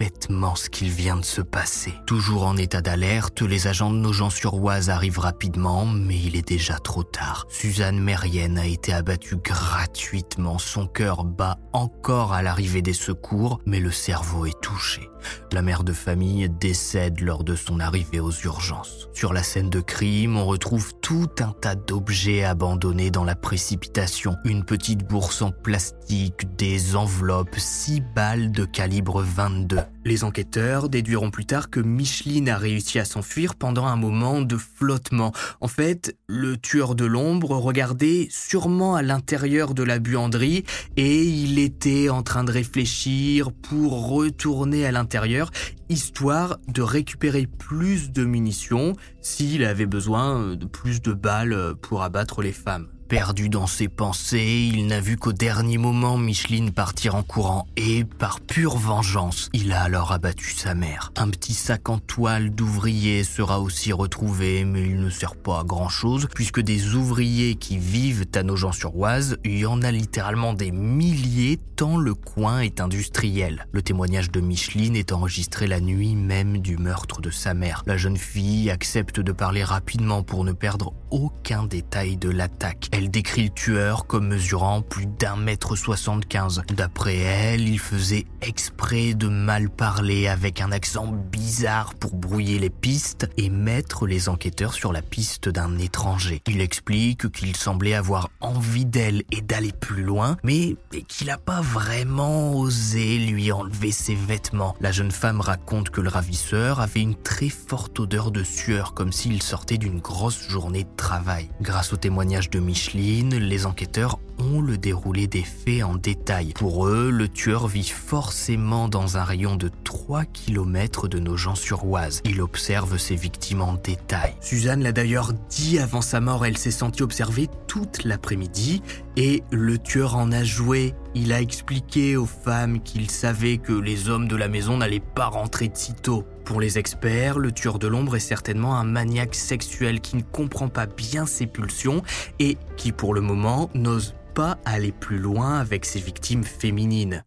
ce 0.54 0.70
qu'il 0.70 0.90
vient 0.90 1.16
de 1.16 1.24
se 1.24 1.40
passer. 1.40 1.94
Toujours 2.06 2.46
en 2.46 2.56
état 2.56 2.80
d'alerte, 2.80 3.42
les 3.42 3.66
agents 3.66 3.90
de 3.90 3.96
Nogent-sur-Oise 3.96 4.90
arrivent 4.90 5.18
rapidement, 5.18 5.86
mais 5.86 6.16
il 6.16 6.36
est 6.36 6.46
déjà 6.46 6.78
trop 6.78 7.02
tard. 7.02 7.46
Suzanne 7.48 7.98
Mérienne 7.98 8.58
a 8.58 8.66
été 8.66 8.92
abattue 8.92 9.36
gratuitement. 9.36 10.58
Son 10.58 10.86
cœur 10.86 11.24
bat 11.24 11.58
encore 11.72 12.32
à 12.32 12.42
l'arrivée 12.42 12.82
des 12.82 12.92
secours, 12.92 13.60
mais 13.66 13.80
le 13.80 13.90
cerveau 13.90 14.46
est 14.46 14.60
touché. 14.60 15.08
La 15.52 15.62
mère 15.62 15.84
de 15.84 15.92
famille 15.92 16.48
décède 16.48 17.20
lors 17.20 17.44
de 17.44 17.56
son 17.56 17.80
arrivée 17.80 18.20
aux 18.20 18.32
urgences. 18.32 19.08
Sur 19.14 19.32
la 19.32 19.42
scène 19.42 19.70
de 19.70 19.80
crime, 19.80 20.36
on 20.36 20.44
retrouve 20.44 20.92
tout 21.00 21.30
un 21.40 21.52
tas 21.52 21.74
d'objets 21.74 22.44
abandonnés 22.44 23.10
dans 23.10 23.24
la 23.24 23.34
précipitation. 23.34 24.36
Une 24.44 24.64
petite 24.64 25.08
bourse 25.08 25.40
en 25.40 25.50
plastique, 25.50 26.56
des 26.56 26.96
enveloppes, 26.96 27.56
six 27.56 28.02
balles 28.14 28.52
de 28.52 28.64
calibre 28.64 29.22
22. 29.22 29.78
Les 30.04 30.24
enquêteurs 30.24 30.88
déduiront 30.88 31.30
plus 31.30 31.46
tard 31.46 31.70
que 31.70 31.80
Micheline 31.80 32.48
a 32.48 32.58
réussi 32.58 32.98
à 32.98 33.04
s'enfuir 33.04 33.54
pendant 33.54 33.86
un 33.86 33.96
moment 33.96 34.42
de 34.42 34.56
flottement. 34.56 35.32
En 35.60 35.68
fait, 35.68 36.16
le 36.26 36.56
tueur 36.56 36.94
de 36.94 37.04
l'ombre 37.04 37.50
regardait 37.56 38.28
sûrement 38.30 38.94
à 38.96 39.02
l'intérieur 39.02 39.74
de 39.74 39.82
la 39.82 39.98
buanderie 39.98 40.64
et 40.96 41.24
il 41.24 41.58
était 41.58 42.08
en 42.08 42.22
train 42.22 42.44
de 42.44 42.52
réfléchir 42.52 43.52
pour 43.52 44.08
retourner 44.08 44.86
à 44.86 44.92
l'intérieur, 44.92 45.50
histoire 45.88 46.58
de 46.68 46.82
récupérer 46.82 47.46
plus 47.46 48.12
de 48.12 48.24
munitions 48.24 48.94
s'il 49.20 49.64
avait 49.64 49.86
besoin 49.86 50.54
de 50.54 50.66
plus 50.66 51.00
de 51.02 51.12
balles 51.12 51.74
pour 51.80 52.02
abattre 52.02 52.42
les 52.42 52.52
femmes. 52.52 52.93
Perdu 53.08 53.50
dans 53.50 53.66
ses 53.66 53.88
pensées, 53.88 54.70
il 54.72 54.86
n'a 54.86 54.98
vu 54.98 55.16
qu'au 55.16 55.34
dernier 55.34 55.76
moment 55.76 56.16
Micheline 56.16 56.70
partir 56.70 57.14
en 57.14 57.22
courant 57.22 57.66
et, 57.76 58.02
par 58.02 58.40
pure 58.40 58.78
vengeance, 58.78 59.50
il 59.52 59.72
a 59.72 59.82
alors 59.82 60.12
abattu 60.12 60.52
sa 60.52 60.74
mère. 60.74 61.12
Un 61.16 61.28
petit 61.28 61.52
sac 61.52 61.90
en 61.90 61.98
toile 61.98 62.50
d'ouvrier 62.50 63.22
sera 63.22 63.60
aussi 63.60 63.92
retrouvé, 63.92 64.64
mais 64.64 64.82
il 64.82 65.00
ne 65.00 65.10
sert 65.10 65.36
pas 65.36 65.60
à 65.60 65.64
grand 65.64 65.90
chose 65.90 66.28
puisque 66.34 66.60
des 66.60 66.94
ouvriers 66.94 67.56
qui 67.56 67.76
vivent 67.76 68.24
à 68.34 68.42
Nogent-sur-Oise, 68.42 69.36
il 69.44 69.58
y 69.58 69.66
en 69.66 69.82
a 69.82 69.90
littéralement 69.90 70.54
des 70.54 70.70
milliers 70.70 71.60
tant 71.76 71.98
le 71.98 72.14
coin 72.14 72.60
est 72.60 72.80
industriel. 72.80 73.66
Le 73.72 73.82
témoignage 73.82 74.30
de 74.30 74.40
Micheline 74.40 74.96
est 74.96 75.12
enregistré 75.12 75.66
la 75.66 75.80
nuit 75.80 76.14
même 76.14 76.58
du 76.58 76.78
meurtre 76.78 77.20
de 77.20 77.30
sa 77.30 77.52
mère. 77.52 77.82
La 77.86 77.96
jeune 77.96 78.16
fille 78.16 78.70
accepte 78.70 79.20
de 79.20 79.32
parler 79.32 79.64
rapidement 79.64 80.22
pour 80.22 80.44
ne 80.44 80.52
perdre 80.52 80.94
aucun 81.10 81.64
détail 81.64 82.16
de 82.16 82.30
l'attaque. 82.30 82.88
Elle 82.96 83.10
décrit 83.10 83.42
le 83.42 83.50
tueur 83.50 84.06
comme 84.06 84.28
mesurant 84.28 84.80
plus 84.80 85.06
d'un 85.06 85.34
mètre 85.34 85.74
soixante-quinze. 85.74 86.62
D'après 86.68 87.16
elle, 87.16 87.68
il 87.68 87.80
faisait 87.80 88.24
exprès 88.40 89.14
de 89.14 89.26
mal 89.26 89.68
parler 89.68 90.28
avec 90.28 90.60
un 90.60 90.70
accent 90.70 91.08
bizarre 91.08 91.94
pour 91.94 92.14
brouiller 92.14 92.60
les 92.60 92.70
pistes 92.70 93.28
et 93.36 93.50
mettre 93.50 94.06
les 94.06 94.28
enquêteurs 94.28 94.74
sur 94.74 94.92
la 94.92 95.02
piste 95.02 95.48
d'un 95.48 95.76
étranger. 95.78 96.40
Il 96.46 96.60
explique 96.60 97.32
qu'il 97.32 97.56
semblait 97.56 97.94
avoir 97.94 98.30
envie 98.40 98.86
d'elle 98.86 99.24
et 99.32 99.40
d'aller 99.40 99.72
plus 99.72 100.04
loin, 100.04 100.36
mais 100.44 100.76
qu'il 101.08 101.26
n'a 101.26 101.38
pas 101.38 101.62
vraiment 101.62 102.54
osé 102.54 103.18
lui 103.18 103.50
enlever 103.50 103.90
ses 103.90 104.14
vêtements. 104.14 104.76
La 104.80 104.92
jeune 104.92 105.10
femme 105.10 105.40
raconte 105.40 105.90
que 105.90 106.00
le 106.00 106.10
ravisseur 106.10 106.78
avait 106.78 107.00
une 107.00 107.16
très 107.16 107.48
forte 107.48 107.98
odeur 107.98 108.30
de 108.30 108.44
sueur, 108.44 108.94
comme 108.94 109.10
s'il 109.10 109.42
sortait 109.42 109.78
d'une 109.78 109.98
grosse 109.98 110.48
journée 110.48 110.84
de 110.84 110.96
travail. 110.96 111.50
Grâce 111.60 111.92
au 111.92 111.96
témoignage 111.96 112.50
de 112.50 112.60
Les 112.92 113.66
enquêteurs 113.66 114.18
ont 114.38 114.60
le 114.60 114.76
déroulé 114.76 115.26
des 115.26 115.42
faits 115.42 115.82
en 115.82 115.94
détail. 115.94 116.52
Pour 116.54 116.86
eux, 116.86 117.10
le 117.10 117.28
tueur 117.28 117.66
vit 117.66 117.88
forcément 117.88 118.88
dans 118.88 119.16
un 119.16 119.24
rayon 119.24 119.56
de 119.56 119.70
3 119.84 120.24
km 120.24 121.08
de 121.08 121.18
Nogent-sur-Oise. 121.18 122.20
Il 122.24 122.40
observe 122.40 122.98
ses 122.98 123.16
victimes 123.16 123.62
en 123.62 123.74
détail. 123.74 124.34
Suzanne 124.40 124.82
l'a 124.82 124.92
d'ailleurs 124.92 125.32
dit 125.48 125.78
avant 125.78 126.02
sa 126.02 126.20
mort, 126.20 126.44
elle 126.44 126.58
s'est 126.58 126.70
sentie 126.70 127.02
observée 127.02 127.48
toute 127.66 128.04
l'après-midi 128.04 128.82
et 129.16 129.42
le 129.50 129.78
tueur 129.78 130.16
en 130.16 130.30
a 130.32 130.44
joué. 130.44 130.94
Il 131.14 131.32
a 131.32 131.40
expliqué 131.40 132.16
aux 132.16 132.26
femmes 132.26 132.80
qu'il 132.82 133.10
savait 133.10 133.58
que 133.58 133.72
les 133.72 134.08
hommes 134.08 134.28
de 134.28 134.36
la 134.36 134.48
maison 134.48 134.76
n'allaient 134.76 135.00
pas 135.00 135.26
rentrer 135.26 135.68
de 135.68 135.76
sitôt. 135.76 136.24
Pour 136.44 136.60
les 136.60 136.78
experts, 136.78 137.38
le 137.38 137.52
tueur 137.52 137.78
de 137.78 137.86
l'ombre 137.86 138.16
est 138.16 138.20
certainement 138.20 138.76
un 138.76 138.84
maniaque 138.84 139.34
sexuel 139.34 140.00
qui 140.00 140.16
ne 140.16 140.22
comprend 140.22 140.68
pas 140.68 140.86
bien 140.86 141.24
ses 141.24 141.46
pulsions 141.46 142.02
et 142.38 142.58
qui 142.76 142.92
pour 142.92 143.14
le 143.14 143.22
moment 143.22 143.70
n'ose 143.74 144.14
pas 144.34 144.58
aller 144.66 144.92
plus 144.92 145.18
loin 145.18 145.58
avec 145.58 145.86
ses 145.86 146.00
victimes 146.00 146.44
féminines. 146.44 147.24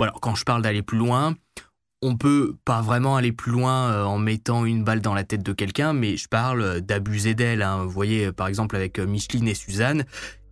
Bon 0.00 0.10
quand 0.20 0.34
je 0.34 0.44
parle 0.44 0.62
d'aller 0.62 0.82
plus 0.82 0.98
loin, 0.98 1.34
on 2.02 2.16
peut 2.16 2.56
pas 2.64 2.82
vraiment 2.82 3.16
aller 3.16 3.32
plus 3.32 3.52
loin 3.52 3.90
euh, 3.90 4.04
en 4.04 4.18
mettant 4.18 4.64
une 4.64 4.82
balle 4.82 5.00
dans 5.00 5.14
la 5.14 5.24
tête 5.24 5.42
de 5.42 5.52
quelqu'un, 5.52 5.92
mais 5.92 6.16
je 6.16 6.28
parle 6.28 6.80
d'abuser 6.80 7.34
d'elle. 7.34 7.62
Hein. 7.62 7.84
Vous 7.84 7.90
voyez, 7.90 8.32
par 8.32 8.48
exemple, 8.48 8.76
avec 8.76 8.98
euh, 8.98 9.06
Micheline 9.06 9.48
et 9.48 9.54
Suzanne, 9.54 10.04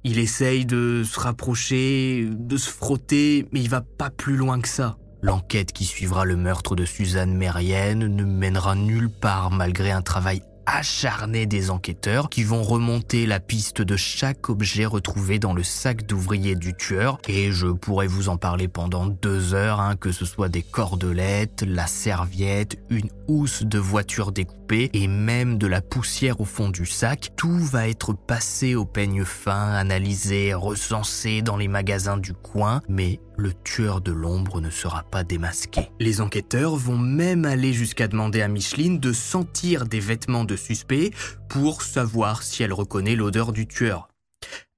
il 0.05 0.19
essaye 0.19 0.67
de 0.67 1.03
se 1.05 1.19
rapprocher, 1.19 2.29
de 2.31 2.57
se 2.57 2.71
frotter, 2.71 3.49
mais 3.53 3.61
il 3.61 3.69
va 3.69 3.81
pas 3.83 4.11
plus 4.11 4.37
loin 4.37 4.61
que 4.61 4.69
ça. 4.69 4.97
L'enquête 5.25 5.73
qui 5.73 5.87
suivra 5.87 6.27
le 6.27 6.37
meurtre 6.37 6.77
de 6.77 6.85
Suzanne 6.85 7.35
Mérienne 7.35 8.15
ne 8.15 8.25
mènera 8.25 8.75
nulle 8.75 9.09
part 9.09 9.51
malgré 9.51 9.91
un 9.91 10.03
travail 10.03 10.43
acharné 10.67 11.47
des 11.47 11.71
enquêteurs 11.71 12.29
qui 12.29 12.45
vont 12.45 12.63
remonter 12.63 13.25
la 13.25 13.41
piste 13.41 13.81
de 13.81 13.97
chaque 13.97 14.51
objet 14.51 14.85
retrouvé 14.85 15.39
dans 15.39 15.55
le 15.55 15.63
sac 15.63 16.07
d'ouvrier 16.07 16.57
du 16.57 16.75
tueur 16.75 17.19
et 17.27 17.53
je 17.53 17.69
pourrais 17.69 18.07
vous 18.07 18.29
en 18.29 18.37
parler 18.37 18.69
pendant 18.69 19.07
deux 19.07 19.55
heures, 19.55 19.81
hein, 19.81 19.97
que 19.97 20.13
ce 20.13 20.27
soit 20.27 20.51
des 20.51 20.63
cordelettes, 20.63 21.65
la 21.67 21.87
serviette, 21.87 22.77
une 22.91 23.09
housse 23.27 23.63
de 23.63 23.79
voiture 23.79 24.31
découpée 24.31 24.91
et 24.93 25.09
même 25.09 25.57
de 25.57 25.67
la 25.67 25.81
poussière 25.81 26.41
au 26.41 26.45
fond 26.45 26.69
du 26.69 26.85
sac. 26.85 27.31
Tout 27.37 27.59
va 27.59 27.89
être 27.89 28.13
passé 28.13 28.75
au 28.75 28.85
peigne 28.85 29.25
fin, 29.25 29.73
analysé, 29.73 30.53
recensé 30.53 31.41
dans 31.41 31.57
les 31.57 31.69
magasins 31.69 32.19
du 32.19 32.35
coin, 32.35 32.83
mais 32.89 33.21
le 33.37 33.53
tueur 33.53 34.01
de 34.01 34.13
l'ombre 34.13 34.61
ne 34.61 34.71
sera 34.71 35.03
pas 35.03 35.25
démasqué. 35.25 35.91
Les 36.01 36.21
enquêteurs 36.21 36.77
vont 36.77 36.99
même 36.99 37.45
aller 37.45 37.73
jusqu'à 37.73 38.09
demander 38.09 38.43
à 38.43 38.49
Micheline 38.49 38.99
de 38.99 39.13
sentir 39.13 39.87
des 39.87 40.01
vêtements 40.01 40.45
de 40.45 40.57
suspect 40.57 41.11
pour 41.49 41.83
savoir 41.83 42.43
si 42.43 42.63
elle 42.63 42.73
reconnaît 42.73 43.17
l'odeur 43.17 43.53
du 43.53 43.67
tueur. 43.67 44.09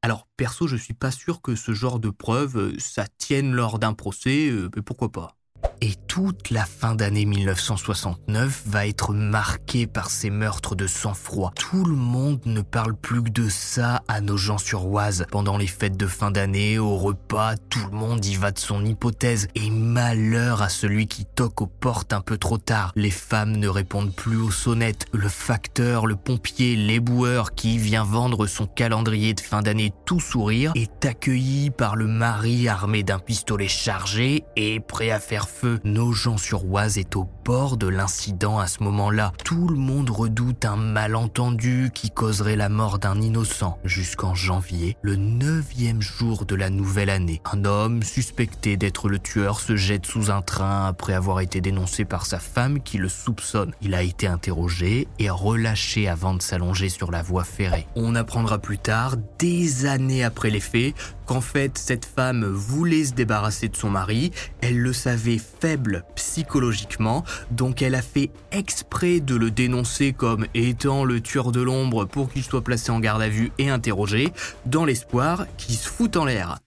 Alors 0.03 0.29
perso, 0.37 0.67
je 0.67 0.77
suis 0.77 0.95
pas 0.95 1.11
sûr 1.11 1.43
que 1.43 1.57
ce 1.57 1.73
genre 1.73 1.99
de 1.99 2.11
preuve 2.11 2.57
euh, 2.59 2.79
ça 2.79 3.07
tienne 3.19 3.53
lors 3.53 3.79
d'un 3.79 3.93
procès, 3.93 4.49
euh, 4.49 4.71
mais 4.77 4.83
pourquoi 4.83 5.11
pas. 5.11 5.36
Et 5.81 5.95
toute 6.09 6.51
la 6.51 6.65
fin 6.65 6.95
d'année 6.95 7.27
1969 7.27 8.63
va 8.67 8.87
être 8.87 9.13
marquée 9.13 9.87
par 9.87 10.09
ces 10.09 10.31
meurtres 10.31 10.75
de 10.75 10.87
sang-froid. 10.87 11.53
Tout 11.55 11.85
le 11.85 11.95
monde 11.95 12.41
ne 12.47 12.63
parle 12.63 12.95
plus 12.97 13.23
que 13.23 13.31
de 13.31 13.49
ça 13.49 14.03
à 14.09 14.21
nos 14.21 14.37
gens 14.37 14.59
sur 14.59 14.87
Oise. 14.87 15.27
Pendant 15.31 15.59
les 15.59 15.67
fêtes 15.67 15.97
de 15.97 16.07
fin 16.07 16.31
d'année, 16.31 16.79
au 16.79 16.97
repas, 16.97 17.57
tout 17.69 17.85
le 17.91 17.97
monde 17.97 18.25
y 18.25 18.37
va 18.37 18.53
de 18.53 18.59
son 18.59 18.85
hypothèse. 18.85 19.49
Et 19.55 19.71
malheur 19.71 20.63
à 20.63 20.69
celui 20.69 21.07
qui 21.07 21.27
toque 21.27 21.61
aux 21.61 21.67
portes 21.67 22.13
un 22.13 22.23
peu 22.23 22.39
trop 22.39 22.59
tard. 22.59 22.93
Les 22.97 23.11
femmes 23.11 23.57
ne 23.57 23.69
répondent 23.69 24.15
plus 24.15 24.39
aux 24.39 24.51
sonnettes. 24.51 25.07
Le 25.13 25.29
facteur, 25.29 26.07
le 26.07 26.17
pompier, 26.17 26.77
l'éboueur 26.77 27.55
qui 27.55 27.77
vient 27.77 28.05
vendre 28.05 28.47
son 28.47 28.67
calendrier 28.67 29.35
de 29.35 29.41
fin 29.41 29.63
d'année 29.63 29.93
tout 30.07 30.21
sourire 30.21 30.73
est 30.75 31.05
accueilli 31.05 31.71
par 31.71 31.97
le 31.97 32.07
mari 32.07 32.69
armé 32.69 33.03
d'un 33.03 33.19
pistolet 33.19 33.69
chargé 33.69 34.45
et 34.57 34.81
prêt 34.81 35.11
à 35.11 35.21
faire 35.21 35.46
feu 35.47 35.81
Nogent-sur-Oise 35.85 36.99
est 36.99 37.17
au 37.17 37.29
de 37.47 37.87
l'incident 37.87 38.59
à 38.59 38.67
ce 38.67 38.83
moment-là. 38.83 39.33
Tout 39.45 39.69
le 39.69 39.77
monde 39.77 40.11
redoute 40.11 40.65
un 40.65 40.75
malentendu 40.75 41.93
qui 41.95 42.11
causerait 42.11 42.57
la 42.57 42.69
mort 42.69 42.99
d'un 42.99 43.21
innocent. 43.21 43.79
Jusqu'en 43.85 44.35
janvier, 44.35 44.97
le 45.01 45.15
neuvième 45.15 46.03
jour 46.03 46.45
de 46.45 46.57
la 46.57 46.71
nouvelle 46.71 47.09
année, 47.09 47.41
un 47.45 47.65
homme 47.65 48.03
suspecté 48.03 48.77
d'être 48.77 49.09
le 49.09 49.21
tueur 49.21 49.61
se 49.61 49.77
jette 49.77 50.07
sous 50.07 50.33
un 50.33 50.43
train 50.43 50.87
après 50.87 51.13
avoir 51.13 51.39
été 51.39 51.61
dénoncé 51.61 52.05
par 52.05 52.27
sa 52.27 52.41
femme 52.41 52.83
qui 52.83 52.99
le 52.99 53.09
soupçonne. 53.09 53.73
Il 53.81 53.95
a 53.95 54.03
été 54.03 54.27
interrogé 54.27 55.07
et 55.21 55.31
relâché 55.31 56.09
avant 56.09 56.35
de 56.35 56.43
s'allonger 56.43 56.89
sur 56.89 57.13
la 57.13 57.23
voie 57.23 57.45
ferrée. 57.45 57.87
On 57.95 58.17
apprendra 58.17 58.59
plus 58.59 58.79
tard, 58.79 59.15
des 59.39 59.87
années 59.87 60.25
après 60.25 60.51
les 60.51 60.59
faits, 60.59 60.97
qu'en 61.27 61.41
fait 61.41 61.79
cette 61.79 62.07
femme 62.07 62.45
voulait 62.45 63.05
se 63.05 63.13
débarrasser 63.13 63.69
de 63.69 63.77
son 63.77 63.91
mari, 63.91 64.33
elle 64.63 64.79
le 64.79 64.93
savait 64.93 65.39
faible 65.39 66.05
psychologiquement, 66.15 67.25
donc 67.51 67.83
elle 67.83 67.95
a 67.95 68.03
fait 68.03 68.31
exprès 68.53 69.21
de 69.21 69.35
le 69.35 69.51
dénoncer 69.51 70.13
comme 70.13 70.47
étant 70.55 71.05
le 71.05 71.21
tueur 71.21 71.53
de 71.53 71.61
l'ombre 71.61 72.05
pour 72.05 72.33
qu'il 72.33 72.45
soit 72.45 72.65
placé 72.65 72.91
en 72.91 73.01
garde 73.01 73.23
à 73.23 73.29
vue 73.29 73.53
et 73.59 73.71
interrogé, 73.71 74.33
dans 74.65 74.85
l'espoir 74.85 75.47
qu'il 75.57 75.75
se 75.75 75.89
foute 75.89 76.17
en 76.17 76.25
l'air. 76.25 76.59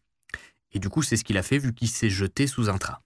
Et 0.71 0.79
du 0.79 0.89
coup 0.89 1.01
c'est 1.01 1.17
ce 1.17 1.23
qu'il 1.23 1.37
a 1.37 1.43
fait 1.43 1.57
vu 1.57 1.73
qu'il 1.73 1.89
s'est 1.89 2.09
jeté 2.09 2.47
sous 2.47 2.69
un 2.69 2.77
train. 2.77 2.97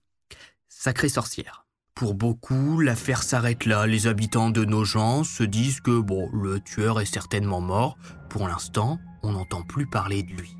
Sacrée 0.68 1.08
sorcière. 1.08 1.64
Pour 1.94 2.14
beaucoup, 2.14 2.80
l'affaire 2.80 3.22
s'arrête 3.22 3.66
là. 3.66 3.86
Les 3.86 4.08
habitants 4.08 4.50
de 4.50 4.64
nos 4.64 4.84
gens 4.84 5.22
se 5.22 5.44
disent 5.44 5.80
que 5.80 6.00
bon, 6.00 6.28
le 6.32 6.58
tueur 6.58 7.00
est 7.00 7.06
certainement 7.06 7.60
mort. 7.60 7.96
Pour 8.28 8.48
l'instant, 8.48 8.98
on 9.22 9.32
n'entend 9.32 9.62
plus 9.62 9.86
parler 9.86 10.24
de 10.24 10.32
lui. 10.32 10.56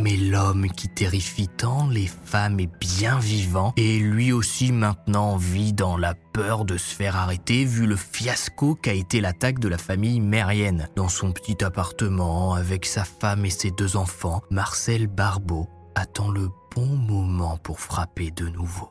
Mais 0.00 0.16
l'homme 0.16 0.68
qui 0.68 0.88
terrifie 0.88 1.48
tant 1.48 1.88
les 1.88 2.06
femmes 2.06 2.60
est 2.60 2.70
bien 2.80 3.18
vivant 3.18 3.72
et 3.76 3.98
lui 3.98 4.32
aussi 4.32 4.72
maintenant 4.72 5.36
vit 5.36 5.72
dans 5.72 5.96
la 5.96 6.14
peur 6.14 6.64
de 6.64 6.76
se 6.76 6.94
faire 6.94 7.16
arrêter 7.16 7.64
vu 7.64 7.86
le 7.86 7.96
fiasco 7.96 8.74
qu'a 8.74 8.94
été 8.94 9.20
l'attaque 9.20 9.58
de 9.58 9.68
la 9.68 9.78
famille 9.78 10.20
mérienne. 10.20 10.88
Dans 10.96 11.08
son 11.08 11.32
petit 11.32 11.62
appartement 11.62 12.54
avec 12.54 12.86
sa 12.86 13.04
femme 13.04 13.44
et 13.44 13.50
ses 13.50 13.70
deux 13.70 13.96
enfants, 13.96 14.42
Marcel 14.50 15.06
Barbeau 15.06 15.68
attend 15.94 16.30
le 16.30 16.48
bon 16.74 16.86
moment 16.86 17.58
pour 17.58 17.80
frapper 17.80 18.30
de 18.30 18.48
nouveau. 18.48 18.90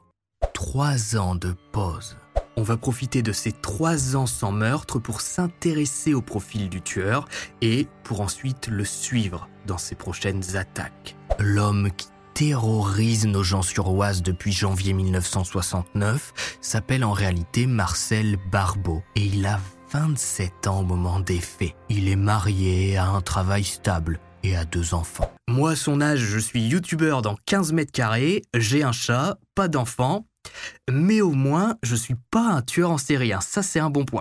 Trois 0.54 1.18
ans 1.18 1.36
de 1.36 1.56
pause. 1.72 2.18
On 2.58 2.64
va 2.64 2.78
profiter 2.78 3.22
de 3.22 3.32
ces 3.32 3.52
trois 3.52 4.16
ans 4.16 4.28
sans 4.28 4.52
meurtre 4.52 5.00
pour 5.00 5.22
s'intéresser 5.22 6.14
au 6.14 6.22
profil 6.22 6.70
du 6.70 6.82
tueur 6.82 7.28
et 7.62 7.88
pour 8.04 8.22
ensuite 8.22 8.68
le 8.68 8.86
suivre 8.86 9.48
dans 9.65 9.78
ses 9.78 9.95
prochaines 9.95 10.56
attaques. 10.56 11.15
L'homme 11.39 11.89
qui 11.95 12.08
terrorise 12.34 13.26
nos 13.28 13.43
gens 13.43 13.62
sur 13.62 13.89
Oise 13.93 14.24
depuis 14.24 14.52
janvier 14.52 14.93
1969 14.93 16.58
s'appelle 16.62 17.04
en 17.04 17.12
réalité 17.12 17.67
Marcel 17.67 18.38
Barbeau 18.52 19.04
et 19.15 19.26
il 19.26 19.45
a 19.45 19.60
27 19.91 20.67
ans 20.67 20.80
au 20.80 20.84
moment 20.84 21.19
des 21.19 21.39
faits. 21.39 21.76
Il 21.89 22.08
est 22.08 22.15
marié, 22.15 22.97
a 22.97 23.08
un 23.08 23.21
travail 23.21 23.63
stable 23.63 24.19
et 24.43 24.56
a 24.56 24.65
deux 24.65 24.93
enfants. 24.93 25.32
Moi, 25.47 25.71
à 25.71 25.76
son 25.76 26.02
âge, 26.02 26.19
je 26.19 26.39
suis 26.39 26.62
youtubeur 26.62 27.21
dans 27.21 27.36
15 27.45 27.74
mètres 27.74 27.91
carrés, 27.91 28.41
j'ai 28.56 28.84
un 28.84 28.91
chat, 28.91 29.38
pas 29.54 29.67
d'enfants, 29.67 30.26
mais 30.89 31.21
au 31.21 31.32
moins, 31.32 31.76
je 31.84 31.95
suis 31.95 32.15
pas 32.32 32.47
un 32.47 32.62
tueur 32.62 32.91
en 32.91 32.97
série. 32.97 33.34
Hein. 33.34 33.41
Ça, 33.41 33.62
c'est 33.62 33.80
un 33.80 33.89
bon 33.89 34.06
point. 34.06 34.20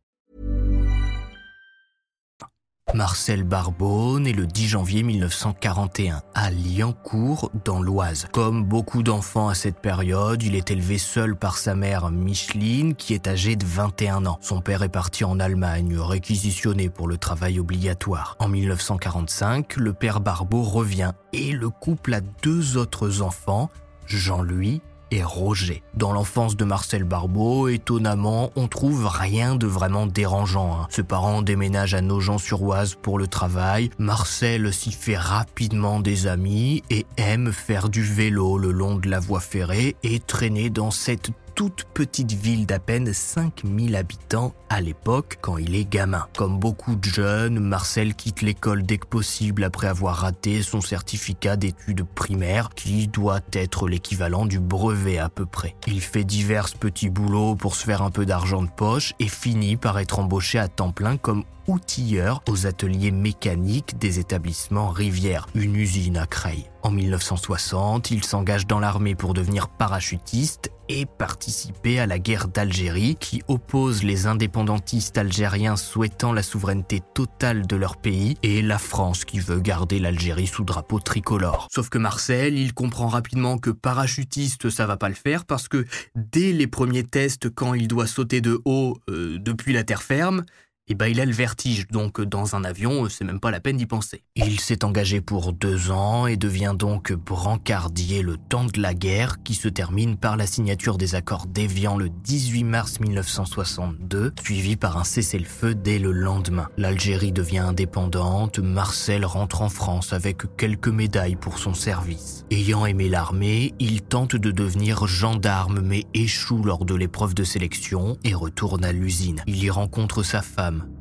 Marcel 2.93 3.43
Barbeau, 3.43 4.19
né 4.19 4.33
le 4.33 4.45
10 4.45 4.67
janvier 4.67 5.01
1941 5.03 6.21
à 6.33 6.51
Liancourt, 6.51 7.49
dans 7.63 7.81
l'Oise. 7.81 8.27
Comme 8.33 8.65
beaucoup 8.65 9.01
d'enfants 9.01 9.47
à 9.47 9.55
cette 9.55 9.79
période, 9.79 10.43
il 10.43 10.55
est 10.55 10.71
élevé 10.71 10.97
seul 10.97 11.37
par 11.37 11.57
sa 11.57 11.73
mère 11.73 12.11
Micheline, 12.11 12.95
qui 12.95 13.13
est 13.13 13.27
âgée 13.27 13.55
de 13.55 13.65
21 13.65 14.25
ans. 14.25 14.37
Son 14.41 14.59
père 14.59 14.83
est 14.83 14.89
parti 14.89 15.23
en 15.23 15.39
Allemagne, 15.39 15.97
réquisitionné 15.97 16.89
pour 16.89 17.07
le 17.07 17.17
travail 17.17 17.59
obligatoire. 17.59 18.35
En 18.39 18.49
1945, 18.49 19.77
le 19.77 19.93
père 19.93 20.19
Barbeau 20.19 20.63
revient 20.63 21.13
et 21.31 21.53
le 21.53 21.69
couple 21.69 22.13
a 22.13 22.21
deux 22.43 22.75
autres 22.75 23.21
enfants, 23.21 23.69
Jean-Louis 24.05 24.81
et 25.11 25.23
Roger. 25.23 25.83
Dans 25.93 26.13
l'enfance 26.13 26.55
de 26.55 26.65
Marcel 26.65 27.03
Barbeau, 27.03 27.67
étonnamment, 27.67 28.51
on 28.55 28.67
trouve 28.67 29.07
rien 29.07 29.55
de 29.55 29.67
vraiment 29.67 30.07
dérangeant. 30.07 30.73
Hein. 30.73 30.87
Ses 30.89 31.03
parents 31.03 31.41
déménagent 31.41 31.93
à 31.93 32.01
Nogent-sur-Oise 32.01 32.95
pour 33.01 33.19
le 33.19 33.27
travail. 33.27 33.89
Marcel 33.99 34.73
s'y 34.73 34.91
fait 34.91 35.17
rapidement 35.17 35.99
des 35.99 36.27
amis 36.27 36.83
et 36.89 37.05
aime 37.17 37.51
faire 37.51 37.89
du 37.89 38.03
vélo 38.03 38.57
le 38.57 38.71
long 38.71 38.95
de 38.95 39.09
la 39.09 39.19
voie 39.19 39.39
ferrée 39.39 39.95
et 40.03 40.19
traîner 40.19 40.69
dans 40.69 40.91
cette 40.91 41.31
toute 41.55 41.85
petite 41.93 42.31
ville 42.31 42.65
d'à 42.65 42.79
peine 42.79 43.13
5000 43.13 43.95
habitants 43.95 44.53
à 44.69 44.81
l'époque 44.81 45.37
quand 45.41 45.57
il 45.57 45.75
est 45.75 45.89
gamin. 45.89 46.27
Comme 46.35 46.59
beaucoup 46.59 46.95
de 46.95 47.03
jeunes, 47.03 47.59
Marcel 47.59 48.15
quitte 48.15 48.41
l'école 48.41 48.83
dès 48.83 48.97
que 48.97 49.07
possible 49.07 49.63
après 49.63 49.87
avoir 49.87 50.17
raté 50.17 50.63
son 50.63 50.81
certificat 50.81 51.57
d'études 51.57 52.03
primaires 52.03 52.69
qui 52.75 53.07
doit 53.07 53.41
être 53.53 53.87
l'équivalent 53.87 54.45
du 54.45 54.59
brevet 54.59 55.17
à 55.17 55.29
peu 55.29 55.45
près. 55.45 55.75
Il 55.87 56.01
fait 56.01 56.23
divers 56.23 56.69
petits 56.79 57.09
boulots 57.09 57.55
pour 57.55 57.75
se 57.75 57.85
faire 57.85 58.01
un 58.01 58.11
peu 58.11 58.25
d'argent 58.25 58.61
de 58.61 58.69
poche 58.69 59.13
et 59.19 59.27
finit 59.27 59.77
par 59.77 59.99
être 59.99 60.19
embauché 60.19 60.59
à 60.59 60.67
temps 60.67 60.91
plein 60.91 61.17
comme 61.17 61.43
outilleur 61.67 62.43
aux 62.49 62.65
ateliers 62.67 63.11
mécaniques 63.11 63.97
des 63.97 64.19
établissements 64.19 64.89
Rivière, 64.89 65.47
une 65.55 65.75
usine 65.75 66.17
à 66.17 66.25
Creil. 66.25 66.65
En 66.83 66.89
1960, 66.89 68.09
il 68.09 68.23
s'engage 68.23 68.65
dans 68.65 68.79
l'armée 68.79 69.13
pour 69.13 69.35
devenir 69.35 69.67
parachutiste 69.67 70.71
et 70.89 71.05
participer 71.05 71.99
à 71.99 72.07
la 72.07 72.17
guerre 72.17 72.47
d'Algérie 72.47 73.15
qui 73.19 73.43
oppose 73.47 74.03
les 74.03 74.25
indépendantistes 74.25 75.17
algériens 75.17 75.77
souhaitant 75.77 76.33
la 76.33 76.41
souveraineté 76.41 77.01
totale 77.13 77.67
de 77.67 77.75
leur 77.75 77.97
pays 77.97 78.35
et 78.41 78.61
la 78.63 78.79
France 78.79 79.25
qui 79.25 79.39
veut 79.39 79.59
garder 79.59 79.99
l'Algérie 79.99 80.47
sous 80.47 80.63
drapeau 80.63 80.99
tricolore. 80.99 81.67
Sauf 81.71 81.89
que 81.89 81.99
Marcel, 81.99 82.57
il 82.57 82.73
comprend 82.73 83.07
rapidement 83.07 83.57
que 83.57 83.69
parachutiste 83.69 84.69
ça 84.69 84.87
va 84.87 84.97
pas 84.97 85.09
le 85.09 85.15
faire 85.15 85.45
parce 85.45 85.67
que 85.67 85.85
dès 86.15 86.51
les 86.51 86.67
premiers 86.67 87.03
tests 87.03 87.49
quand 87.53 87.73
il 87.73 87.87
doit 87.87 88.07
sauter 88.07 88.41
de 88.41 88.59
haut 88.65 88.97
euh, 89.09 89.37
depuis 89.39 89.73
la 89.73 89.83
terre 89.83 90.03
ferme, 90.03 90.43
eh 90.91 90.93
ben, 90.93 91.07
il 91.07 91.21
a 91.21 91.25
le 91.25 91.31
vertige, 91.31 91.87
donc 91.87 92.19
dans 92.19 92.53
un 92.53 92.65
avion, 92.65 93.07
c'est 93.07 93.23
même 93.23 93.39
pas 93.39 93.49
la 93.49 93.61
peine 93.61 93.77
d'y 93.77 93.85
penser. 93.85 94.23
Il 94.35 94.59
s'est 94.59 94.83
engagé 94.83 95.21
pour 95.21 95.53
deux 95.53 95.89
ans 95.89 96.27
et 96.27 96.35
devient 96.35 96.75
donc 96.77 97.13
brancardier 97.13 98.21
le 98.21 98.35
temps 98.35 98.65
de 98.65 98.81
la 98.81 98.93
guerre 98.93 99.41
qui 99.41 99.53
se 99.53 99.69
termine 99.69 100.17
par 100.17 100.35
la 100.35 100.45
signature 100.45 100.97
des 100.97 101.15
accords 101.15 101.45
d'Évian 101.47 101.97
le 101.97 102.09
18 102.09 102.65
mars 102.65 102.99
1962, 102.99 104.33
suivi 104.43 104.75
par 104.75 104.97
un 104.97 105.05
cessez-le-feu 105.05 105.75
dès 105.75 105.97
le 105.97 106.11
lendemain. 106.11 106.67
L'Algérie 106.75 107.31
devient 107.31 107.59
indépendante, 107.59 108.59
Marcel 108.59 109.23
rentre 109.23 109.61
en 109.61 109.69
France 109.69 110.11
avec 110.11 110.57
quelques 110.57 110.89
médailles 110.89 111.37
pour 111.37 111.57
son 111.57 111.73
service. 111.73 112.43
Ayant 112.51 112.85
aimé 112.85 113.07
l'armée, 113.07 113.73
il 113.79 114.01
tente 114.01 114.35
de 114.35 114.51
devenir 114.51 115.07
gendarme 115.07 115.79
mais 115.79 116.03
échoue 116.13 116.63
lors 116.63 116.83
de 116.83 116.95
l'épreuve 116.95 117.33
de 117.33 117.45
sélection 117.45 118.17
et 118.25 118.33
retourne 118.33 118.83
à 118.83 118.91
l'usine. 118.91 119.41
Il 119.47 119.63
y 119.63 119.69
rencontre 119.69 120.21
sa 120.23 120.41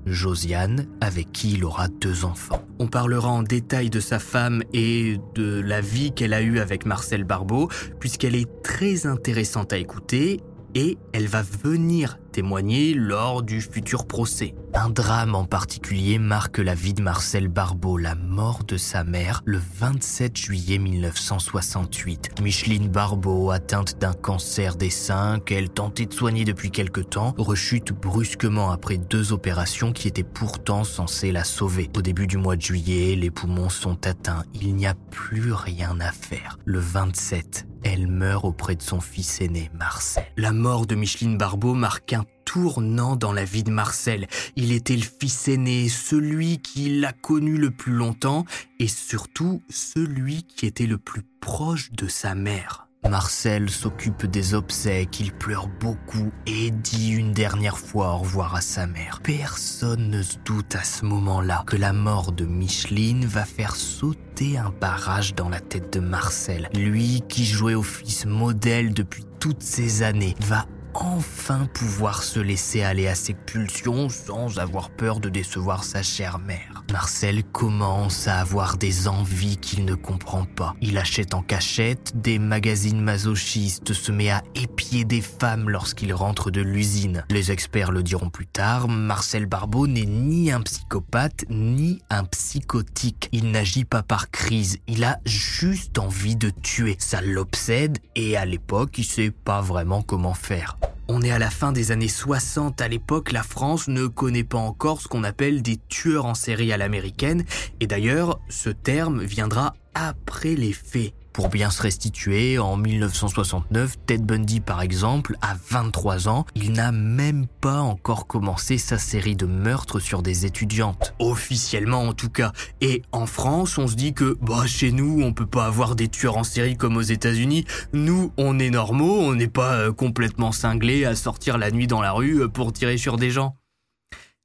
Josiane, 0.06 0.86
avec 1.00 1.32
qui 1.32 1.52
il 1.54 1.64
aura 1.64 1.88
deux 1.88 2.24
enfants. 2.24 2.62
On 2.78 2.86
parlera 2.86 3.28
en 3.28 3.42
détail 3.42 3.90
de 3.90 4.00
sa 4.00 4.18
femme 4.18 4.62
et 4.72 5.18
de 5.34 5.60
la 5.60 5.80
vie 5.80 6.12
qu'elle 6.12 6.32
a 6.32 6.42
eue 6.42 6.58
avec 6.58 6.86
Marcel 6.86 7.24
Barbeau, 7.24 7.68
puisqu'elle 7.98 8.34
est 8.34 8.62
très 8.62 9.06
intéressante 9.06 9.72
à 9.72 9.78
écouter 9.78 10.40
et 10.74 10.98
elle 11.12 11.26
va 11.26 11.42
venir 11.42 12.19
témoigner 12.30 12.94
lors 12.94 13.42
du 13.42 13.60
futur 13.60 14.06
procès. 14.06 14.54
Un 14.72 14.88
drame 14.88 15.34
en 15.34 15.44
particulier 15.44 16.18
marque 16.18 16.58
la 16.58 16.74
vie 16.74 16.94
de 16.94 17.02
Marcel 17.02 17.48
Barbeau, 17.48 17.96
la 17.96 18.14
mort 18.14 18.62
de 18.64 18.76
sa 18.76 19.02
mère 19.02 19.42
le 19.44 19.58
27 19.58 20.36
juillet 20.36 20.78
1968. 20.78 22.40
Micheline 22.40 22.88
Barbeau, 22.88 23.50
atteinte 23.50 23.98
d'un 24.00 24.12
cancer 24.12 24.76
des 24.76 24.90
seins 24.90 25.40
qu'elle 25.40 25.70
tentait 25.70 26.06
de 26.06 26.14
soigner 26.14 26.44
depuis 26.44 26.70
quelque 26.70 27.00
temps, 27.00 27.34
rechute 27.36 27.92
brusquement 27.92 28.70
après 28.70 28.96
deux 28.96 29.32
opérations 29.32 29.92
qui 29.92 30.08
étaient 30.08 30.22
pourtant 30.22 30.84
censées 30.84 31.32
la 31.32 31.44
sauver. 31.44 31.90
Au 31.96 32.02
début 32.02 32.26
du 32.26 32.36
mois 32.36 32.56
de 32.56 32.62
juillet, 32.62 33.16
les 33.16 33.30
poumons 33.30 33.68
sont 33.68 34.06
atteints, 34.06 34.44
il 34.54 34.74
n'y 34.76 34.86
a 34.86 34.94
plus 35.10 35.52
rien 35.52 35.98
à 36.00 36.12
faire. 36.12 36.58
Le 36.64 36.78
27, 36.78 37.66
elle 37.82 38.06
meurt 38.06 38.44
auprès 38.44 38.76
de 38.76 38.82
son 38.82 39.00
fils 39.00 39.40
aîné, 39.40 39.70
Marcel. 39.74 40.24
La 40.36 40.52
mort 40.52 40.86
de 40.86 40.94
Micheline 40.94 41.38
Barbeau 41.38 41.74
marque 41.74 42.12
un 42.12 42.24
tournant 42.44 43.16
dans 43.16 43.32
la 43.32 43.44
vie 43.44 43.62
de 43.62 43.70
Marcel. 43.70 44.26
Il 44.56 44.72
était 44.72 44.96
le 44.96 45.02
fils 45.02 45.48
aîné, 45.48 45.88
celui 45.88 46.58
qui 46.58 47.00
l'a 47.00 47.12
connu 47.12 47.56
le 47.56 47.70
plus 47.70 47.92
longtemps 47.92 48.44
et 48.78 48.88
surtout 48.88 49.62
celui 49.68 50.42
qui 50.42 50.66
était 50.66 50.86
le 50.86 50.98
plus 50.98 51.22
proche 51.40 51.92
de 51.92 52.08
sa 52.08 52.34
mère. 52.34 52.89
Marcel 53.08 53.70
s'occupe 53.70 54.26
des 54.26 54.54
obsèques, 54.54 55.20
il 55.20 55.32
pleure 55.32 55.68
beaucoup 55.68 56.30
et 56.46 56.70
dit 56.70 57.10
une 57.10 57.32
dernière 57.32 57.78
fois 57.78 58.14
au 58.14 58.18
revoir 58.18 58.54
à 58.54 58.60
sa 58.60 58.86
mère. 58.86 59.20
Personne 59.22 60.10
ne 60.10 60.22
se 60.22 60.36
doute 60.44 60.76
à 60.76 60.84
ce 60.84 61.04
moment-là 61.06 61.64
que 61.66 61.76
la 61.76 61.92
mort 61.92 62.30
de 62.32 62.44
Micheline 62.44 63.24
va 63.24 63.44
faire 63.44 63.74
sauter 63.74 64.58
un 64.58 64.72
barrage 64.80 65.34
dans 65.34 65.48
la 65.48 65.60
tête 65.60 65.94
de 65.94 66.00
Marcel. 66.00 66.68
Lui 66.74 67.22
qui 67.28 67.46
jouait 67.46 67.74
au 67.74 67.82
fils 67.82 68.26
modèle 68.26 68.92
depuis 68.92 69.24
toutes 69.40 69.62
ces 69.62 70.02
années 70.02 70.36
va 70.40 70.66
enfin 70.94 71.66
pouvoir 71.72 72.22
se 72.22 72.40
laisser 72.40 72.82
aller 72.82 73.08
à 73.08 73.14
ses 73.14 73.34
pulsions 73.34 74.08
sans 74.08 74.58
avoir 74.58 74.90
peur 74.90 75.20
de 75.20 75.28
décevoir 75.28 75.84
sa 75.84 76.02
chère 76.02 76.38
mère. 76.38 76.84
Marcel 76.92 77.44
commence 77.44 78.26
à 78.26 78.40
avoir 78.40 78.76
des 78.76 79.06
envies 79.06 79.56
qu'il 79.56 79.84
ne 79.84 79.94
comprend 79.94 80.44
pas. 80.44 80.74
Il 80.80 80.98
achète 80.98 81.34
en 81.34 81.42
cachette 81.42 82.12
des 82.14 82.38
magazines 82.38 83.00
masochistes, 83.00 83.92
se 83.92 84.12
met 84.12 84.30
à 84.30 84.42
épier 84.54 85.04
des 85.04 85.20
femmes 85.20 85.70
lorsqu'il 85.70 86.12
rentre 86.12 86.50
de 86.50 86.60
l'usine. 86.60 87.24
Les 87.30 87.52
experts 87.52 87.92
le 87.92 88.02
diront 88.02 88.30
plus 88.30 88.46
tard, 88.46 88.88
Marcel 88.88 89.46
Barbeau 89.46 89.86
n'est 89.86 90.06
ni 90.06 90.50
un 90.50 90.60
psychopathe 90.60 91.44
ni 91.48 92.02
un 92.10 92.24
psychotique. 92.24 93.28
Il 93.32 93.50
n'agit 93.50 93.84
pas 93.84 94.02
par 94.02 94.30
crise, 94.30 94.78
il 94.88 95.04
a 95.04 95.18
juste 95.24 95.98
envie 95.98 96.36
de 96.36 96.50
tuer. 96.50 96.96
Ça 96.98 97.20
l'obsède 97.20 97.98
et 98.16 98.36
à 98.36 98.44
l'époque, 98.44 98.98
il 98.98 99.04
sait 99.04 99.30
pas 99.30 99.60
vraiment 99.60 100.02
comment 100.02 100.34
faire. 100.34 100.76
On 101.12 101.22
est 101.22 101.32
à 101.32 101.40
la 101.40 101.50
fin 101.50 101.72
des 101.72 101.90
années 101.90 102.06
60. 102.06 102.80
À 102.80 102.86
l'époque, 102.86 103.32
la 103.32 103.42
France 103.42 103.88
ne 103.88 104.06
connaît 104.06 104.44
pas 104.44 104.58
encore 104.58 105.00
ce 105.00 105.08
qu'on 105.08 105.24
appelle 105.24 105.60
des 105.60 105.76
tueurs 105.88 106.24
en 106.24 106.34
série 106.34 106.72
à 106.72 106.76
l'américaine. 106.76 107.44
Et 107.80 107.88
d'ailleurs, 107.88 108.38
ce 108.48 108.70
terme 108.70 109.20
viendra 109.24 109.74
après 109.92 110.54
les 110.54 110.72
faits. 110.72 111.12
Pour 111.32 111.48
bien 111.48 111.70
se 111.70 111.82
restituer, 111.82 112.58
en 112.58 112.76
1969, 112.76 113.96
Ted 114.06 114.24
Bundy 114.24 114.60
par 114.60 114.82
exemple, 114.82 115.36
a 115.42 115.54
23 115.70 116.28
ans, 116.28 116.44
il 116.54 116.72
n'a 116.72 116.92
même 116.92 117.46
pas 117.60 117.80
encore 117.80 118.26
commencé 118.26 118.78
sa 118.78 118.98
série 118.98 119.36
de 119.36 119.46
meurtres 119.46 120.00
sur 120.00 120.22
des 120.22 120.44
étudiantes. 120.44 121.14
Officiellement 121.18 122.02
en 122.02 122.12
tout 122.12 122.30
cas. 122.30 122.52
Et 122.80 123.02
en 123.12 123.26
France, 123.26 123.78
on 123.78 123.86
se 123.86 123.94
dit 123.94 124.12
que 124.12 124.36
bah 124.40 124.66
chez 124.66 124.92
nous, 124.92 125.22
on 125.22 125.32
peut 125.32 125.46
pas 125.46 125.66
avoir 125.66 125.94
des 125.94 126.08
tueurs 126.08 126.36
en 126.36 126.44
série 126.44 126.76
comme 126.76 126.96
aux 126.96 127.02
États-Unis. 127.02 127.64
Nous, 127.92 128.32
on 128.36 128.58
est 128.58 128.70
normaux, 128.70 129.20
on 129.20 129.34
n'est 129.34 129.48
pas 129.48 129.74
euh, 129.74 129.92
complètement 129.92 130.52
cinglés 130.52 131.04
à 131.04 131.14
sortir 131.14 131.58
la 131.58 131.70
nuit 131.70 131.86
dans 131.86 132.02
la 132.02 132.12
rue 132.12 132.42
euh, 132.42 132.48
pour 132.48 132.72
tirer 132.72 132.96
sur 132.96 133.16
des 133.16 133.30
gens. 133.30 133.56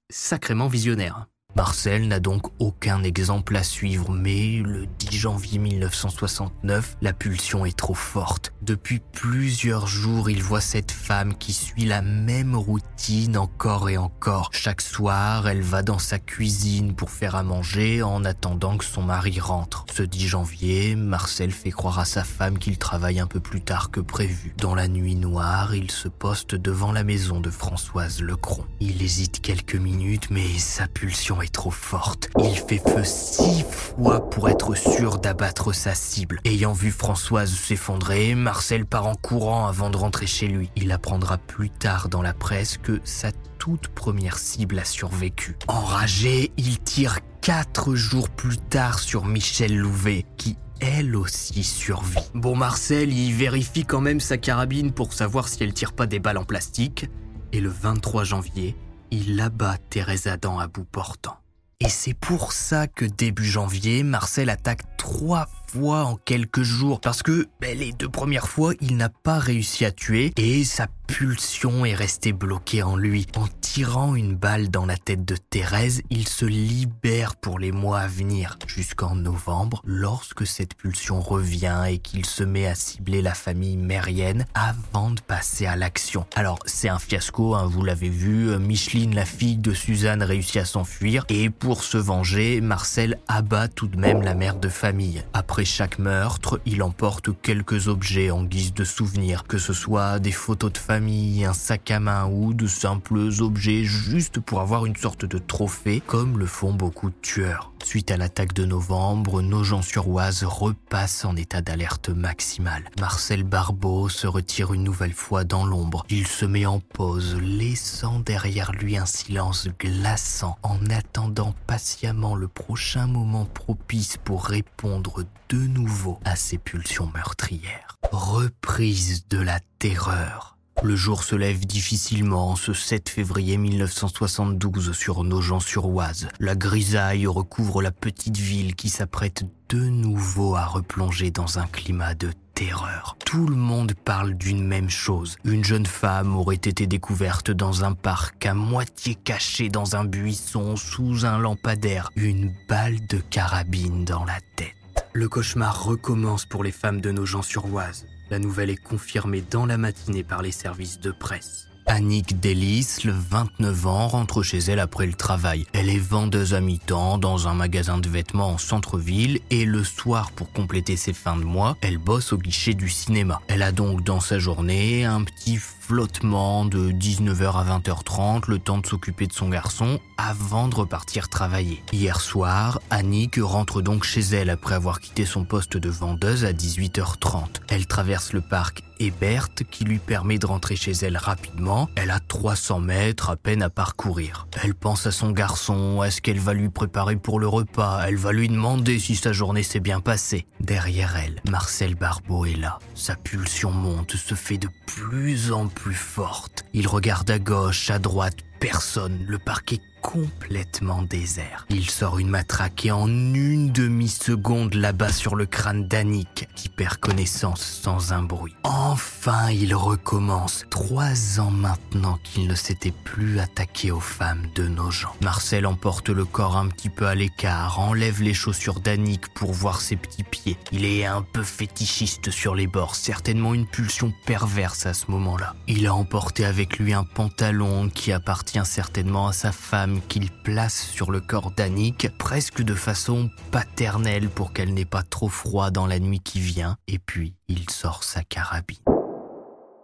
Sacrément 0.10 0.67
visionnaire. 0.67 1.28
Marcel 1.56 2.10
n'a 2.10 2.20
donc 2.20 2.48
aucun 2.60 3.02
exemple 3.04 3.56
à 3.56 3.63
suivre, 3.63 4.12
mais 4.12 4.58
le 4.58 4.88
10 5.00 5.18
janvier 5.18 5.58
1969, 5.58 6.98
la 7.02 7.13
pulsion 7.13 7.65
est 7.65 7.78
trop 7.78 7.94
forte. 7.94 8.52
Depuis 8.62 9.00
plusieurs 9.13 9.88
jours, 9.88 10.30
il 10.30 10.44
voit 10.44 10.60
cette 10.60 10.91
femme 10.91 11.38
qui 11.38 11.54
suit 11.54 11.86
la 11.86 12.02
même 12.02 12.58
routine 12.58 13.38
encore 13.38 13.89
et 13.89 13.98
encore. 13.98 14.50
Chaque 14.52 14.82
soir, 14.82 15.48
elle 15.48 15.62
va 15.62 15.82
dans 15.82 15.98
sa 15.98 16.20
cuisine 16.20 16.94
pour 16.94 17.10
faire 17.10 17.36
à 17.36 17.44
manger 17.44 18.04
en 18.04 18.26
attendant 18.26 18.78
que 18.78 18.84
son 18.84 19.04
mari 19.04 19.39
rentre. 19.39 19.86
Ce 19.94 20.04
10 20.04 20.28
janvier, 20.28 20.98
Marcel 20.98 21.52
fait 21.52 21.72
croire 21.72 22.00
à 22.00 22.06
sa 22.06 22.26
femme 22.26 22.60
qu'il 22.60 22.78
travaille 22.78 23.22
un 23.22 23.28
peu 23.28 23.39
plus 23.39 23.62
tard 23.62 23.91
que 23.91 24.02
prévu. 24.02 24.54
Dans 24.58 24.76
la 24.76 24.89
nuit 24.89 25.15
noire, 25.15 25.74
il 25.74 25.89
se 25.89 26.10
poste 26.10 26.56
devant 26.56 26.91
la 26.91 27.06
maison 27.06 27.39
de 27.39 27.50
Françoise 27.50 28.22
Lecron. 28.22 28.65
Il 28.82 29.02
hésite 29.02 29.39
quelques 29.39 29.76
minutes, 29.76 30.30
mais 30.32 30.58
sa 30.58 30.89
pulsion 30.89 31.41
trop 31.47 31.71
forte. 31.71 32.29
Il 32.39 32.55
fait 32.55 32.79
feu 32.79 33.03
six 33.03 33.63
fois 33.63 34.29
pour 34.29 34.49
être 34.49 34.75
sûr 34.75 35.17
d'abattre 35.17 35.73
sa 35.73 35.93
cible. 35.93 36.39
Ayant 36.45 36.73
vu 36.73 36.91
Françoise 36.91 37.53
s'effondrer, 37.53 38.36
Marcel 38.36 38.86
part 38.86 39.08
en 39.08 39.15
courant 39.15 39.67
avant 39.67 39.89
de 39.89 39.97
rentrer 39.97 40.27
chez 40.27 40.47
lui. 40.47 40.69
Il 40.75 40.91
apprendra 40.91 41.38
plus 41.38 41.69
tard 41.69 42.10
dans 42.10 42.21
la 42.21 42.34
presse 42.34 42.77
que 42.77 42.99
sa 43.03 43.31
toute 43.58 43.88
première 43.88 44.38
cible 44.38 44.79
a 44.79 44.86
survécu. 44.86 45.58
Enragé, 45.67 46.51
il 46.58 46.79
tire 46.79 47.19
quatre 47.41 47.95
jours 47.95 48.29
plus 48.29 48.58
tard 48.58 48.99
sur 48.99 49.25
Michel 49.25 49.75
Louvet, 49.75 50.25
qui 50.38 50.58
elle 50.81 51.15
aussi 51.15 51.63
survit. 51.63 52.19
Bon, 52.34 52.55
Marcel, 52.55 53.13
il 53.13 53.34
vérifie 53.34 53.86
quand 53.86 54.01
même 54.01 54.19
sa 54.19 54.38
carabine 54.38 54.91
pour 54.91 55.13
savoir 55.13 55.47
si 55.47 55.63
elle 55.63 55.73
tire 55.73 55.93
pas 55.93 56.05
des 56.05 56.19
balles 56.19 56.38
en 56.38 56.43
plastique. 56.43 57.08
Et 57.51 57.62
le 57.62 57.69
23 57.69 58.23
janvier, 58.25 58.75
il 59.15 59.39
abat 59.39 59.78
Thérèse 59.89 60.28
Adam 60.28 60.60
à 60.60 60.67
bout 60.67 60.84
portant. 60.84 61.38
Et 61.80 61.89
c'est 61.89 62.13
pour 62.13 62.51
ça 62.51 62.88
que 62.88 63.06
début 63.06 63.45
janvier, 63.45 64.04
Marcel 64.04 64.49
attaque 64.49 64.97
trois 64.97 65.47
en 65.83 66.15
quelques 66.15 66.63
jours, 66.63 67.01
parce 67.01 67.23
que 67.23 67.47
ben, 67.59 67.77
les 67.77 67.91
deux 67.91 68.09
premières 68.09 68.47
fois, 68.47 68.73
il 68.81 68.97
n'a 68.97 69.09
pas 69.09 69.39
réussi 69.39 69.85
à 69.85 69.91
tuer, 69.91 70.31
et 70.38 70.63
sa 70.63 70.88
pulsion 71.07 71.85
est 71.85 71.93
restée 71.93 72.33
bloquée 72.33 72.81
en 72.81 72.95
lui. 72.95 73.27
En 73.35 73.45
tirant 73.61 74.15
une 74.15 74.35
balle 74.35 74.69
dans 74.69 74.85
la 74.85 74.97
tête 74.97 75.23
de 75.25 75.35
Thérèse, 75.35 76.01
il 76.09 76.27
se 76.27 76.45
libère 76.45 77.35
pour 77.35 77.59
les 77.59 77.71
mois 77.71 77.99
à 77.99 78.07
venir, 78.07 78.57
jusqu'en 78.67 79.15
novembre, 79.15 79.81
lorsque 79.85 80.47
cette 80.47 80.75
pulsion 80.75 81.19
revient 81.19 81.83
et 81.89 81.97
qu'il 81.99 82.25
se 82.25 82.43
met 82.43 82.67
à 82.67 82.75
cibler 82.75 83.21
la 83.21 83.33
famille 83.33 83.77
mérienne 83.77 84.45
avant 84.53 85.11
de 85.11 85.21
passer 85.21 85.65
à 85.65 85.75
l'action. 85.75 86.25
Alors, 86.35 86.59
c'est 86.65 86.89
un 86.89 86.99
fiasco, 86.99 87.53
hein, 87.53 87.67
vous 87.67 87.83
l'avez 87.83 88.09
vu, 88.09 88.57
Micheline, 88.57 89.13
la 89.13 89.25
fille 89.25 89.57
de 89.57 89.73
Suzanne, 89.73 90.23
réussit 90.23 90.57
à 90.57 90.65
s'enfuir, 90.65 91.25
et 91.29 91.49
pour 91.49 91.83
se 91.83 91.97
venger, 91.97 92.61
Marcel 92.61 93.19
abat 93.27 93.67
tout 93.67 93.88
de 93.88 93.97
même 93.97 94.21
la 94.21 94.33
mère 94.33 94.55
de 94.55 94.69
famille. 94.69 95.23
Après 95.33 95.64
chaque 95.65 95.99
meurtre, 95.99 96.62
il 96.65 96.82
emporte 96.84 97.30
quelques 97.41 97.88
objets 97.88 98.32
en 98.32 98.43
guise 98.43 98.73
de 98.73 98.84
souvenir, 98.84 99.43
que 99.43 99.58
ce 99.58 99.73
soit 99.73 100.19
des 100.19 100.32
photos 100.32 100.71
de 100.71 100.78
famille, 100.78 101.43
un 101.43 101.54
sac 101.54 101.91
à 101.91 101.99
main 101.99 102.28
ou 102.28 102.54
de 102.54 102.67
simples 102.67 103.30
objets 103.39 103.84
juste 103.84 104.39
pour 104.39 104.62
avoir 104.62 104.86
une 104.86 104.95
sorte 104.95 105.25
de 105.25 105.38
trophée, 105.38 106.01
comme 106.06 106.39
le 106.39 106.45
font 106.45 106.73
beaucoup 106.73 107.10
de 107.10 107.15
tueurs. 107.21 107.71
Suite 107.84 108.10
à 108.10 108.17
l'attaque 108.17 108.54
de 108.54 108.65
novembre, 108.65 109.43
Nogent-sur-Oise 109.43 110.43
repasse 110.43 111.23
en 111.23 111.36
état 111.36 111.62
d'alerte 111.62 112.10
maximale. 112.10 112.84
Marcel 112.99 113.43
Barbeau 113.43 114.10
se 114.10 114.25
retire 114.25 114.73
une 114.73 114.84
nouvelle 114.84 115.13
fois 115.13 115.43
dans 115.43 115.65
l'ombre. 115.65 116.04
Il 116.10 116.25
se 116.25 116.45
met 116.45 116.65
en 116.65 116.80
pause, 116.80 117.38
laissant 117.39 118.19
derrière 118.21 118.71
lui 118.71 118.97
un 118.97 119.06
silence 119.06 119.67
glaçant 119.80 120.58
en 120.63 120.84
attendant 120.89 121.54
patiemment 121.67 122.36
le 122.36 122.47
prochain 122.47 123.06
moment 123.06 123.45
propice 123.45 124.17
pour 124.17 124.45
répondre 124.45 125.23
de 125.49 125.58
nouveau 125.58 126.19
à 126.25 126.36
ses 126.36 126.58
pulsions 126.58 127.12
meurtrières. 127.13 127.97
Reprise 128.12 129.27
de 129.29 129.39
la 129.39 129.60
terreur. 129.79 130.58
Le 130.84 130.95
jour 130.95 131.23
se 131.23 131.36
lève 131.36 131.65
difficilement 131.65 132.55
ce 132.55 132.73
7 132.73 133.10
février 133.10 133.58
1972 133.58 134.91
sur 134.91 135.23
Nogent-sur-Oise. 135.23 136.27
La 136.39 136.55
grisaille 136.55 137.27
recouvre 137.27 137.81
la 137.81 137.91
petite 137.91 138.38
ville 138.38 138.75
qui 138.75 138.89
s'apprête 138.89 139.43
de 139.69 139.79
nouveau 139.79 140.55
à 140.55 140.65
replonger 140.65 141.31
dans 141.31 141.60
un 141.60 141.65
climat 141.67 142.13
de 142.13 142.31
terreur. 142.53 143.15
Tout 143.25 143.47
le 143.47 143.55
monde 143.55 143.93
parle 143.93 144.34
d'une 144.34 144.65
même 144.65 144.89
chose. 144.89 145.38
Une 145.43 145.63
jeune 145.63 145.86
femme 145.86 146.36
aurait 146.36 146.55
été 146.55 146.88
découverte 146.88 147.51
dans 147.51 147.84
un 147.84 147.93
parc 147.93 148.45
à 148.45 148.53
moitié 148.53 149.15
cachée 149.15 149.69
dans 149.69 149.95
un 149.95 150.05
buisson 150.05 150.75
sous 150.75 151.25
un 151.25 151.38
lampadaire, 151.38 152.12
une 152.15 152.53
balle 152.67 153.05
de 153.08 153.17
carabine 153.17 154.05
dans 154.05 154.25
la 154.25 154.39
tête. 154.55 154.75
Le 155.15 155.30
cauchemar 155.30 155.86
recommence 155.86 156.45
pour 156.45 156.62
les 156.62 156.73
femmes 156.73 156.99
de 156.99 157.10
Nogent-sur-Oise. 157.10 158.06
La 158.30 158.38
nouvelle 158.38 158.69
est 158.69 158.75
confirmée 158.75 159.41
dans 159.49 159.65
la 159.65 159.78
matinée 159.78 160.25
par 160.25 160.41
les 160.41 160.51
services 160.51 160.99
de 160.99 161.10
presse. 161.10 161.64
Annick 161.88 162.39
Delis, 162.39 162.98
le 163.04 163.12
29 163.12 163.86
ans, 163.86 164.08
rentre 164.08 164.41
chez 164.41 164.58
elle 164.58 164.80
après 164.80 165.06
le 165.06 165.13
travail. 165.13 165.65
Elle 165.74 165.89
est 165.89 166.00
vendeuse 166.00 166.54
à 166.54 166.62
mi-temps 166.62 167.17
dans 167.19 167.48
un 167.48 167.54
magasin 167.54 168.00
de 168.00 168.10
vêtements 168.10 168.50
en 168.50 168.58
centre-ville 168.58 169.39
et 169.52 169.65
le 169.65 169.84
soir, 169.84 170.32
pour 170.32 170.52
compléter 170.52 170.98
ses 170.98 171.13
fins 171.13 171.38
de 171.38 171.43
mois, 171.43 171.78
elle 171.82 171.98
bosse 171.98 172.34
au 172.34 172.38
guichet 172.38 172.74
du 172.74 172.89
cinéma. 172.89 173.41
Elle 173.48 173.62
a 173.62 173.71
donc 173.71 174.04
dans 174.04 174.19
sa 174.19 174.39
journée 174.39 175.06
un 175.06 175.24
petit 175.24 175.58
flottement 175.58 176.65
de 176.65 176.91
19h 176.91 177.54
à 177.54 177.80
20h30, 177.80 178.45
le 178.48 178.58
temps 178.58 178.80
de 178.80 178.88
s'occuper 178.88 179.28
de 179.28 179.34
son 179.34 179.50
garçon 179.50 180.00
avant 180.17 180.67
de 180.67 180.76
repartir 180.76 181.30
travailler. 181.30 181.84
Hier 181.93 182.19
soir, 182.19 182.82
Annick 182.89 183.38
rentre 183.39 183.82
donc 183.82 184.04
chez 184.04 184.21
elle 184.21 184.50
après 184.50 184.74
avoir 184.74 185.00
quitté 185.00 185.26
son 185.26 185.43
poste 185.43 185.78
de 185.78 185.89
vendeuse 185.89 186.45
à 186.45 186.54
18h30. 186.54 187.62
Elle 187.67 187.86
traverse 187.86 188.34
le 188.34 188.41
parc 188.41 188.82
Hébert 189.00 189.50
qui 189.69 189.84
lui 189.84 190.00
permet 190.00 190.38
de 190.38 190.45
rentrer 190.45 190.76
chez 190.76 190.93
elle 190.93 191.17
rapidement. 191.17 191.74
Elle 191.95 192.11
a 192.11 192.19
300 192.19 192.79
mètres 192.79 193.29
à 193.29 193.35
peine 193.35 193.63
à 193.63 193.69
parcourir. 193.69 194.47
Elle 194.63 194.75
pense 194.75 195.05
à 195.07 195.11
son 195.11 195.31
garçon, 195.31 196.01
à 196.01 196.11
ce 196.11 196.21
qu'elle 196.21 196.39
va 196.39 196.53
lui 196.53 196.69
préparer 196.69 197.15
pour 197.15 197.39
le 197.39 197.47
repas. 197.47 198.03
Elle 198.07 198.17
va 198.17 198.31
lui 198.31 198.47
demander 198.47 198.99
si 198.99 199.15
sa 199.15 199.33
journée 199.33 199.63
s'est 199.63 199.79
bien 199.79 199.99
passée. 199.99 200.45
Derrière 200.59 201.15
elle, 201.15 201.41
Marcel 201.49 201.95
Barbeau 201.95 202.45
est 202.45 202.55
là. 202.55 202.79
Sa 202.93 203.15
pulsion 203.15 203.71
monte, 203.71 204.15
se 204.15 204.35
fait 204.35 204.57
de 204.57 204.69
plus 204.85 205.51
en 205.51 205.67
plus 205.67 205.93
forte. 205.93 206.65
Il 206.73 206.88
regarde 206.88 207.29
à 207.29 207.39
gauche, 207.39 207.89
à 207.89 207.99
droite, 207.99 208.38
personne. 208.59 209.25
Le 209.27 209.38
parquet 209.39 209.79
complètement 210.06 211.02
désert. 211.02 211.65
Il 211.70 211.89
sort 211.89 212.20
une 212.20 212.30
matraque 212.30 212.86
et 212.86 212.91
en 212.91 213.08
une 213.08 213.72
demi-seconde 213.72 214.76
là-bas 214.76 215.12
sur 215.12 215.36
le 215.36 215.48
crâne 215.48 215.88
d'Annick, 215.88 216.48
qui 216.56 216.70
perd 216.70 216.98
connaissance 216.98 217.62
sans 217.62 218.13
un 218.13 218.22
bruit. 218.22 218.56
Enfin, 218.64 219.49
il 219.49 219.74
recommence. 219.74 220.66
Trois 220.70 221.39
ans 221.39 221.49
maintenant 221.49 222.20
qu'il 222.24 222.47
ne 222.47 222.53
s'était 222.53 222.93
plus 223.03 223.39
attaqué 223.39 223.91
aux 223.91 223.99
femmes 223.99 224.45
de 224.53 224.68
nos 224.68 224.91
gens. 224.91 225.16
Marcel 225.22 225.66
emporte 225.66 226.10
le 226.10 226.26
corps 226.26 226.56
un 226.56 226.68
petit 226.68 226.89
peu 226.89 227.08
à 227.08 227.16
l'écart, 227.16 227.80
enlève 227.80 228.22
les 228.22 228.34
chaussures 228.34 228.80
d'Annick 228.80 229.34
pour 229.34 229.53
voir 229.53 229.82
ses 229.82 229.95
petits 229.95 230.24
pieds. 230.24 230.58
Il 230.72 230.86
est 230.86 231.06
un 231.06 231.24
peu 231.24 231.43
fétichiste 231.43 232.30
sur 232.30 232.53
les 232.53 232.68
bords, 232.68 232.95
certainement 232.95 233.53
une 233.56 233.66
pulsion 233.66 234.14
perverse 234.26 234.86
à 234.86 234.93
ce 234.93 235.10
moment-là. 235.10 235.56
Il 235.68 235.88
a 235.88 235.95
emporté 235.95 236.45
avec 236.45 236.78
lui 236.78 236.93
un 236.93 237.03
pantalon 237.03 237.89
qui 237.89 238.12
appartient 238.12 238.66
certainement 238.66 239.28
à 239.28 239.34
sa 239.34 239.51
femme 239.51 239.95
qu'il 240.02 240.32
place 240.32 240.88
sur 240.88 241.12
le 241.12 241.22
corps 241.22 241.52
d'Annick, 241.52 242.10
presque 242.18 242.62
de 242.62 242.74
façon 242.74 243.30
paternelle 243.52 244.30
pour 244.30 244.54
qu'elle 244.54 244.74
n'ait 244.74 244.86
pas 244.86 245.04
trop 245.04 245.30
froid 245.30 245.72
dans 245.72 245.88
la 245.88 246.00
nuit 246.00 246.20
qui 246.20 246.39
vient, 246.39 246.78
et 246.88 247.00
puis 247.00 247.36
il 247.48 247.70
sort 247.70 248.04
sa 248.04 248.24
carabine. 248.24 248.78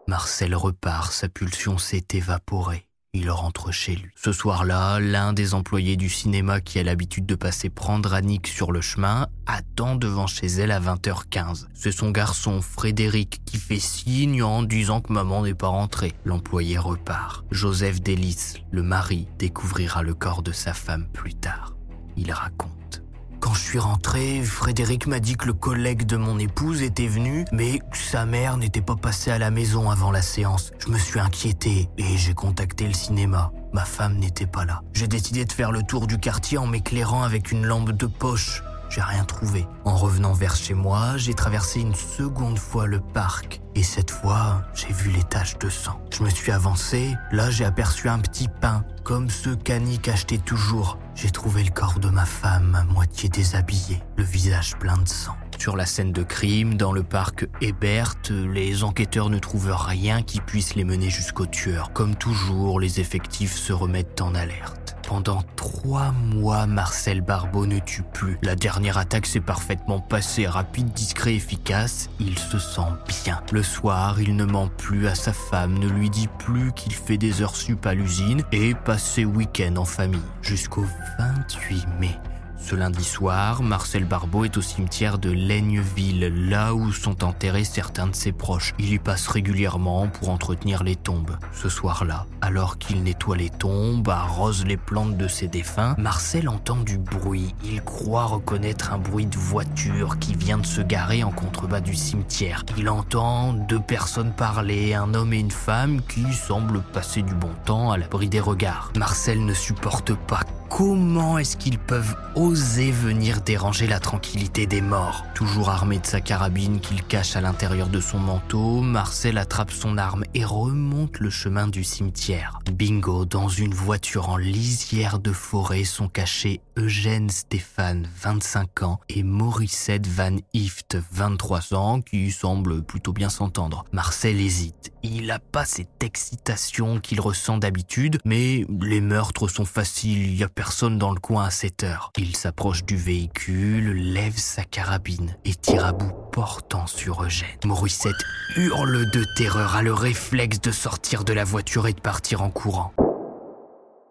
Marcel 0.07 0.55
repart, 0.55 1.13
sa 1.13 1.29
pulsion 1.29 1.77
s'est 1.77 2.05
évaporée. 2.13 2.87
Il 3.13 3.29
rentre 3.29 3.73
chez 3.73 3.97
lui. 3.97 4.09
Ce 4.15 4.31
soir-là, 4.31 5.01
l'un 5.01 5.33
des 5.33 5.53
employés 5.53 5.97
du 5.97 6.07
cinéma 6.07 6.61
qui 6.61 6.79
a 6.79 6.83
l'habitude 6.83 7.25
de 7.25 7.35
passer 7.35 7.69
prendre 7.69 8.13
Annick 8.13 8.47
sur 8.47 8.71
le 8.71 8.79
chemin 8.79 9.27
attend 9.45 9.97
devant 9.97 10.27
chez 10.27 10.47
elle 10.47 10.71
à 10.71 10.79
20h15. 10.79 11.67
C'est 11.73 11.91
son 11.91 12.11
garçon, 12.11 12.61
Frédéric, 12.61 13.41
qui 13.43 13.57
fait 13.57 13.79
signe 13.79 14.41
en 14.41 14.63
disant 14.63 15.01
que 15.01 15.11
maman 15.11 15.43
n'est 15.43 15.53
pas 15.53 15.67
rentrée. 15.67 16.13
L'employé 16.23 16.77
repart. 16.77 17.43
Joseph 17.51 17.99
Délice, 17.99 18.55
le 18.71 18.81
mari, 18.81 19.27
découvrira 19.37 20.03
le 20.03 20.13
corps 20.13 20.41
de 20.41 20.53
sa 20.53 20.73
femme 20.73 21.05
plus 21.11 21.35
tard. 21.35 21.75
Il 22.15 22.31
raconte. 22.31 23.00
Quand 23.41 23.55
je 23.55 23.59
suis 23.59 23.79
rentré, 23.79 24.43
Frédéric 24.43 25.07
m'a 25.07 25.19
dit 25.19 25.35
que 25.35 25.47
le 25.47 25.53
collègue 25.53 26.05
de 26.05 26.15
mon 26.15 26.37
épouse 26.37 26.83
était 26.83 27.07
venu, 27.07 27.43
mais 27.51 27.79
que 27.79 27.97
sa 27.97 28.27
mère 28.27 28.55
n'était 28.55 28.81
pas 28.81 28.95
passée 28.95 29.31
à 29.31 29.39
la 29.39 29.49
maison 29.49 29.89
avant 29.89 30.11
la 30.11 30.21
séance. 30.21 30.71
Je 30.77 30.89
me 30.89 30.99
suis 30.99 31.19
inquiété 31.19 31.89
et 31.97 32.17
j'ai 32.17 32.35
contacté 32.35 32.85
le 32.85 32.93
cinéma. 32.93 33.51
Ma 33.73 33.83
femme 33.83 34.17
n'était 34.17 34.45
pas 34.45 34.63
là. 34.63 34.83
J'ai 34.93 35.07
décidé 35.07 35.43
de 35.43 35.51
faire 35.51 35.71
le 35.71 35.81
tour 35.81 36.05
du 36.05 36.19
quartier 36.19 36.59
en 36.59 36.67
m'éclairant 36.67 37.23
avec 37.23 37.51
une 37.51 37.65
lampe 37.65 37.91
de 37.91 38.05
poche. 38.05 38.61
J'ai 38.91 39.01
rien 39.01 39.23
trouvé. 39.23 39.65
En 39.85 39.95
revenant 39.95 40.33
vers 40.33 40.53
chez 40.53 40.73
moi, 40.73 41.15
j'ai 41.15 41.33
traversé 41.33 41.79
une 41.79 41.95
seconde 41.95 42.59
fois 42.59 42.87
le 42.87 42.99
parc. 42.99 43.61
Et 43.73 43.83
cette 43.83 44.11
fois, 44.11 44.63
j'ai 44.73 44.91
vu 44.91 45.11
les 45.11 45.23
taches 45.23 45.57
de 45.59 45.69
sang. 45.69 46.01
Je 46.13 46.21
me 46.23 46.29
suis 46.29 46.51
avancé, 46.51 47.15
là 47.31 47.49
j'ai 47.49 47.63
aperçu 47.63 48.09
un 48.09 48.19
petit 48.19 48.49
pain, 48.59 48.83
comme 49.05 49.29
ceux 49.29 49.55
qu'Annick 49.55 50.09
achetait 50.09 50.39
toujours. 50.39 50.99
J'ai 51.15 51.29
trouvé 51.29 51.63
le 51.63 51.71
corps 51.71 51.99
de 51.99 52.09
ma 52.09 52.25
femme 52.25 52.75
à 52.75 52.83
moitié 52.83 53.29
déshabillé, 53.29 54.03
le 54.17 54.25
visage 54.25 54.75
plein 54.77 54.97
de 54.97 55.07
sang. 55.07 55.37
Sur 55.57 55.77
la 55.77 55.85
scène 55.85 56.11
de 56.11 56.23
crime, 56.23 56.73
dans 56.73 56.91
le 56.91 57.03
parc 57.03 57.47
Hébert, 57.61 58.15
les 58.29 58.83
enquêteurs 58.83 59.29
ne 59.29 59.39
trouvent 59.39 59.73
rien 59.73 60.21
qui 60.21 60.41
puisse 60.41 60.75
les 60.75 60.83
mener 60.83 61.09
jusqu'au 61.09 61.45
tueur. 61.45 61.93
Comme 61.93 62.15
toujours, 62.15 62.79
les 62.79 62.99
effectifs 62.99 63.55
se 63.55 63.71
remettent 63.71 64.19
en 64.19 64.35
alerte. 64.35 64.80
Pendant 65.11 65.43
trois 65.57 66.13
mois, 66.13 66.67
Marcel 66.67 67.19
Barbeau 67.19 67.65
ne 67.65 67.79
tue 67.79 68.01
plus. 68.13 68.37
La 68.43 68.55
dernière 68.55 68.97
attaque 68.97 69.25
s'est 69.25 69.41
parfaitement 69.41 69.99
passée, 69.99 70.47
rapide, 70.47 70.93
discret, 70.93 71.35
efficace. 71.35 72.09
Il 72.21 72.39
se 72.39 72.57
sent 72.57 72.93
bien. 73.25 73.41
Le 73.51 73.61
soir, 73.61 74.21
il 74.21 74.37
ne 74.37 74.45
ment 74.45 74.69
plus 74.69 75.07
à 75.07 75.15
sa 75.15 75.33
femme, 75.33 75.77
ne 75.77 75.89
lui 75.89 76.09
dit 76.09 76.29
plus 76.39 76.71
qu'il 76.71 76.93
fait 76.93 77.17
des 77.17 77.41
heures 77.41 77.57
sup 77.57 77.85
à 77.85 77.93
l'usine 77.93 78.43
et 78.53 78.73
passe 78.73 79.03
ses 79.03 79.25
week-ends 79.25 79.75
en 79.75 79.83
famille. 79.83 80.21
Jusqu'au 80.41 80.85
28 81.19 81.87
mai. 81.99 82.17
Ce 82.61 82.75
lundi 82.75 83.03
soir, 83.03 83.63
Marcel 83.63 84.05
Barbeau 84.05 84.45
est 84.45 84.55
au 84.55 84.61
cimetière 84.61 85.17
de 85.17 85.31
Laigneville, 85.31 86.31
là 86.47 86.75
où 86.75 86.93
sont 86.93 87.23
enterrés 87.23 87.63
certains 87.63 88.05
de 88.05 88.15
ses 88.15 88.31
proches. 88.31 88.75
Il 88.77 88.93
y 88.93 88.99
passe 88.99 89.27
régulièrement 89.27 90.07
pour 90.07 90.29
entretenir 90.29 90.83
les 90.83 90.95
tombes. 90.95 91.37
Ce 91.53 91.69
soir-là, 91.69 92.27
alors 92.39 92.77
qu'il 92.77 93.01
nettoie 93.01 93.35
les 93.35 93.49
tombes, 93.49 94.07
arrose 94.07 94.63
les 94.65 94.77
plantes 94.77 95.17
de 95.17 95.27
ses 95.27 95.47
défunts, 95.47 95.95
Marcel 95.97 96.47
entend 96.47 96.77
du 96.77 96.99
bruit. 96.99 97.55
Il 97.65 97.81
croit 97.81 98.25
reconnaître 98.25 98.93
un 98.93 98.99
bruit 98.99 99.25
de 99.25 99.37
voiture 99.37 100.19
qui 100.19 100.35
vient 100.35 100.59
de 100.59 100.65
se 100.65 100.81
garer 100.81 101.23
en 101.23 101.31
contrebas 101.31 101.81
du 101.81 101.95
cimetière. 101.95 102.63
Il 102.77 102.89
entend 102.89 103.53
deux 103.53 103.81
personnes 103.81 104.33
parler, 104.33 104.93
un 104.93 105.15
homme 105.15 105.33
et 105.33 105.39
une 105.39 105.51
femme 105.51 105.99
qui 106.07 106.31
semblent 106.31 106.83
passer 106.93 107.23
du 107.23 107.33
bon 107.33 107.51
temps 107.65 107.91
à 107.91 107.97
l'abri 107.97 108.29
des 108.29 108.39
regards. 108.39 108.93
Marcel 108.95 109.43
ne 109.43 109.53
supporte 109.53 110.13
pas 110.13 110.41
Comment 110.69 111.37
est-ce 111.37 111.57
qu'ils 111.57 111.77
peuvent 111.77 112.15
oser 112.33 112.50
venir 112.53 113.41
déranger 113.41 113.87
la 113.87 113.99
tranquillité 113.99 114.65
des 114.65 114.81
morts 114.81 115.25
Toujours 115.35 115.69
armé 115.69 115.99
de 115.99 116.05
sa 116.05 116.21
carabine 116.21 116.79
qu'il 116.79 117.03
cache 117.03 117.35
à 117.35 117.41
l'intérieur 117.41 117.87
de 117.87 118.01
son 118.01 118.19
manteau, 118.19 118.81
Marcel 118.81 119.37
attrape 119.37 119.71
son 119.71 119.97
arme 119.97 120.23
et 120.33 120.43
remonte 120.43 121.19
le 121.19 121.29
chemin 121.29 121.67
du 121.67 121.83
cimetière. 121.83 122.59
Bingo, 122.71 123.25
dans 123.25 123.47
une 123.47 123.73
voiture 123.73 124.29
en 124.29 124.37
lisière 124.37 125.19
de 125.19 125.31
forêt 125.31 125.83
sont 125.83 126.09
cachés 126.09 126.61
Eugène 126.77 127.29
Stéphane, 127.29 128.07
25 128.21 128.83
ans, 128.83 128.99
et 129.09 129.23
Morissette 129.23 130.07
Van 130.07 130.37
Ift, 130.53 130.97
23 131.11 131.73
ans, 131.73 132.01
qui 132.01 132.31
semblent 132.31 132.83
plutôt 132.83 133.13
bien 133.13 133.29
s'entendre. 133.29 133.85
Marcel 133.91 134.39
hésite. 134.39 134.91
Il 135.03 135.25
n'a 135.25 135.39
pas 135.39 135.65
cette 135.65 136.03
excitation 136.03 136.99
qu'il 136.99 137.21
ressent 137.21 137.57
d'habitude, 137.57 138.19
mais 138.23 138.65
les 138.81 139.01
meurtres 139.01 139.47
sont 139.47 139.65
faciles, 139.65 140.21
il 140.21 140.35
y 140.35 140.43
a 140.43 140.49
personne 140.49 140.99
dans 140.99 141.11
le 141.11 141.19
coin 141.19 141.45
à 141.45 141.49
cette 141.49 141.83
heure. 141.83 142.11
Il 142.17 142.35
s'approche 142.35 142.85
du 142.85 142.95
véhicule, 142.95 143.93
lève 143.93 144.37
sa 144.37 144.63
carabine 144.63 145.35
et 145.43 145.55
tire 145.55 145.85
à 145.85 145.91
bout 145.91 146.13
portant 146.31 146.85
sur 146.85 147.23
Eugène. 147.23 147.49
Morissette 147.65 148.13
hurle 148.55 149.09
de 149.09 149.25
terreur, 149.35 149.75
a 149.75 149.81
le 149.81 149.93
réflexe 149.93 150.61
de 150.61 150.71
sortir 150.71 151.23
de 151.23 151.33
la 151.33 151.45
voiture 151.45 151.87
et 151.87 151.93
de 151.93 152.01
partir 152.01 152.43
en 152.43 152.51
courant. 152.51 152.93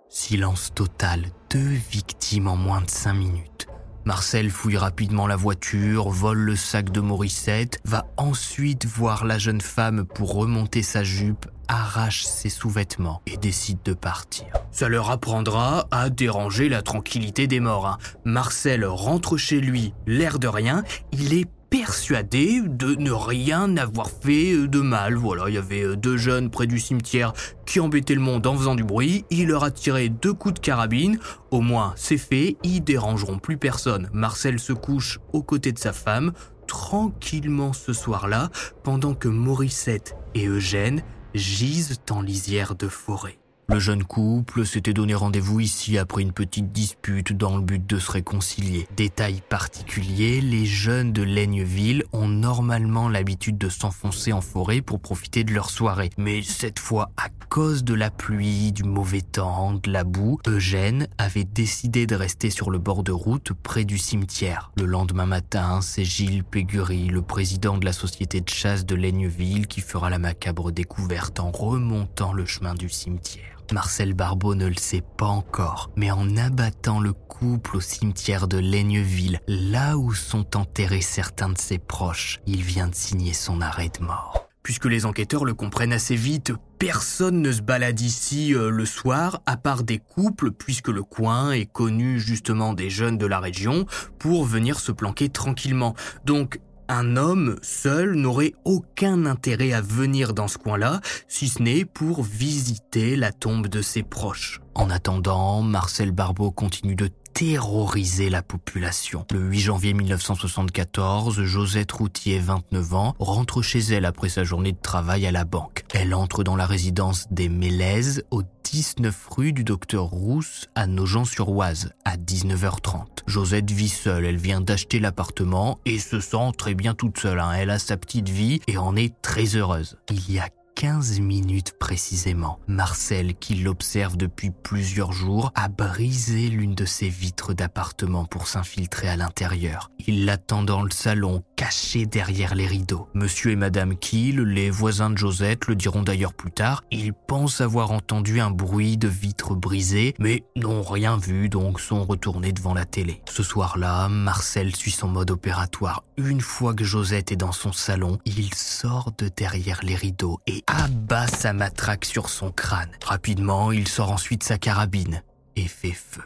Silence 0.09 0.73
total, 0.75 1.27
deux 1.51 1.79
victimes 1.91 2.49
en 2.49 2.57
moins 2.57 2.81
de 2.81 2.91
cinq 2.91 3.15
minutes. 3.15 3.70
Marcel 4.05 4.51
fouille 4.51 4.77
rapidement 4.79 5.27
la 5.27 5.37
voiture, 5.37 6.09
vole 6.09 6.39
le 6.39 6.57
sac 6.57 6.91
de 6.91 7.01
Morissette, 7.01 7.79
va 7.85 8.07
ensuite 8.17 8.87
voir 8.87 9.25
la 9.25 9.39
jeune 9.39 9.61
femme 9.61 10.05
pour 10.05 10.35
remonter 10.35 10.83
sa 10.83 11.05
jupe, 11.05 11.47
arrache 11.69 12.25
ses 12.25 12.49
sous-vêtements 12.49 13.21
et 13.27 13.37
décide 13.37 13.79
de 13.85 13.93
partir. 13.93 14.47
Ça 14.73 14.89
leur 14.89 15.11
apprendra 15.11 15.87
à 15.91 16.09
déranger 16.11 16.69
la 16.69 16.83
tranquillité 16.83 17.47
des 17.47 17.61
morts. 17.61 17.87
hein. 17.87 17.99
Marcel 18.25 18.85
rentre 18.85 19.37
chez 19.37 19.61
lui, 19.61 19.93
l'air 20.07 20.39
de 20.39 20.49
rien, 20.49 20.83
il 21.13 21.35
est 21.35 21.47
persuadé 21.71 22.61
de 22.61 22.97
ne 22.97 23.13
rien 23.13 23.77
avoir 23.77 24.11
fait 24.11 24.67
de 24.69 24.81
mal. 24.81 25.15
Voilà, 25.15 25.45
il 25.49 25.55
y 25.55 25.59
avait 25.59 25.97
deux 25.97 26.17
jeunes 26.17 26.51
près 26.51 26.67
du 26.67 26.79
cimetière 26.79 27.33
qui 27.65 27.81
embêtaient 27.81 28.15
le 28.15 28.21
monde 28.21 28.47
en 28.47 28.57
faisant 28.57 28.75
du 28.75 28.85
bruit. 28.85 29.25
Il 29.31 29.47
leur 29.49 29.65
a 29.65 29.71
tiré 29.71 30.09
deux 30.09 30.35
coups 30.35 30.55
de 30.55 30.61
carabine. 30.61 31.19
Au 31.51 31.61
moins, 31.61 31.95
c'est 31.97 32.19
fait, 32.19 32.57
ils 32.65 32.83
dérangeront 32.83 33.39
plus 33.39 33.57
personne. 33.57 34.11
Marcel 34.13 34.59
se 34.59 34.73
couche 34.73 35.21
aux 35.33 35.43
côtés 35.43 35.73
de 35.73 35.79
sa 35.79 35.93
femme, 35.93 36.33
tranquillement 36.67 37.73
ce 37.73 37.93
soir-là, 37.93 38.51
pendant 38.83 39.15
que 39.15 39.29
Morissette 39.29 40.17
et 40.35 40.47
Eugène 40.47 41.03
gisent 41.35 42.01
en 42.11 42.23
lisière 42.23 42.75
de 42.75 42.89
forêt. 42.89 43.40
Le 43.73 43.79
jeune 43.79 44.03
couple 44.03 44.67
s'était 44.67 44.93
donné 44.93 45.15
rendez-vous 45.15 45.61
ici 45.61 45.97
après 45.97 46.23
une 46.23 46.33
petite 46.33 46.73
dispute 46.73 47.33
dans 47.33 47.57
le 47.57 47.63
but 47.63 47.87
de 47.87 48.01
se 48.01 48.11
réconcilier. 48.11 48.89
Détail 48.97 49.43
particulier, 49.49 50.41
les 50.41 50.67
jeunes 50.67 51.13
de 51.13 51.23
Laigneville 51.23 52.03
ont 52.13 52.27
normalement 52.27 53.09
l'habitude 53.09 53.59
de 53.59 53.69
s'enfoncer 53.69 54.33
en 54.33 54.41
forêt 54.41 54.81
pour 54.81 54.99
profiter 54.99 55.45
de 55.45 55.55
leur 55.55 55.71
soirée. 55.71 56.11
Mais 56.19 56.43
cette 56.43 56.81
fois, 56.81 57.13
à 57.17 57.29
cause 57.49 57.85
de 57.85 57.95
la 57.95 58.11
pluie, 58.11 58.73
du 58.73 58.83
mauvais 58.83 59.21
temps, 59.21 59.75
de 59.75 59.91
la 59.93 60.03
boue, 60.03 60.41
Eugène 60.49 61.07
avait 61.17 61.45
décidé 61.45 62.09
de 62.09 62.17
rester 62.17 62.51
sur 62.51 62.73
le 62.73 62.79
bord 62.79 63.05
de 63.05 63.13
route 63.13 63.53
près 63.53 63.85
du 63.85 63.99
cimetière. 63.99 64.73
Le 64.77 64.85
lendemain 64.85 65.27
matin, 65.27 65.81
c'est 65.81 66.05
Gilles 66.05 66.43
Pégury, 66.43 67.07
le 67.07 67.23
président 67.23 67.79
de 67.79 67.85
la 67.85 67.93
société 67.93 68.41
de 68.41 68.49
chasse 68.49 68.85
de 68.85 68.97
Laigneville, 68.97 69.69
qui 69.69 69.81
fera 69.81 70.11
la 70.11 70.19
macabre 70.19 70.73
découverte 70.73 71.39
en 71.39 71.53
remontant 71.53 72.33
le 72.33 72.47
chemin 72.47 72.75
du 72.75 72.89
cimetière. 72.89 73.60
Marcel 73.73 74.15
Barbeau 74.15 74.55
ne 74.55 74.67
le 74.67 74.75
sait 74.75 75.03
pas 75.17 75.27
encore, 75.27 75.91
mais 75.97 76.11
en 76.11 76.37
abattant 76.37 77.01
le 77.01 77.13
couple 77.13 77.77
au 77.77 77.81
cimetière 77.81 78.49
de 78.49 78.59
Laigneville, 78.59 79.41
là 79.47 79.97
où 79.97 80.13
sont 80.15 80.57
enterrés 80.57 81.01
certains 81.01 81.51
de 81.51 81.59
ses 81.59 81.79
proches, 81.79 82.41
il 82.47 82.63
vient 82.63 82.89
de 82.89 82.95
signer 82.95 83.33
son 83.33 83.61
arrêt 83.61 83.91
de 83.99 84.05
mort. 84.05 84.47
puisque 84.63 84.87
les 84.87 85.07
enquêteurs 85.07 85.45
le 85.45 85.55
comprennent 85.55 85.93
assez 85.93 86.15
vite. 86.15 86.53
Personne 86.79 87.43
ne 87.43 87.51
se 87.51 87.63
balade 87.63 88.01
ici 88.01 88.55
euh, 88.55 88.71
le 88.71 88.85
soir, 88.85 89.43
à 89.47 89.57
part 89.57 89.83
des 89.83 89.99
couples, 89.99 90.53
puisque 90.53 90.89
le 90.89 91.03
coin 91.03 91.53
est 91.53 91.67
connu 91.67 92.21
justement 92.21 92.73
des 92.73 92.91
jeunes 92.91 93.19
de 93.19 93.27
la 93.27 93.41
région, 93.41 93.87
pour 94.19 94.45
venir 94.45 94.79
se 94.79 94.93
planquer 94.93 95.29
tranquillement. 95.29 95.95
Donc 96.25 96.61
un 96.91 97.17
homme 97.17 97.57
seul 97.63 98.15
n'aurait 98.15 98.55
aucun 98.65 99.25
intérêt 99.25 99.73
à 99.73 99.81
venir 99.81 100.35
dans 100.35 100.49
ce 100.49 100.59
coin-là, 100.59 101.01
si 101.29 101.49
ce 101.49 101.63
n'est 101.63 101.85
pour 101.85 102.23
visiter 102.23 103.15
la 103.15 103.31
tombe 103.31 103.69
de 103.69 103.81
ses 103.81 104.03
proches. 104.03 104.61
En 104.75 104.91
attendant, 104.91 105.63
Marcel 105.63 106.11
Barbeau 106.11 106.51
continue 106.51 106.97
de 106.97 107.09
terroriser 107.41 108.29
la 108.29 108.43
population. 108.43 109.25
Le 109.31 109.41
8 109.41 109.61
janvier 109.61 109.95
1974, 109.95 111.43
Josette 111.43 111.91
Routier, 111.91 112.39
29 112.39 112.93
ans, 112.95 113.15
rentre 113.19 113.63
chez 113.63 113.79
elle 113.79 114.05
après 114.05 114.29
sa 114.29 114.45
journée 114.45 114.73
de 114.73 114.79
travail 114.83 115.25
à 115.27 115.33
la 115.33 115.47
banque. 115.47 115.85
Elle 115.95 116.13
entre 116.13 116.45
dans 116.45 116.55
la 116.55 116.67
résidence 116.67 117.29
des 117.31 117.49
Mélèzes 117.49 118.25
au 118.31 118.43
19 118.65 119.27
rue 119.31 119.53
du 119.55 119.65
docteur 119.65 120.05
Rousse 120.05 120.69
à 120.75 120.87
Nogent-sur-Oise 120.87 121.95
à 122.05 122.19
19h30. 122.19 123.07
Josette 123.27 123.71
vit 123.71 123.89
seule, 123.89 124.27
elle 124.27 124.37
vient 124.37 124.61
d'acheter 124.61 124.99
l'appartement 125.01 125.79
et 125.87 125.99
se 125.99 126.21
sent 126.21 126.53
très 126.59 126.75
bien 126.75 126.93
toute 126.93 127.19
seule. 127.19 127.41
Hein. 127.41 127.53
Elle 127.57 127.71
a 127.71 127.79
sa 127.79 127.97
petite 127.97 128.29
vie 128.29 128.61
et 128.69 128.77
en 128.77 128.97
est 128.97 129.15
très 129.23 129.57
heureuse. 129.57 129.97
Il 130.11 130.31
y 130.31 130.39
a 130.39 130.51
15 130.75 131.21
minutes 131.21 131.75
précisément, 131.79 132.59
Marcel, 132.67 133.35
qui 133.35 133.57
l'observe 133.57 134.17
depuis 134.17 134.51
plusieurs 134.51 135.13
jours, 135.13 135.53
a 135.55 135.69
brisé 135.69 136.49
l'une 136.49 136.75
de 136.75 136.85
ses 136.85 137.09
vitres 137.09 137.53
d'appartement 137.53 138.25
pour 138.25 138.47
s'infiltrer 138.47 139.09
à 139.09 139.17
l'intérieur. 139.17 139.91
Il 140.07 140.25
l'attend 140.25 140.63
dans 140.63 140.83
le 140.83 140.91
salon, 140.91 141.43
caché 141.57 142.07
derrière 142.07 142.55
les 142.55 142.67
rideaux. 142.67 143.09
Monsieur 143.15 143.51
et 143.51 143.57
Madame 143.57 143.97
Kiel, 143.97 144.41
les 144.41 144.71
voisins 144.71 145.11
de 145.11 145.19
Josette, 145.19 145.67
le 145.67 145.75
diront 145.75 146.03
d'ailleurs 146.03 146.35
plus 146.35 146.53
tard, 146.53 146.83
ils 146.91 147.13
pensent 147.13 147.61
avoir 147.61 147.91
entendu 147.91 148.41
un 148.41 148.51
bruit 148.51 148.97
de 148.97 149.09
vitres 149.09 149.55
brisées, 149.55 150.15
mais 150.19 150.45
n'ont 150.57 150.83
rien 150.83 151.17
vu, 151.19 151.49
donc 151.49 151.81
sont 151.81 152.05
retournés 152.05 152.53
devant 152.53 152.75
la 152.75 152.87
télé. 152.87 153.23
Ce 153.29 153.43
soir-là, 153.43 154.09
Marcel 154.09 154.75
suit 154.75 154.91
son 154.91 155.09
mode 155.09 155.31
opératoire. 155.31 156.05
Une 156.17 156.41
fois 156.41 156.75
que 156.75 156.85
Josette 156.85 157.33
est 157.33 157.37
dans 157.37 157.53
son 157.53 157.73
salon, 157.73 158.19
il 158.25 158.53
sort 158.55 159.13
de 159.19 159.29
derrière 159.29 159.81
les 159.83 159.95
rideaux 159.95 160.41
et 160.47 160.60
abat 160.67 161.27
sa 161.27 161.53
matraque 161.53 162.05
sur 162.05 162.29
son 162.29 162.51
crâne. 162.51 162.91
Rapidement, 163.05 163.73
il 163.73 163.89
sort 163.89 164.13
ensuite 164.13 164.43
sa 164.43 164.59
carabine 164.59 165.23
et 165.57 165.67
fait 165.69 165.93
feu. 165.93 166.23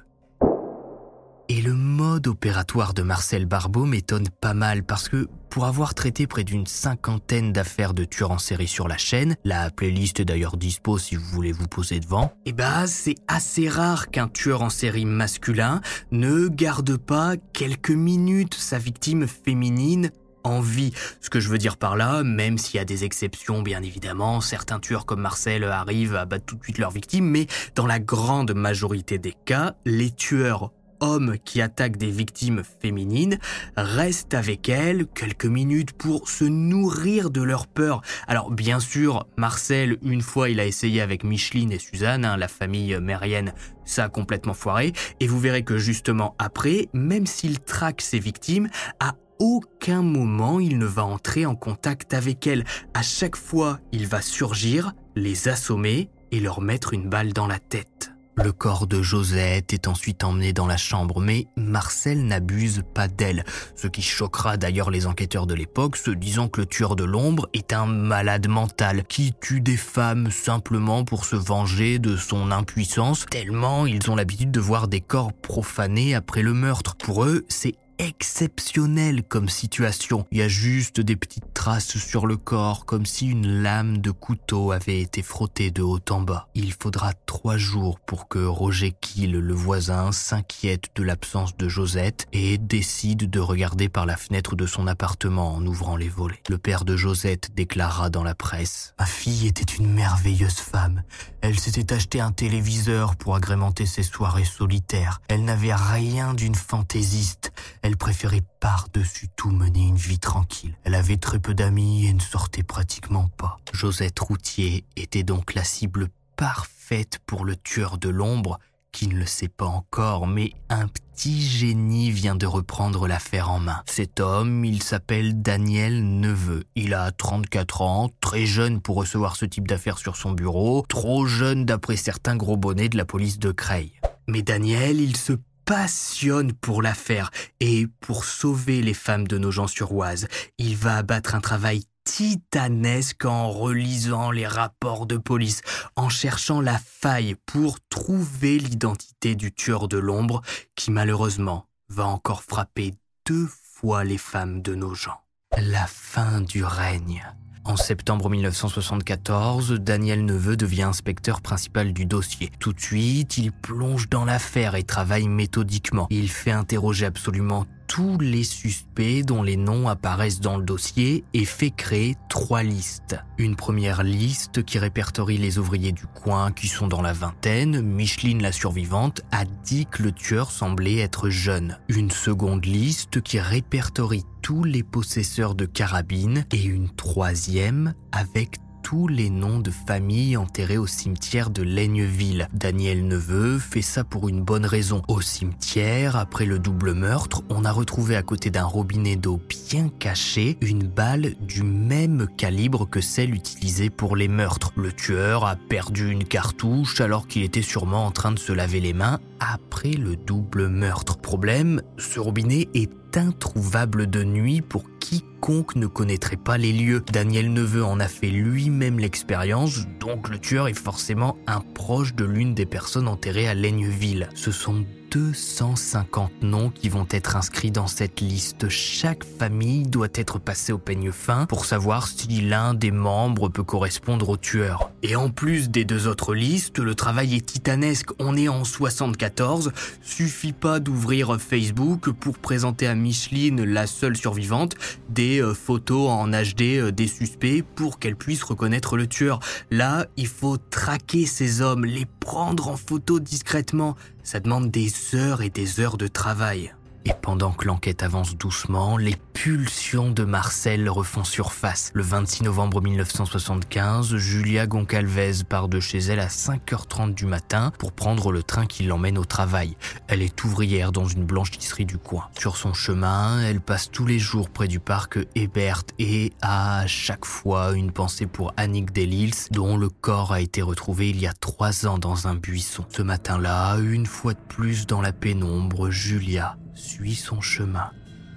Et 1.50 1.60
le 1.60 1.74
mode 1.74 2.26
opératoire 2.26 2.94
de 2.94 3.02
Marcel 3.02 3.44
Barbeau 3.44 3.84
m'étonne 3.84 4.28
pas 4.40 4.54
mal 4.54 4.82
parce 4.82 5.10
que 5.10 5.28
pour 5.50 5.66
avoir 5.66 5.94
traité 5.94 6.26
près 6.26 6.42
d'une 6.42 6.66
cinquantaine 6.66 7.52
d'affaires 7.52 7.92
de 7.92 8.04
tueurs 8.04 8.30
en 8.30 8.38
série 8.38 8.66
sur 8.66 8.88
la 8.88 8.96
chaîne, 8.96 9.36
la 9.44 9.70
playlist 9.70 10.20
est 10.20 10.24
d'ailleurs 10.24 10.56
dispo 10.56 10.96
si 10.96 11.16
vous 11.16 11.26
voulez 11.26 11.52
vous 11.52 11.68
poser 11.68 12.00
devant, 12.00 12.32
et 12.46 12.50
eh 12.50 12.52
bah 12.52 12.86
c'est 12.86 13.16
assez 13.28 13.68
rare 13.68 14.10
qu'un 14.10 14.28
tueur 14.28 14.62
en 14.62 14.70
série 14.70 15.04
masculin 15.04 15.82
ne 16.10 16.48
garde 16.48 16.96
pas 16.96 17.34
quelques 17.52 17.90
minutes 17.90 18.54
sa 18.54 18.78
victime 18.78 19.28
féminine 19.28 20.10
en 20.44 20.60
vie. 20.60 20.92
Ce 21.20 21.30
que 21.30 21.40
je 21.40 21.48
veux 21.48 21.58
dire 21.58 21.76
par 21.76 21.96
là, 21.96 22.22
même 22.22 22.58
s'il 22.58 22.76
y 22.76 22.80
a 22.80 22.84
des 22.84 23.04
exceptions 23.04 23.62
bien 23.62 23.82
évidemment, 23.82 24.40
certains 24.40 24.78
tueurs 24.78 25.06
comme 25.06 25.20
Marcel 25.20 25.64
arrivent 25.64 26.16
à 26.16 26.26
battre 26.26 26.44
tout 26.44 26.56
de 26.56 26.62
suite 26.62 26.78
leur 26.78 26.90
victime, 26.90 27.24
mais 27.24 27.46
dans 27.74 27.86
la 27.86 27.98
grande 27.98 28.54
majorité 28.54 29.18
des 29.18 29.34
cas, 29.44 29.74
les 29.84 30.10
tueurs 30.10 30.70
hommes 31.00 31.36
qui 31.44 31.60
attaquent 31.60 31.96
des 31.96 32.10
victimes 32.10 32.62
féminines 32.80 33.38
restent 33.76 34.34
avec 34.34 34.68
elles 34.68 35.06
quelques 35.06 35.44
minutes 35.44 35.92
pour 35.92 36.28
se 36.28 36.44
nourrir 36.44 37.30
de 37.30 37.42
leur 37.42 37.66
peur. 37.66 38.00
Alors 38.26 38.50
bien 38.50 38.80
sûr, 38.80 39.26
Marcel, 39.36 39.98
une 40.02 40.22
fois 40.22 40.48
il 40.48 40.60
a 40.60 40.66
essayé 40.66 41.00
avec 41.00 41.24
Micheline 41.24 41.72
et 41.72 41.78
Suzanne, 41.78 42.24
hein, 42.24 42.36
la 42.36 42.48
famille 42.48 42.98
mérienne, 43.00 43.52
ça 43.84 44.04
a 44.04 44.08
complètement 44.08 44.54
foiré, 44.54 44.92
et 45.20 45.26
vous 45.26 45.38
verrez 45.38 45.62
que 45.62 45.76
justement 45.76 46.34
après, 46.38 46.88
même 46.94 47.26
s'il 47.26 47.60
traque 47.60 48.00
ses 48.00 48.18
victimes, 48.18 48.68
à 49.00 49.14
aucun 49.38 50.02
moment 50.02 50.60
il 50.60 50.78
ne 50.78 50.86
va 50.86 51.04
entrer 51.04 51.46
en 51.46 51.54
contact 51.54 52.14
avec 52.14 52.46
elles. 52.46 52.64
À 52.94 53.02
chaque 53.02 53.36
fois, 53.36 53.80
il 53.92 54.06
va 54.06 54.22
surgir, 54.22 54.92
les 55.16 55.48
assommer 55.48 56.10
et 56.30 56.40
leur 56.40 56.60
mettre 56.60 56.92
une 56.92 57.08
balle 57.08 57.32
dans 57.32 57.46
la 57.46 57.58
tête. 57.58 58.14
Le 58.36 58.50
corps 58.50 58.88
de 58.88 59.00
Josette 59.00 59.72
est 59.72 59.86
ensuite 59.86 60.24
emmené 60.24 60.52
dans 60.52 60.66
la 60.66 60.76
chambre, 60.76 61.20
mais 61.20 61.46
Marcel 61.56 62.26
n'abuse 62.26 62.82
pas 62.92 63.06
d'elle, 63.06 63.44
ce 63.76 63.86
qui 63.86 64.02
choquera 64.02 64.56
d'ailleurs 64.56 64.90
les 64.90 65.06
enquêteurs 65.06 65.46
de 65.46 65.54
l'époque, 65.54 65.96
se 65.96 66.10
disant 66.10 66.48
que 66.48 66.62
le 66.62 66.66
tueur 66.66 66.96
de 66.96 67.04
l'ombre 67.04 67.48
est 67.52 67.72
un 67.72 67.86
malade 67.86 68.48
mental 68.48 69.04
qui 69.04 69.34
tue 69.40 69.60
des 69.60 69.76
femmes 69.76 70.32
simplement 70.32 71.04
pour 71.04 71.26
se 71.26 71.36
venger 71.36 72.00
de 72.00 72.16
son 72.16 72.50
impuissance, 72.50 73.24
tellement 73.30 73.86
ils 73.86 74.10
ont 74.10 74.16
l'habitude 74.16 74.50
de 74.50 74.60
voir 74.60 74.88
des 74.88 75.00
corps 75.00 75.32
profanés 75.32 76.16
après 76.16 76.42
le 76.42 76.54
meurtre. 76.54 76.96
Pour 76.96 77.24
eux, 77.24 77.44
c'est 77.48 77.76
exceptionnel 78.04 79.22
comme 79.22 79.48
situation. 79.48 80.26
Il 80.30 80.38
y 80.38 80.42
a 80.42 80.48
juste 80.48 81.00
des 81.00 81.16
petites 81.16 81.54
traces 81.54 81.96
sur 81.96 82.26
le 82.26 82.36
corps, 82.36 82.84
comme 82.84 83.06
si 83.06 83.28
une 83.28 83.62
lame 83.62 83.98
de 83.98 84.10
couteau 84.10 84.72
avait 84.72 85.00
été 85.00 85.22
frottée 85.22 85.70
de 85.70 85.82
haut 85.82 86.00
en 86.10 86.20
bas. 86.20 86.48
Il 86.54 86.72
faudra 86.72 87.12
trois 87.26 87.56
jours 87.56 87.98
pour 88.00 88.28
que 88.28 88.44
Roger 88.44 88.94
Kiel, 89.00 89.32
le 89.32 89.54
voisin, 89.54 90.12
s'inquiète 90.12 90.90
de 90.94 91.02
l'absence 91.02 91.56
de 91.56 91.68
Josette 91.68 92.26
et 92.32 92.58
décide 92.58 93.30
de 93.30 93.40
regarder 93.40 93.88
par 93.88 94.04
la 94.04 94.16
fenêtre 94.16 94.54
de 94.54 94.66
son 94.66 94.86
appartement 94.86 95.54
en 95.54 95.64
ouvrant 95.64 95.96
les 95.96 96.08
volets. 96.08 96.42
Le 96.48 96.58
père 96.58 96.84
de 96.84 96.96
Josette 96.96 97.54
déclara 97.54 98.10
dans 98.10 98.22
la 98.22 98.34
presse 98.34 98.94
Ma 98.98 99.06
fille 99.06 99.46
était 99.46 99.62
une 99.62 99.90
merveilleuse 99.92 100.58
femme. 100.58 101.02
Elle 101.40 101.58
s'était 101.58 101.94
acheté 101.94 102.20
un 102.20 102.32
téléviseur 102.32 103.16
pour 103.16 103.34
agrémenter 103.34 103.86
ses 103.86 104.02
soirées 104.02 104.44
solitaires. 104.44 105.20
Elle 105.28 105.44
n'avait 105.44 105.74
rien 105.74 106.34
d'une 106.34 106.54
fantaisiste. 106.54 107.52
Elle 107.82 107.93
préférait 107.96 108.42
par-dessus 108.60 109.28
tout 109.36 109.50
mener 109.50 109.86
une 109.86 109.96
vie 109.96 110.18
tranquille. 110.18 110.76
Elle 110.84 110.94
avait 110.94 111.16
très 111.16 111.38
peu 111.38 111.54
d'amis 111.54 112.06
et 112.06 112.12
ne 112.12 112.20
sortait 112.20 112.62
pratiquement 112.62 113.28
pas. 113.28 113.58
Josette 113.72 114.18
Routier 114.18 114.84
était 114.96 115.22
donc 115.22 115.54
la 115.54 115.64
cible 115.64 116.08
parfaite 116.36 117.20
pour 117.26 117.44
le 117.44 117.56
tueur 117.56 117.98
de 117.98 118.08
l'ombre 118.08 118.58
qui 118.94 119.08
ne 119.08 119.16
le 119.16 119.26
sait 119.26 119.48
pas 119.48 119.66
encore, 119.66 120.28
mais 120.28 120.52
un 120.68 120.86
petit 120.86 121.42
génie 121.42 122.12
vient 122.12 122.36
de 122.36 122.46
reprendre 122.46 123.08
l'affaire 123.08 123.50
en 123.50 123.58
main. 123.58 123.82
Cet 123.86 124.20
homme, 124.20 124.64
il 124.64 124.84
s'appelle 124.84 125.42
Daniel 125.42 126.20
Neveu. 126.20 126.62
Il 126.76 126.94
a 126.94 127.10
34 127.10 127.82
ans, 127.82 128.08
très 128.20 128.46
jeune 128.46 128.80
pour 128.80 128.94
recevoir 128.94 129.34
ce 129.34 129.46
type 129.46 129.66
d'affaires 129.66 129.98
sur 129.98 130.16
son 130.16 130.30
bureau, 130.30 130.84
trop 130.88 131.26
jeune 131.26 131.64
d'après 131.64 131.96
certains 131.96 132.36
gros 132.36 132.56
bonnets 132.56 132.88
de 132.88 132.96
la 132.96 133.04
police 133.04 133.40
de 133.40 133.50
Creil. 133.50 133.90
Mais 134.28 134.42
Daniel, 134.42 135.00
il 135.00 135.16
se 135.16 135.32
passionne 135.64 136.52
pour 136.52 136.82
l'affaire 136.82 137.30
et 137.60 137.86
pour 138.00 138.24
sauver 138.24 138.82
les 138.82 138.94
femmes 138.94 139.26
de 139.26 139.38
nos 139.38 139.50
gens 139.50 139.66
sur 139.66 139.92
Oise. 139.92 140.28
Il 140.58 140.76
va 140.76 140.96
abattre 140.96 141.34
un 141.34 141.40
travail 141.40 141.84
titanesque 142.04 143.24
en 143.24 143.50
relisant 143.50 144.30
les 144.30 144.46
rapports 144.46 145.06
de 145.06 145.16
police, 145.16 145.62
en 145.96 146.08
cherchant 146.08 146.60
la 146.60 146.78
faille 146.78 147.34
pour 147.46 147.78
trouver 147.88 148.58
l'identité 148.58 149.34
du 149.34 149.52
tueur 149.52 149.88
de 149.88 149.98
l'ombre 149.98 150.42
qui 150.76 150.90
malheureusement 150.90 151.66
va 151.88 152.06
encore 152.06 152.42
frapper 152.42 152.94
deux 153.26 153.48
fois 153.48 154.04
les 154.04 154.18
femmes 154.18 154.62
de 154.62 154.74
nos 154.74 154.94
gens. 154.94 155.20
La 155.56 155.86
fin 155.86 156.40
du 156.40 156.64
règne. 156.64 157.24
En 157.66 157.76
septembre 157.76 158.28
1974, 158.28 159.72
Daniel 159.80 160.26
Neveu 160.26 160.54
devient 160.54 160.82
inspecteur 160.82 161.40
principal 161.40 161.94
du 161.94 162.04
dossier. 162.04 162.50
Tout 162.58 162.74
de 162.74 162.80
suite, 162.80 163.38
il 163.38 163.52
plonge 163.52 164.10
dans 164.10 164.26
l'affaire 164.26 164.74
et 164.74 164.82
travaille 164.82 165.28
méthodiquement. 165.28 166.06
Il 166.10 166.30
fait 166.30 166.50
interroger 166.50 167.06
absolument 167.06 167.64
tous 167.86 168.18
les 168.18 168.44
suspects 168.44 169.22
dont 169.24 169.42
les 169.42 169.56
noms 169.56 169.88
apparaissent 169.88 170.40
dans 170.40 170.56
le 170.56 170.64
dossier 170.64 171.24
et 171.32 171.44
fait 171.44 171.70
créer 171.70 172.16
trois 172.28 172.62
listes. 172.62 173.16
Une 173.38 173.56
première 173.56 174.02
liste 174.02 174.64
qui 174.64 174.78
répertorie 174.78 175.38
les 175.38 175.58
ouvriers 175.58 175.92
du 175.92 176.06
coin 176.06 176.52
qui 176.52 176.68
sont 176.68 176.88
dans 176.88 177.02
la 177.02 177.12
vingtaine. 177.12 177.80
Micheline, 177.80 178.42
la 178.42 178.52
survivante, 178.52 179.22
a 179.32 179.44
dit 179.44 179.86
que 179.86 180.02
le 180.02 180.12
tueur 180.12 180.50
semblait 180.50 180.98
être 180.98 181.28
jeune. 181.28 181.78
Une 181.88 182.10
seconde 182.10 182.64
liste 182.64 183.20
qui 183.22 183.40
répertorie 183.40 184.24
tous 184.42 184.64
les 184.64 184.82
possesseurs 184.82 185.54
de 185.54 185.64
carabines 185.64 186.44
et 186.52 186.62
une 186.64 186.90
troisième 186.90 187.94
avec 188.12 188.58
tous 188.84 189.08
les 189.08 189.30
noms 189.30 189.60
de 189.60 189.70
familles 189.70 190.36
enterrées 190.36 190.76
au 190.76 190.86
cimetière 190.86 191.48
de 191.48 191.62
Laigneville. 191.62 192.48
Daniel 192.52 193.08
Neveu 193.08 193.58
fait 193.58 193.80
ça 193.80 194.04
pour 194.04 194.28
une 194.28 194.42
bonne 194.42 194.66
raison. 194.66 195.00
Au 195.08 195.22
cimetière, 195.22 196.16
après 196.16 196.44
le 196.44 196.58
double 196.58 196.92
meurtre, 196.92 197.42
on 197.48 197.64
a 197.64 197.72
retrouvé 197.72 198.14
à 198.14 198.22
côté 198.22 198.50
d'un 198.50 198.64
robinet 198.64 199.16
d'eau 199.16 199.40
bien 199.70 199.88
caché 199.88 200.58
une 200.60 200.86
balle 200.86 201.34
du 201.40 201.62
même 201.62 202.28
calibre 202.36 202.86
que 202.88 203.00
celle 203.00 203.34
utilisée 203.34 203.88
pour 203.88 204.16
les 204.16 204.28
meurtres. 204.28 204.72
Le 204.76 204.92
tueur 204.92 205.46
a 205.46 205.56
perdu 205.56 206.10
une 206.10 206.24
cartouche 206.24 207.00
alors 207.00 207.26
qu'il 207.26 207.42
était 207.42 207.62
sûrement 207.62 208.04
en 208.04 208.10
train 208.10 208.32
de 208.32 208.38
se 208.38 208.52
laver 208.52 208.80
les 208.80 208.92
mains 208.92 209.18
après 209.40 209.92
le 209.92 210.14
double 210.14 210.68
meurtre. 210.68 211.16
Problème, 211.16 211.80
ce 211.96 212.20
robinet 212.20 212.68
est 212.74 212.90
introuvable 213.16 214.08
de 214.08 214.24
nuit 214.24 214.60
pour 214.60 214.84
quiconque 214.98 215.76
ne 215.76 215.86
connaîtrait 215.86 216.36
pas 216.36 216.58
les 216.58 216.72
lieux. 216.72 217.02
Daniel 217.12 217.52
Neveu 217.52 217.84
en 217.84 218.00
a 218.00 218.08
fait 218.08 218.30
lui-même 218.30 218.98
l'expérience, 218.98 219.86
donc 220.00 220.28
le 220.28 220.38
tueur 220.38 220.68
est 220.68 220.74
forcément 220.74 221.36
un 221.46 221.60
proche 221.60 222.14
de 222.14 222.24
l'une 222.24 222.54
des 222.54 222.66
personnes 222.66 223.08
enterrées 223.08 223.48
à 223.48 223.54
Laigneville. 223.54 224.28
Ce 224.34 224.50
sont 224.50 224.84
250 225.14 226.42
noms 226.42 226.70
qui 226.70 226.88
vont 226.88 227.06
être 227.08 227.36
inscrits 227.36 227.70
dans 227.70 227.86
cette 227.86 228.20
liste. 228.20 228.68
Chaque 228.68 229.22
famille 229.22 229.84
doit 229.84 230.08
être 230.12 230.40
passée 230.40 230.72
au 230.72 230.78
peigne 230.78 231.12
fin 231.12 231.46
pour 231.46 231.66
savoir 231.66 232.08
si 232.08 232.40
l'un 232.40 232.74
des 232.74 232.90
membres 232.90 233.48
peut 233.48 233.62
correspondre 233.62 234.30
au 234.30 234.36
tueur. 234.36 234.90
Et 235.04 235.14
en 235.14 235.30
plus 235.30 235.70
des 235.70 235.84
deux 235.84 236.08
autres 236.08 236.34
listes, 236.34 236.80
le 236.80 236.96
travail 236.96 237.36
est 237.36 237.46
titanesque. 237.46 238.08
On 238.18 238.36
est 238.36 238.48
en 238.48 238.64
74. 238.64 239.70
Suffit 240.02 240.52
pas 240.52 240.80
d'ouvrir 240.80 241.40
Facebook 241.40 242.10
pour 242.10 242.36
présenter 242.36 242.88
à 242.88 242.96
Micheline, 242.96 243.62
la 243.62 243.86
seule 243.86 244.16
survivante, 244.16 244.74
des 245.10 245.40
euh, 245.40 245.54
photos 245.54 246.08
en 246.10 246.26
HD 246.30 246.78
euh, 246.78 246.90
des 246.90 247.06
suspects 247.06 247.62
pour 247.76 248.00
qu'elle 248.00 248.16
puisse 248.16 248.42
reconnaître 248.42 248.96
le 248.96 249.06
tueur. 249.06 249.38
Là, 249.70 250.06
il 250.16 250.26
faut 250.26 250.56
traquer 250.56 251.24
ces 251.24 251.60
hommes, 251.60 251.84
les 251.84 252.06
prendre 252.18 252.66
en 252.66 252.76
photo 252.76 253.20
discrètement. 253.20 253.94
Ça 254.24 254.40
demande 254.40 254.70
des 254.70 254.90
heures 255.14 255.42
et 255.42 255.50
des 255.50 255.80
heures 255.80 255.98
de 255.98 256.08
travail. 256.08 256.74
Et 257.06 257.12
pendant 257.20 257.52
que 257.52 257.66
l'enquête 257.66 258.02
avance 258.02 258.34
doucement, 258.36 258.96
les 258.96 259.16
pulsions 259.34 260.10
de 260.10 260.24
Marcel 260.24 260.88
refont 260.88 261.22
surface. 261.22 261.90
Le 261.92 262.02
26 262.02 262.44
novembre 262.44 262.80
1975, 262.80 264.16
Julia 264.16 264.66
Goncalves 264.66 265.44
part 265.44 265.68
de 265.68 265.80
chez 265.80 265.98
elle 265.98 266.20
à 266.20 266.28
5h30 266.28 267.12
du 267.12 267.26
matin 267.26 267.72
pour 267.78 267.92
prendre 267.92 268.32
le 268.32 268.42
train 268.42 268.64
qui 268.64 268.84
l'emmène 268.84 269.18
au 269.18 269.26
travail. 269.26 269.76
Elle 270.08 270.22
est 270.22 270.44
ouvrière 270.44 270.92
dans 270.92 271.04
une 271.04 271.26
blanchisserie 271.26 271.84
du 271.84 271.98
coin. 271.98 272.28
Sur 272.38 272.56
son 272.56 272.72
chemin, 272.72 273.42
elle 273.42 273.60
passe 273.60 273.90
tous 273.90 274.06
les 274.06 274.18
jours 274.18 274.48
près 274.48 274.68
du 274.68 274.80
parc 274.80 275.18
Ebert 275.34 275.82
et 275.98 276.32
a 276.40 276.78
à 276.78 276.86
chaque 276.86 277.26
fois 277.26 277.72
une 277.74 277.92
pensée 277.92 278.26
pour 278.26 278.54
Annick 278.56 278.92
Delils, 278.92 279.34
dont 279.50 279.76
le 279.76 279.90
corps 279.90 280.32
a 280.32 280.40
été 280.40 280.62
retrouvé 280.62 281.10
il 281.10 281.20
y 281.20 281.26
a 281.26 281.34
trois 281.34 281.86
ans 281.86 281.98
dans 281.98 282.28
un 282.28 282.34
buisson. 282.34 282.86
Ce 282.88 283.02
matin-là, 283.02 283.76
une 283.76 284.06
fois 284.06 284.32
de 284.32 284.40
plus 284.48 284.86
dans 284.86 285.02
la 285.02 285.12
pénombre, 285.12 285.90
Julia 285.90 286.56
suit 286.74 287.14
son 287.14 287.40
chemin, 287.40 287.90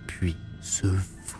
puis 0.07 0.35
se 0.61 0.87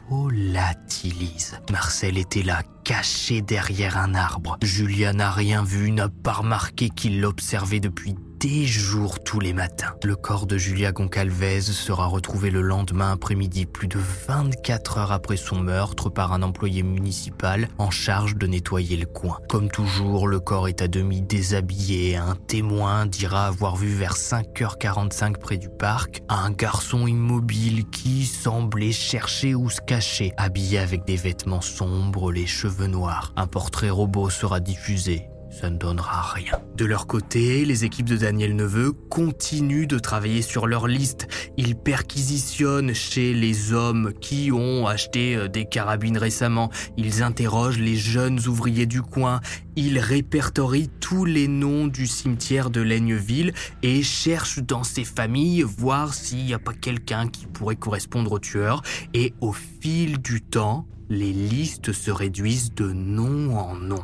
volatilise. 0.10 1.60
Marcel 1.72 2.18
était 2.18 2.44
là, 2.44 2.64
caché 2.84 3.42
derrière 3.42 3.98
un 3.98 4.16
arbre. 4.16 4.58
Julia 4.62 5.14
n'a 5.14 5.32
rien 5.32 5.64
vu, 5.64 5.92
n'a 5.92 6.10
pas 6.10 6.34
remarqué 6.34 6.90
qu'il 6.90 7.22
l'observait 7.22 7.80
depuis 7.80 8.16
des 8.40 8.66
jours 8.66 9.20
tous 9.24 9.40
les 9.40 9.54
matins. 9.54 9.94
Le 10.04 10.16
corps 10.16 10.46
de 10.46 10.58
Julia 10.58 10.92
Goncalves 10.92 11.62
sera 11.62 12.06
retrouvé 12.06 12.52
le 12.52 12.62
lendemain 12.62 13.12
après-midi, 13.12 13.66
plus 13.66 13.88
de 13.88 14.00
24 14.28 14.98
heures 14.98 15.12
après 15.12 15.38
son 15.38 15.60
meurtre 15.60 16.10
par 16.10 16.34
un 16.34 16.44
employé 16.44 16.84
municipal 16.84 17.68
en 17.78 17.90
charge 17.90 18.36
de 18.36 18.46
nettoyer 18.46 18.98
le 18.98 19.06
coin. 19.06 19.40
Comme 19.50 19.70
toujours, 19.70 20.28
le 20.28 20.40
corps 20.40 20.68
est 20.68 20.82
à 20.82 20.88
demi 20.88 21.22
déshabillé. 21.22 22.16
Un 22.16 22.36
témoin 22.36 23.06
dira 23.06 23.48
avoir 23.48 23.76
vu 23.76 23.90
vers 23.90 24.16
5h45 24.16 25.38
près 25.38 25.58
du 25.58 25.70
parc 25.70 26.22
un 26.30 26.52
garçon 26.52 27.08
immobile 27.08 27.86
qui 27.90 28.26
semblait 28.26 28.92
chercher 28.92 29.56
où 29.56 29.70
se 29.70 29.82
cacher, 29.82 30.34
habillé 30.38 30.80
avec 30.80 31.06
des 31.06 31.16
vêtements 31.16 31.62
sombres, 31.62 32.32
les 32.32 32.48
cheveux 32.48 32.88
noirs. 32.88 33.34
Un 33.36 33.48
portrait 33.48 33.90
robot 33.90 34.30
sera 34.30 34.60
diffusé 34.60 35.30
ça 35.60 35.72
ne 35.72 35.78
donnera 35.78 36.22
rien. 36.22 36.60
De 36.76 36.86
leur 36.86 37.08
côté, 37.08 37.66
les 37.66 37.84
équipes 37.84 38.06
de 38.06 38.18
Daniel 38.18 38.56
Neveu 38.56 38.92
continuent 38.92 39.88
de 39.88 39.98
travailler 39.98 40.44
sur 40.44 40.68
leur 40.68 40.88
liste. 40.88 41.28
Ils 41.58 41.76
perquisitionnent 41.76 42.94
chez 42.94 43.34
les 43.34 43.74
hommes 43.74 44.14
qui 44.22 44.52
ont 44.52 44.86
acheté 44.86 45.36
euh, 45.36 45.48
des 45.48 45.66
carabines 45.66 46.18
récemment. 46.18 46.70
Ils 46.96 47.24
interrogent 47.24 47.80
les 47.80 47.96
jeunes 47.96 48.40
ouvriers 48.48 48.86
du 48.86 49.02
coin. 49.02 49.40
Ils 49.76 49.98
répertorient 49.98 50.92
tous 51.00 51.26
les 51.26 51.48
noms 51.48 51.88
du 51.88 52.06
cimetière 52.06 52.70
de 52.70 52.82
Laigneville 52.82 53.54
et 53.82 54.04
cherchent 54.04 54.60
dans 54.60 54.84
ces 54.84 55.06
familles 55.06 55.64
voir 55.64 56.14
s'il 56.14 56.46
n'y 56.46 56.54
a 56.54 56.60
pas 56.60 56.74
quelqu'un 56.74 57.28
qui 57.28 57.48
pourrait 57.48 57.76
correspondre 57.76 58.34
au 58.34 58.40
tueur. 58.40 58.84
Et 59.16 59.34
au 59.42 59.54
fil 59.54 60.20
du 60.20 60.42
temps, 60.42 60.86
les 61.10 61.34
listes 61.34 61.94
se 61.94 62.12
réduisent 62.12 62.74
de 62.76 62.92
nom 62.92 63.58
en 63.58 63.76
nom. 63.76 64.04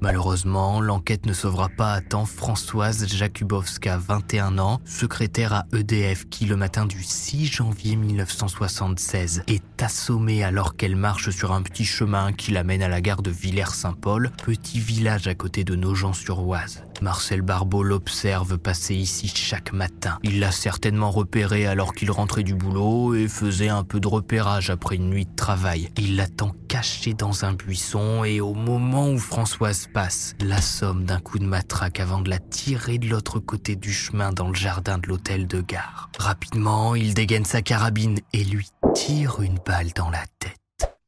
Malheureusement, 0.00 0.80
l'enquête 0.80 1.26
ne 1.26 1.32
sauvera 1.32 1.68
pas 1.68 1.92
à 1.92 2.00
temps 2.00 2.24
Françoise 2.24 3.06
Jakubowska, 3.06 3.98
21 3.98 4.58
ans, 4.58 4.80
secrétaire 4.86 5.52
à 5.52 5.66
EDF, 5.74 6.28
qui 6.30 6.46
le 6.46 6.56
matin 6.56 6.86
du 6.86 7.02
6 7.02 7.46
janvier 7.46 7.96
1976 7.96 9.42
est 9.46 9.82
assommée 9.82 10.42
alors 10.42 10.76
qu'elle 10.76 10.96
marche 10.96 11.30
sur 11.30 11.52
un 11.52 11.62
petit 11.62 11.84
chemin 11.84 12.32
qui 12.32 12.50
l'amène 12.52 12.82
à 12.82 12.88
la 12.88 13.02
gare 13.02 13.22
de 13.22 13.30
Villers-Saint-Paul, 13.30 14.30
petit 14.42 14.80
village 14.80 15.26
à 15.26 15.34
côté 15.34 15.64
de 15.64 15.76
Nogent-sur-Oise. 15.76 16.82
Marcel 17.00 17.42
Barbeau 17.42 17.82
l'observe 17.82 18.58
passer 18.58 18.94
ici 18.94 19.28
chaque 19.34 19.72
matin. 19.72 20.18
Il 20.22 20.40
l'a 20.40 20.52
certainement 20.52 21.10
repéré 21.10 21.66
alors 21.66 21.94
qu'il 21.94 22.10
rentrait 22.10 22.42
du 22.42 22.54
boulot 22.54 23.14
et 23.14 23.28
faisait 23.28 23.68
un 23.68 23.84
peu 23.84 24.00
de 24.00 24.08
repérage 24.08 24.70
après 24.70 24.96
une 24.96 25.08
nuit 25.08 25.26
de 25.26 25.34
travail. 25.34 25.90
Il 25.98 26.16
l'attend 26.16 26.52
caché 26.68 27.14
dans 27.14 27.44
un 27.44 27.52
buisson 27.52 28.24
et 28.24 28.40
au 28.40 28.54
moment 28.54 29.08
où 29.10 29.18
Françoise 29.18 29.88
passe, 29.92 30.34
l'assomme 30.40 31.04
d'un 31.04 31.20
coup 31.20 31.38
de 31.38 31.46
matraque 31.46 32.00
avant 32.00 32.20
de 32.20 32.30
la 32.30 32.38
tirer 32.38 32.98
de 32.98 33.08
l'autre 33.08 33.40
côté 33.40 33.76
du 33.76 33.92
chemin 33.92 34.32
dans 34.32 34.48
le 34.48 34.54
jardin 34.54 34.98
de 34.98 35.08
l'hôtel 35.08 35.46
de 35.46 35.60
gare. 35.60 36.10
Rapidement, 36.18 36.94
il 36.94 37.14
dégaine 37.14 37.44
sa 37.44 37.62
carabine 37.62 38.18
et 38.32 38.44
lui 38.44 38.68
tire 38.94 39.40
une 39.40 39.58
balle 39.66 39.90
dans 39.94 40.10
la 40.10 40.24
tête. 40.38 40.59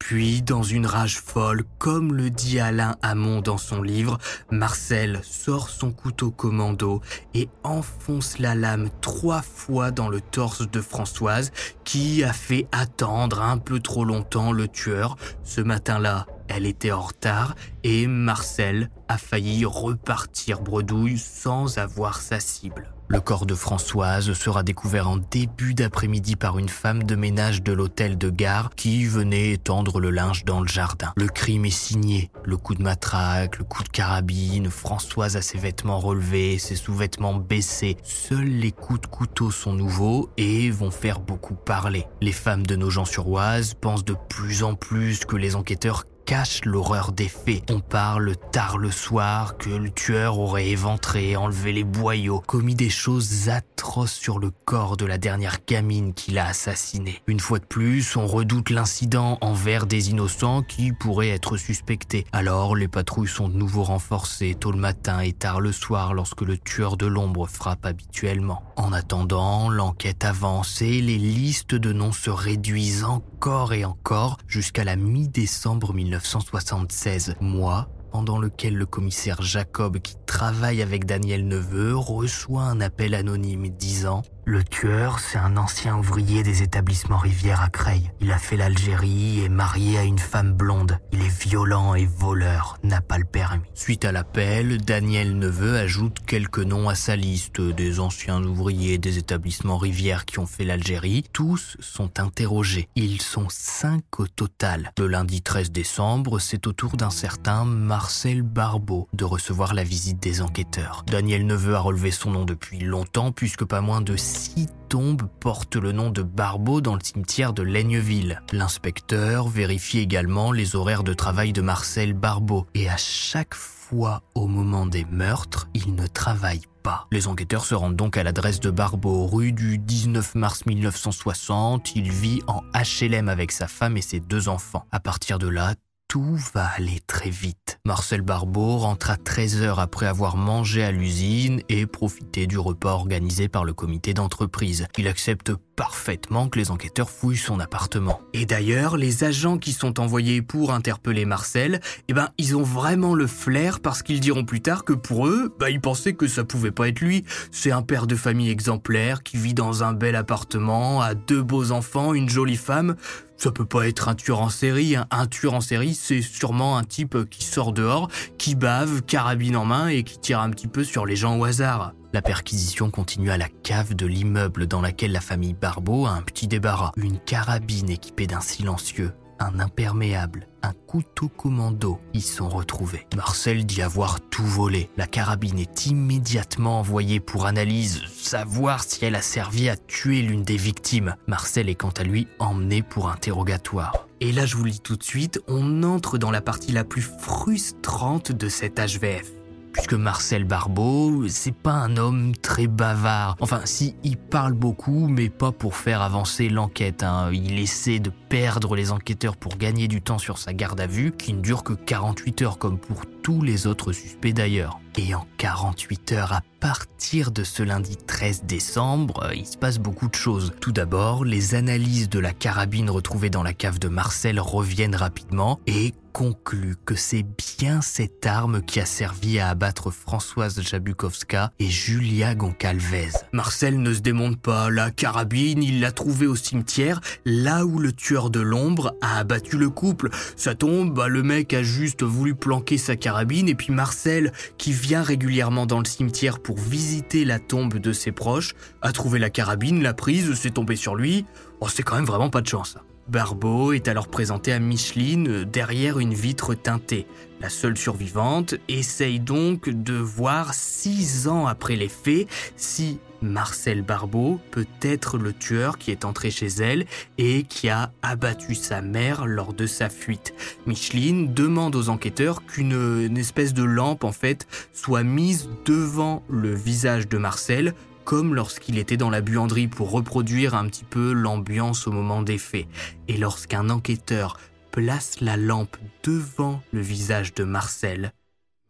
Puis, 0.04 0.42
dans 0.42 0.64
une 0.64 0.84
rage 0.84 1.20
folle, 1.20 1.62
comme 1.78 2.12
le 2.12 2.28
dit 2.28 2.58
Alain 2.58 2.96
Hamon 3.02 3.40
dans 3.40 3.56
son 3.56 3.82
livre, 3.82 4.18
Marcel 4.50 5.20
sort 5.22 5.68
son 5.68 5.92
couteau 5.92 6.32
commando 6.32 7.00
et 7.34 7.48
enfonce 7.62 8.40
la 8.40 8.56
lame 8.56 8.90
trois 9.00 9.42
fois 9.42 9.92
dans 9.92 10.08
le 10.08 10.20
torse 10.20 10.68
de 10.68 10.80
Françoise, 10.80 11.52
qui 11.84 12.24
a 12.24 12.32
fait 12.32 12.66
attendre 12.72 13.42
un 13.42 13.58
peu 13.58 13.78
trop 13.78 14.04
longtemps 14.04 14.50
le 14.50 14.66
tueur. 14.66 15.16
Ce 15.44 15.60
matin-là, 15.60 16.26
elle 16.48 16.66
était 16.66 16.90
en 16.90 17.02
retard 17.02 17.54
et 17.84 18.08
Marcel 18.08 18.90
a 19.06 19.18
failli 19.18 19.64
repartir 19.64 20.62
bredouille 20.62 21.16
sans 21.16 21.78
avoir 21.78 22.20
sa 22.20 22.40
cible. 22.40 22.92
Le 23.12 23.20
corps 23.20 23.44
de 23.44 23.54
Françoise 23.54 24.32
sera 24.32 24.62
découvert 24.62 25.06
en 25.06 25.18
début 25.18 25.74
d'après-midi 25.74 26.34
par 26.34 26.58
une 26.58 26.70
femme 26.70 27.02
de 27.02 27.14
ménage 27.14 27.62
de 27.62 27.70
l'hôtel 27.70 28.16
de 28.16 28.30
gare 28.30 28.70
qui 28.74 29.04
venait 29.04 29.50
étendre 29.50 30.00
le 30.00 30.08
linge 30.08 30.46
dans 30.46 30.62
le 30.62 30.66
jardin. 30.66 31.12
Le 31.18 31.26
crime 31.26 31.66
est 31.66 31.70
signé. 31.70 32.30
Le 32.42 32.56
coup 32.56 32.74
de 32.74 32.82
matraque, 32.82 33.58
le 33.58 33.64
coup 33.64 33.82
de 33.82 33.90
carabine, 33.90 34.70
Françoise 34.70 35.36
a 35.36 35.42
ses 35.42 35.58
vêtements 35.58 36.00
relevés, 36.00 36.56
ses 36.56 36.74
sous-vêtements 36.74 37.34
baissés. 37.34 37.98
Seuls 38.02 38.48
les 38.48 38.72
coups 38.72 39.02
de 39.02 39.06
couteau 39.08 39.50
sont 39.50 39.74
nouveaux 39.74 40.30
et 40.38 40.70
vont 40.70 40.90
faire 40.90 41.20
beaucoup 41.20 41.54
parler. 41.54 42.06
Les 42.22 42.32
femmes 42.32 42.66
de 42.66 42.76
nos 42.76 42.88
gens 42.88 43.04
sur 43.04 43.28
Oise 43.28 43.74
pensent 43.74 44.06
de 44.06 44.16
plus 44.30 44.62
en 44.62 44.74
plus 44.74 45.26
que 45.26 45.36
les 45.36 45.54
enquêteurs 45.54 46.04
cache 46.32 46.64
l'horreur 46.64 47.12
des 47.12 47.28
faits. 47.28 47.70
On 47.70 47.80
parle 47.80 48.36
tard 48.52 48.78
le 48.78 48.90
soir 48.90 49.58
que 49.58 49.68
le 49.68 49.90
tueur 49.90 50.38
aurait 50.38 50.68
éventré, 50.68 51.36
enlevé 51.36 51.74
les 51.74 51.84
boyaux, 51.84 52.40
commis 52.40 52.74
des 52.74 52.88
choses 52.88 53.50
atroces 53.50 54.14
sur 54.14 54.38
le 54.38 54.50
corps 54.50 54.96
de 54.96 55.04
la 55.04 55.18
dernière 55.18 55.58
gamine 55.66 56.14
qu'il 56.14 56.38
a 56.38 56.46
assassinée. 56.46 57.20
Une 57.26 57.38
fois 57.38 57.58
de 57.58 57.66
plus, 57.66 58.16
on 58.16 58.26
redoute 58.26 58.70
l'incident 58.70 59.36
envers 59.42 59.84
des 59.84 60.08
innocents 60.08 60.62
qui 60.62 60.92
pourraient 60.92 61.28
être 61.28 61.58
suspectés. 61.58 62.24
Alors 62.32 62.76
les 62.76 62.88
patrouilles 62.88 63.28
sont 63.28 63.50
de 63.50 63.58
nouveau 63.58 63.82
renforcées 63.82 64.54
tôt 64.54 64.72
le 64.72 64.78
matin 64.78 65.20
et 65.20 65.34
tard 65.34 65.60
le 65.60 65.70
soir 65.70 66.14
lorsque 66.14 66.40
le 66.40 66.56
tueur 66.56 66.96
de 66.96 67.04
l'ombre 67.04 67.46
frappe 67.46 67.84
habituellement. 67.84 68.62
En 68.76 68.94
attendant, 68.94 69.68
l'enquête 69.68 70.24
avance 70.24 70.80
et 70.80 71.02
les 71.02 71.18
listes 71.18 71.74
de 71.74 71.92
noms 71.92 72.12
se 72.12 72.30
réduisent 72.30 73.04
encore 73.04 73.74
et 73.74 73.84
encore 73.84 74.38
jusqu'à 74.46 74.84
la 74.84 74.96
mi-décembre 74.96 75.92
1976, 76.22 77.36
mois 77.40 77.88
pendant 78.10 78.38
lequel 78.38 78.76
le 78.76 78.86
commissaire 78.86 79.40
Jacob, 79.40 79.98
qui 79.98 80.16
travaille 80.26 80.82
avec 80.82 81.06
Daniel 81.06 81.48
Neveu, 81.48 81.96
reçoit 81.96 82.64
un 82.64 82.80
appel 82.80 83.14
anonyme 83.14 83.68
disant 83.70 84.22
le 84.44 84.64
tueur, 84.64 85.20
c'est 85.20 85.38
un 85.38 85.56
ancien 85.56 85.96
ouvrier 85.96 86.42
des 86.42 86.62
établissements 86.62 87.16
Rivière 87.16 87.60
à 87.62 87.68
Creil. 87.68 88.10
Il 88.20 88.32
a 88.32 88.38
fait 88.38 88.56
l'Algérie 88.56 89.40
et 89.40 89.48
marié 89.48 89.98
à 89.98 90.02
une 90.02 90.18
femme 90.18 90.52
blonde. 90.52 90.98
Il 91.12 91.22
est 91.22 91.40
violent 91.46 91.94
et 91.94 92.06
voleur, 92.06 92.78
n'a 92.82 93.00
pas 93.00 93.18
le 93.18 93.24
permis. 93.24 93.62
Suite 93.74 94.04
à 94.04 94.10
l'appel, 94.10 94.78
Daniel 94.78 95.38
Neveu 95.38 95.76
ajoute 95.76 96.18
quelques 96.26 96.58
noms 96.58 96.88
à 96.88 96.94
sa 96.94 97.14
liste 97.14 97.60
des 97.60 98.00
anciens 98.00 98.42
ouvriers 98.42 98.98
des 98.98 99.18
établissements 99.18 99.78
Rivière 99.78 100.24
qui 100.24 100.40
ont 100.40 100.46
fait 100.46 100.64
l'Algérie. 100.64 101.24
Tous 101.32 101.76
sont 101.78 102.18
interrogés. 102.18 102.88
Ils 102.96 103.22
sont 103.22 103.46
cinq 103.48 104.02
au 104.18 104.26
total. 104.26 104.92
Le 104.98 105.06
lundi 105.06 105.42
13 105.42 105.70
décembre, 105.70 106.40
c'est 106.40 106.66
au 106.66 106.72
tour 106.72 106.96
d'un 106.96 107.10
certain 107.10 107.64
Marcel 107.64 108.42
Barbeau 108.42 109.08
de 109.12 109.24
recevoir 109.24 109.72
la 109.72 109.84
visite 109.84 110.20
des 110.20 110.42
enquêteurs. 110.42 111.04
Daniel 111.06 111.46
Neveu 111.46 111.74
a 111.74 111.80
relevé 111.80 112.10
son 112.10 112.32
nom 112.32 112.44
depuis 112.44 112.80
longtemps 112.80 113.30
puisque 113.30 113.64
pas 113.64 113.80
moins 113.80 114.00
de 114.00 114.16
six 114.32 114.66
tombes 114.88 115.22
portent 115.40 115.76
le 115.76 115.92
nom 115.92 116.10
de 116.10 116.22
Barbeau 116.22 116.80
dans 116.80 116.94
le 116.94 117.00
cimetière 117.02 117.52
de 117.52 117.62
Laigneville. 117.62 118.40
L'inspecteur 118.52 119.48
vérifie 119.48 119.98
également 119.98 120.52
les 120.52 120.74
horaires 120.74 121.04
de 121.04 121.12
travail 121.12 121.52
de 121.52 121.60
Marcel 121.60 122.14
Barbeau 122.14 122.66
et 122.74 122.88
à 122.88 122.96
chaque 122.96 123.54
fois 123.54 124.22
au 124.34 124.46
moment 124.46 124.86
des 124.86 125.04
meurtres, 125.04 125.68
il 125.74 125.94
ne 125.94 126.06
travaille 126.06 126.62
pas. 126.82 127.06
Les 127.12 127.28
enquêteurs 127.28 127.64
se 127.64 127.74
rendent 127.74 127.96
donc 127.96 128.16
à 128.16 128.22
l'adresse 128.22 128.58
de 128.58 128.70
Barbeau, 128.70 129.26
rue 129.26 129.52
du 129.52 129.78
19 129.78 130.34
mars 130.34 130.66
1960. 130.66 131.94
Il 131.94 132.10
vit 132.10 132.40
en 132.46 132.62
HLM 132.74 133.28
avec 133.28 133.52
sa 133.52 133.68
femme 133.68 133.96
et 133.96 134.02
ses 134.02 134.20
deux 134.20 134.48
enfants. 134.48 134.86
À 134.90 135.00
partir 135.00 135.38
de 135.38 135.48
là, 135.48 135.74
tout 136.12 136.36
va 136.52 136.66
aller 136.76 137.00
très 137.06 137.30
vite. 137.30 137.78
Marcel 137.86 138.20
Barbeau 138.20 138.76
rentre 138.76 139.10
à 139.10 139.14
13h 139.14 139.80
après 139.80 140.04
avoir 140.04 140.36
mangé 140.36 140.84
à 140.84 140.92
l'usine 140.92 141.62
et 141.70 141.86
profité 141.86 142.46
du 142.46 142.58
repas 142.58 142.92
organisé 142.92 143.48
par 143.48 143.64
le 143.64 143.72
comité 143.72 144.12
d'entreprise. 144.12 144.86
Il 144.98 145.08
accepte 145.08 145.54
parfaitement 145.74 146.50
que 146.50 146.58
les 146.58 146.70
enquêteurs 146.70 147.08
fouillent 147.08 147.38
son 147.38 147.60
appartement. 147.60 148.20
Et 148.34 148.44
d'ailleurs, 148.44 148.98
les 148.98 149.24
agents 149.24 149.56
qui 149.56 149.72
sont 149.72 150.00
envoyés 150.00 150.42
pour 150.42 150.74
interpeller 150.74 151.24
Marcel, 151.24 151.80
eh 152.08 152.12
ben, 152.12 152.28
ils 152.36 152.56
ont 152.56 152.62
vraiment 152.62 153.14
le 153.14 153.26
flair 153.26 153.80
parce 153.80 154.02
qu'ils 154.02 154.20
diront 154.20 154.44
plus 154.44 154.60
tard 154.60 154.84
que 154.84 154.92
pour 154.92 155.26
eux, 155.26 155.54
bah, 155.58 155.70
ils 155.70 155.80
pensaient 155.80 156.12
que 156.12 156.28
ça 156.28 156.44
pouvait 156.44 156.72
pas 156.72 156.88
être 156.88 157.00
lui. 157.00 157.24
C'est 157.50 157.72
un 157.72 157.80
père 157.80 158.06
de 158.06 158.16
famille 158.16 158.50
exemplaire 158.50 159.22
qui 159.22 159.38
vit 159.38 159.54
dans 159.54 159.82
un 159.82 159.94
bel 159.94 160.14
appartement, 160.14 161.00
a 161.00 161.14
deux 161.14 161.42
beaux 161.42 161.72
enfants, 161.72 162.12
une 162.12 162.28
jolie 162.28 162.58
femme. 162.58 162.96
Ça 163.42 163.50
peut 163.50 163.64
pas 163.64 163.88
être 163.88 164.08
un 164.08 164.14
tueur 164.14 164.40
en 164.40 164.50
série. 164.50 164.94
Hein. 164.94 165.08
Un 165.10 165.26
tueur 165.26 165.54
en 165.54 165.60
série, 165.60 165.94
c'est 165.94 166.22
sûrement 166.22 166.78
un 166.78 166.84
type 166.84 167.28
qui 167.28 167.42
sort 167.42 167.72
dehors, 167.72 168.08
qui 168.38 168.54
bave, 168.54 169.02
carabine 169.02 169.56
en 169.56 169.64
main 169.64 169.88
et 169.88 170.04
qui 170.04 170.20
tire 170.20 170.38
un 170.38 170.48
petit 170.50 170.68
peu 170.68 170.84
sur 170.84 171.06
les 171.06 171.16
gens 171.16 171.36
au 171.36 171.42
hasard. 171.42 171.92
La 172.12 172.22
perquisition 172.22 172.88
continue 172.92 173.32
à 173.32 173.38
la 173.38 173.48
cave 173.48 173.94
de 173.94 174.06
l'immeuble 174.06 174.68
dans 174.68 174.80
laquelle 174.80 175.10
la 175.10 175.20
famille 175.20 175.54
Barbeau 175.54 176.06
a 176.06 176.10
un 176.10 176.22
petit 176.22 176.46
débarras. 176.46 176.92
Une 176.96 177.18
carabine 177.18 177.90
équipée 177.90 178.28
d'un 178.28 178.40
silencieux, 178.40 179.10
un 179.42 179.58
imperméable, 179.58 180.46
un 180.62 180.72
couteau 180.72 181.28
commando 181.28 182.00
y 182.14 182.20
sont 182.20 182.48
retrouvés. 182.48 183.06
Marcel 183.16 183.66
dit 183.66 183.82
avoir 183.82 184.20
tout 184.20 184.46
volé. 184.46 184.90
La 184.96 185.06
carabine 185.06 185.58
est 185.58 185.86
immédiatement 185.86 186.78
envoyée 186.78 187.20
pour 187.20 187.46
analyse, 187.46 188.02
savoir 188.08 188.84
si 188.84 189.04
elle 189.04 189.14
a 189.14 189.22
servi 189.22 189.68
à 189.68 189.76
tuer 189.76 190.22
l'une 190.22 190.42
des 190.42 190.56
victimes. 190.56 191.16
Marcel 191.26 191.68
est 191.68 191.74
quant 191.74 191.90
à 191.90 192.04
lui 192.04 192.28
emmené 192.38 192.82
pour 192.82 193.10
interrogatoire. 193.10 194.06
Et 194.20 194.32
là, 194.32 194.46
je 194.46 194.56
vous 194.56 194.64
lis 194.64 194.80
tout 194.80 194.96
de 194.96 195.02
suite, 195.02 195.40
on 195.48 195.82
entre 195.82 196.18
dans 196.18 196.30
la 196.30 196.40
partie 196.40 196.72
la 196.72 196.84
plus 196.84 197.02
frustrante 197.02 198.30
de 198.30 198.48
cet 198.48 198.78
HVF 198.78 199.41
puisque 199.72 199.94
Marcel 199.94 200.44
Barbeau, 200.44 201.26
c'est 201.28 201.54
pas 201.54 201.72
un 201.72 201.96
homme 201.96 202.36
très 202.36 202.66
bavard. 202.66 203.36
Enfin, 203.40 203.62
si, 203.64 203.96
il 204.04 204.16
parle 204.16 204.52
beaucoup, 204.52 205.08
mais 205.08 205.28
pas 205.28 205.52
pour 205.52 205.76
faire 205.76 206.02
avancer 206.02 206.48
l'enquête. 206.48 207.02
Hein. 207.02 207.30
Il 207.32 207.58
essaie 207.58 207.98
de 207.98 208.10
perdre 208.28 208.76
les 208.76 208.92
enquêteurs 208.92 209.36
pour 209.36 209.56
gagner 209.56 209.88
du 209.88 210.02
temps 210.02 210.18
sur 210.18 210.38
sa 210.38 210.52
garde 210.52 210.80
à 210.80 210.86
vue, 210.86 211.12
qui 211.12 211.32
ne 211.32 211.40
dure 211.40 211.62
que 211.62 211.72
48 211.72 212.42
heures, 212.42 212.58
comme 212.58 212.78
pour 212.78 213.02
tous 213.22 213.42
les 213.42 213.66
autres 213.66 213.92
suspects 213.92 214.32
d'ailleurs. 214.32 214.80
Et 214.98 215.14
en 215.14 215.26
48 215.38 216.12
heures, 216.12 216.32
à 216.32 216.42
partir 216.60 217.30
de 217.30 217.44
ce 217.44 217.62
lundi 217.62 217.96
13 217.96 218.44
décembre, 218.44 219.30
il 219.34 219.46
se 219.46 219.56
passe 219.56 219.78
beaucoup 219.78 220.08
de 220.08 220.14
choses. 220.14 220.52
Tout 220.60 220.72
d'abord, 220.72 221.24
les 221.24 221.54
analyses 221.54 222.10
de 222.10 222.18
la 222.18 222.32
carabine 222.32 222.90
retrouvée 222.90 223.30
dans 223.30 223.42
la 223.42 223.54
cave 223.54 223.78
de 223.78 223.88
Marcel 223.88 224.38
reviennent 224.38 224.94
rapidement 224.94 225.60
et 225.66 225.94
concluent 226.12 226.76
que 226.84 226.94
c'est 226.94 227.24
bien 227.56 227.80
cette 227.80 228.26
arme 228.26 228.60
qui 228.60 228.80
a 228.80 228.84
servi 228.84 229.38
à 229.38 229.48
abattre 229.48 229.90
Françoise 229.90 230.60
Jabukowska 230.60 231.52
et 231.58 231.70
Julia 231.70 232.34
Goncalvez. 232.34 233.12
Marcel 233.32 233.80
ne 233.80 233.94
se 233.94 234.00
démonte 234.00 234.38
pas, 234.38 234.68
la 234.68 234.90
carabine, 234.90 235.62
il 235.62 235.80
l'a 235.80 235.90
trouvée 235.90 236.26
au 236.26 236.36
cimetière, 236.36 237.00
là 237.24 237.64
où 237.64 237.78
le 237.78 237.92
tueur 237.92 238.28
de 238.28 238.40
l'ombre 238.40 238.94
a 239.00 239.18
abattu 239.18 239.56
le 239.56 239.70
couple. 239.70 240.10
Ça 240.36 240.54
tombe, 240.54 240.92
bah, 240.92 241.08
le 241.08 241.22
mec 241.22 241.54
a 241.54 241.62
juste 241.62 242.02
voulu 242.02 242.34
planquer 242.34 242.76
sa 242.76 242.94
carabine 242.94 243.11
et 243.20 243.54
puis 243.54 243.72
Marcel, 243.72 244.32
qui 244.58 244.72
vient 244.72 245.02
régulièrement 245.02 245.66
dans 245.66 245.78
le 245.78 245.84
cimetière 245.84 246.40
pour 246.40 246.58
visiter 246.58 247.24
la 247.24 247.38
tombe 247.38 247.78
de 247.78 247.92
ses 247.92 248.12
proches, 248.12 248.54
a 248.80 248.92
trouvé 248.92 249.18
la 249.18 249.30
carabine, 249.30 249.82
l'a 249.82 249.94
prise, 249.94 250.34
s'est 250.34 250.50
tombé 250.50 250.76
sur 250.76 250.96
lui. 250.96 251.26
Oh, 251.60 251.68
c'est 251.68 251.82
quand 251.82 251.96
même 251.96 252.04
vraiment 252.04 252.30
pas 252.30 252.40
de 252.40 252.48
chance. 252.48 252.76
Barbeau 253.08 253.72
est 253.72 253.88
alors 253.88 254.08
présenté 254.08 254.52
à 254.52 254.58
Micheline 254.58 255.44
derrière 255.44 255.98
une 255.98 256.14
vitre 256.14 256.54
teintée. 256.54 257.06
La 257.40 257.48
seule 257.48 257.76
survivante 257.76 258.54
essaye 258.68 259.18
donc 259.18 259.68
de 259.68 259.94
voir 259.94 260.54
six 260.54 261.26
ans 261.26 261.46
après 261.46 261.74
les 261.74 261.88
faits 261.88 262.28
si 262.56 263.00
Marcel 263.20 263.82
Barbeau 263.82 264.40
peut 264.50 264.66
être 264.82 265.18
le 265.18 265.32
tueur 265.32 265.78
qui 265.78 265.90
est 265.90 266.04
entré 266.04 266.30
chez 266.30 266.46
elle 266.46 266.86
et 267.18 267.42
qui 267.42 267.68
a 267.68 267.92
abattu 268.02 268.54
sa 268.54 268.82
mère 268.82 269.26
lors 269.26 269.52
de 269.52 269.66
sa 269.66 269.88
fuite. 269.88 270.34
Micheline 270.66 271.34
demande 271.34 271.74
aux 271.74 271.88
enquêteurs 271.88 272.44
qu'une 272.46 273.16
espèce 273.16 273.54
de 273.54 273.64
lampe 273.64 274.04
en 274.04 274.12
fait 274.12 274.46
soit 274.72 275.04
mise 275.04 275.48
devant 275.64 276.22
le 276.28 276.54
visage 276.54 277.08
de 277.08 277.18
Marcel 277.18 277.74
comme 278.04 278.34
lorsqu'il 278.34 278.78
était 278.78 278.96
dans 278.96 279.10
la 279.10 279.20
buanderie 279.20 279.68
pour 279.68 279.90
reproduire 279.90 280.54
un 280.54 280.66
petit 280.66 280.84
peu 280.84 281.12
l'ambiance 281.12 281.86
au 281.86 281.92
moment 281.92 282.22
des 282.22 282.38
faits. 282.38 282.66
Et 283.08 283.16
lorsqu'un 283.16 283.70
enquêteur 283.70 284.38
place 284.70 285.20
la 285.20 285.36
lampe 285.36 285.76
devant 286.02 286.62
le 286.72 286.80
visage 286.80 287.34
de 287.34 287.44
Marcel, 287.44 288.12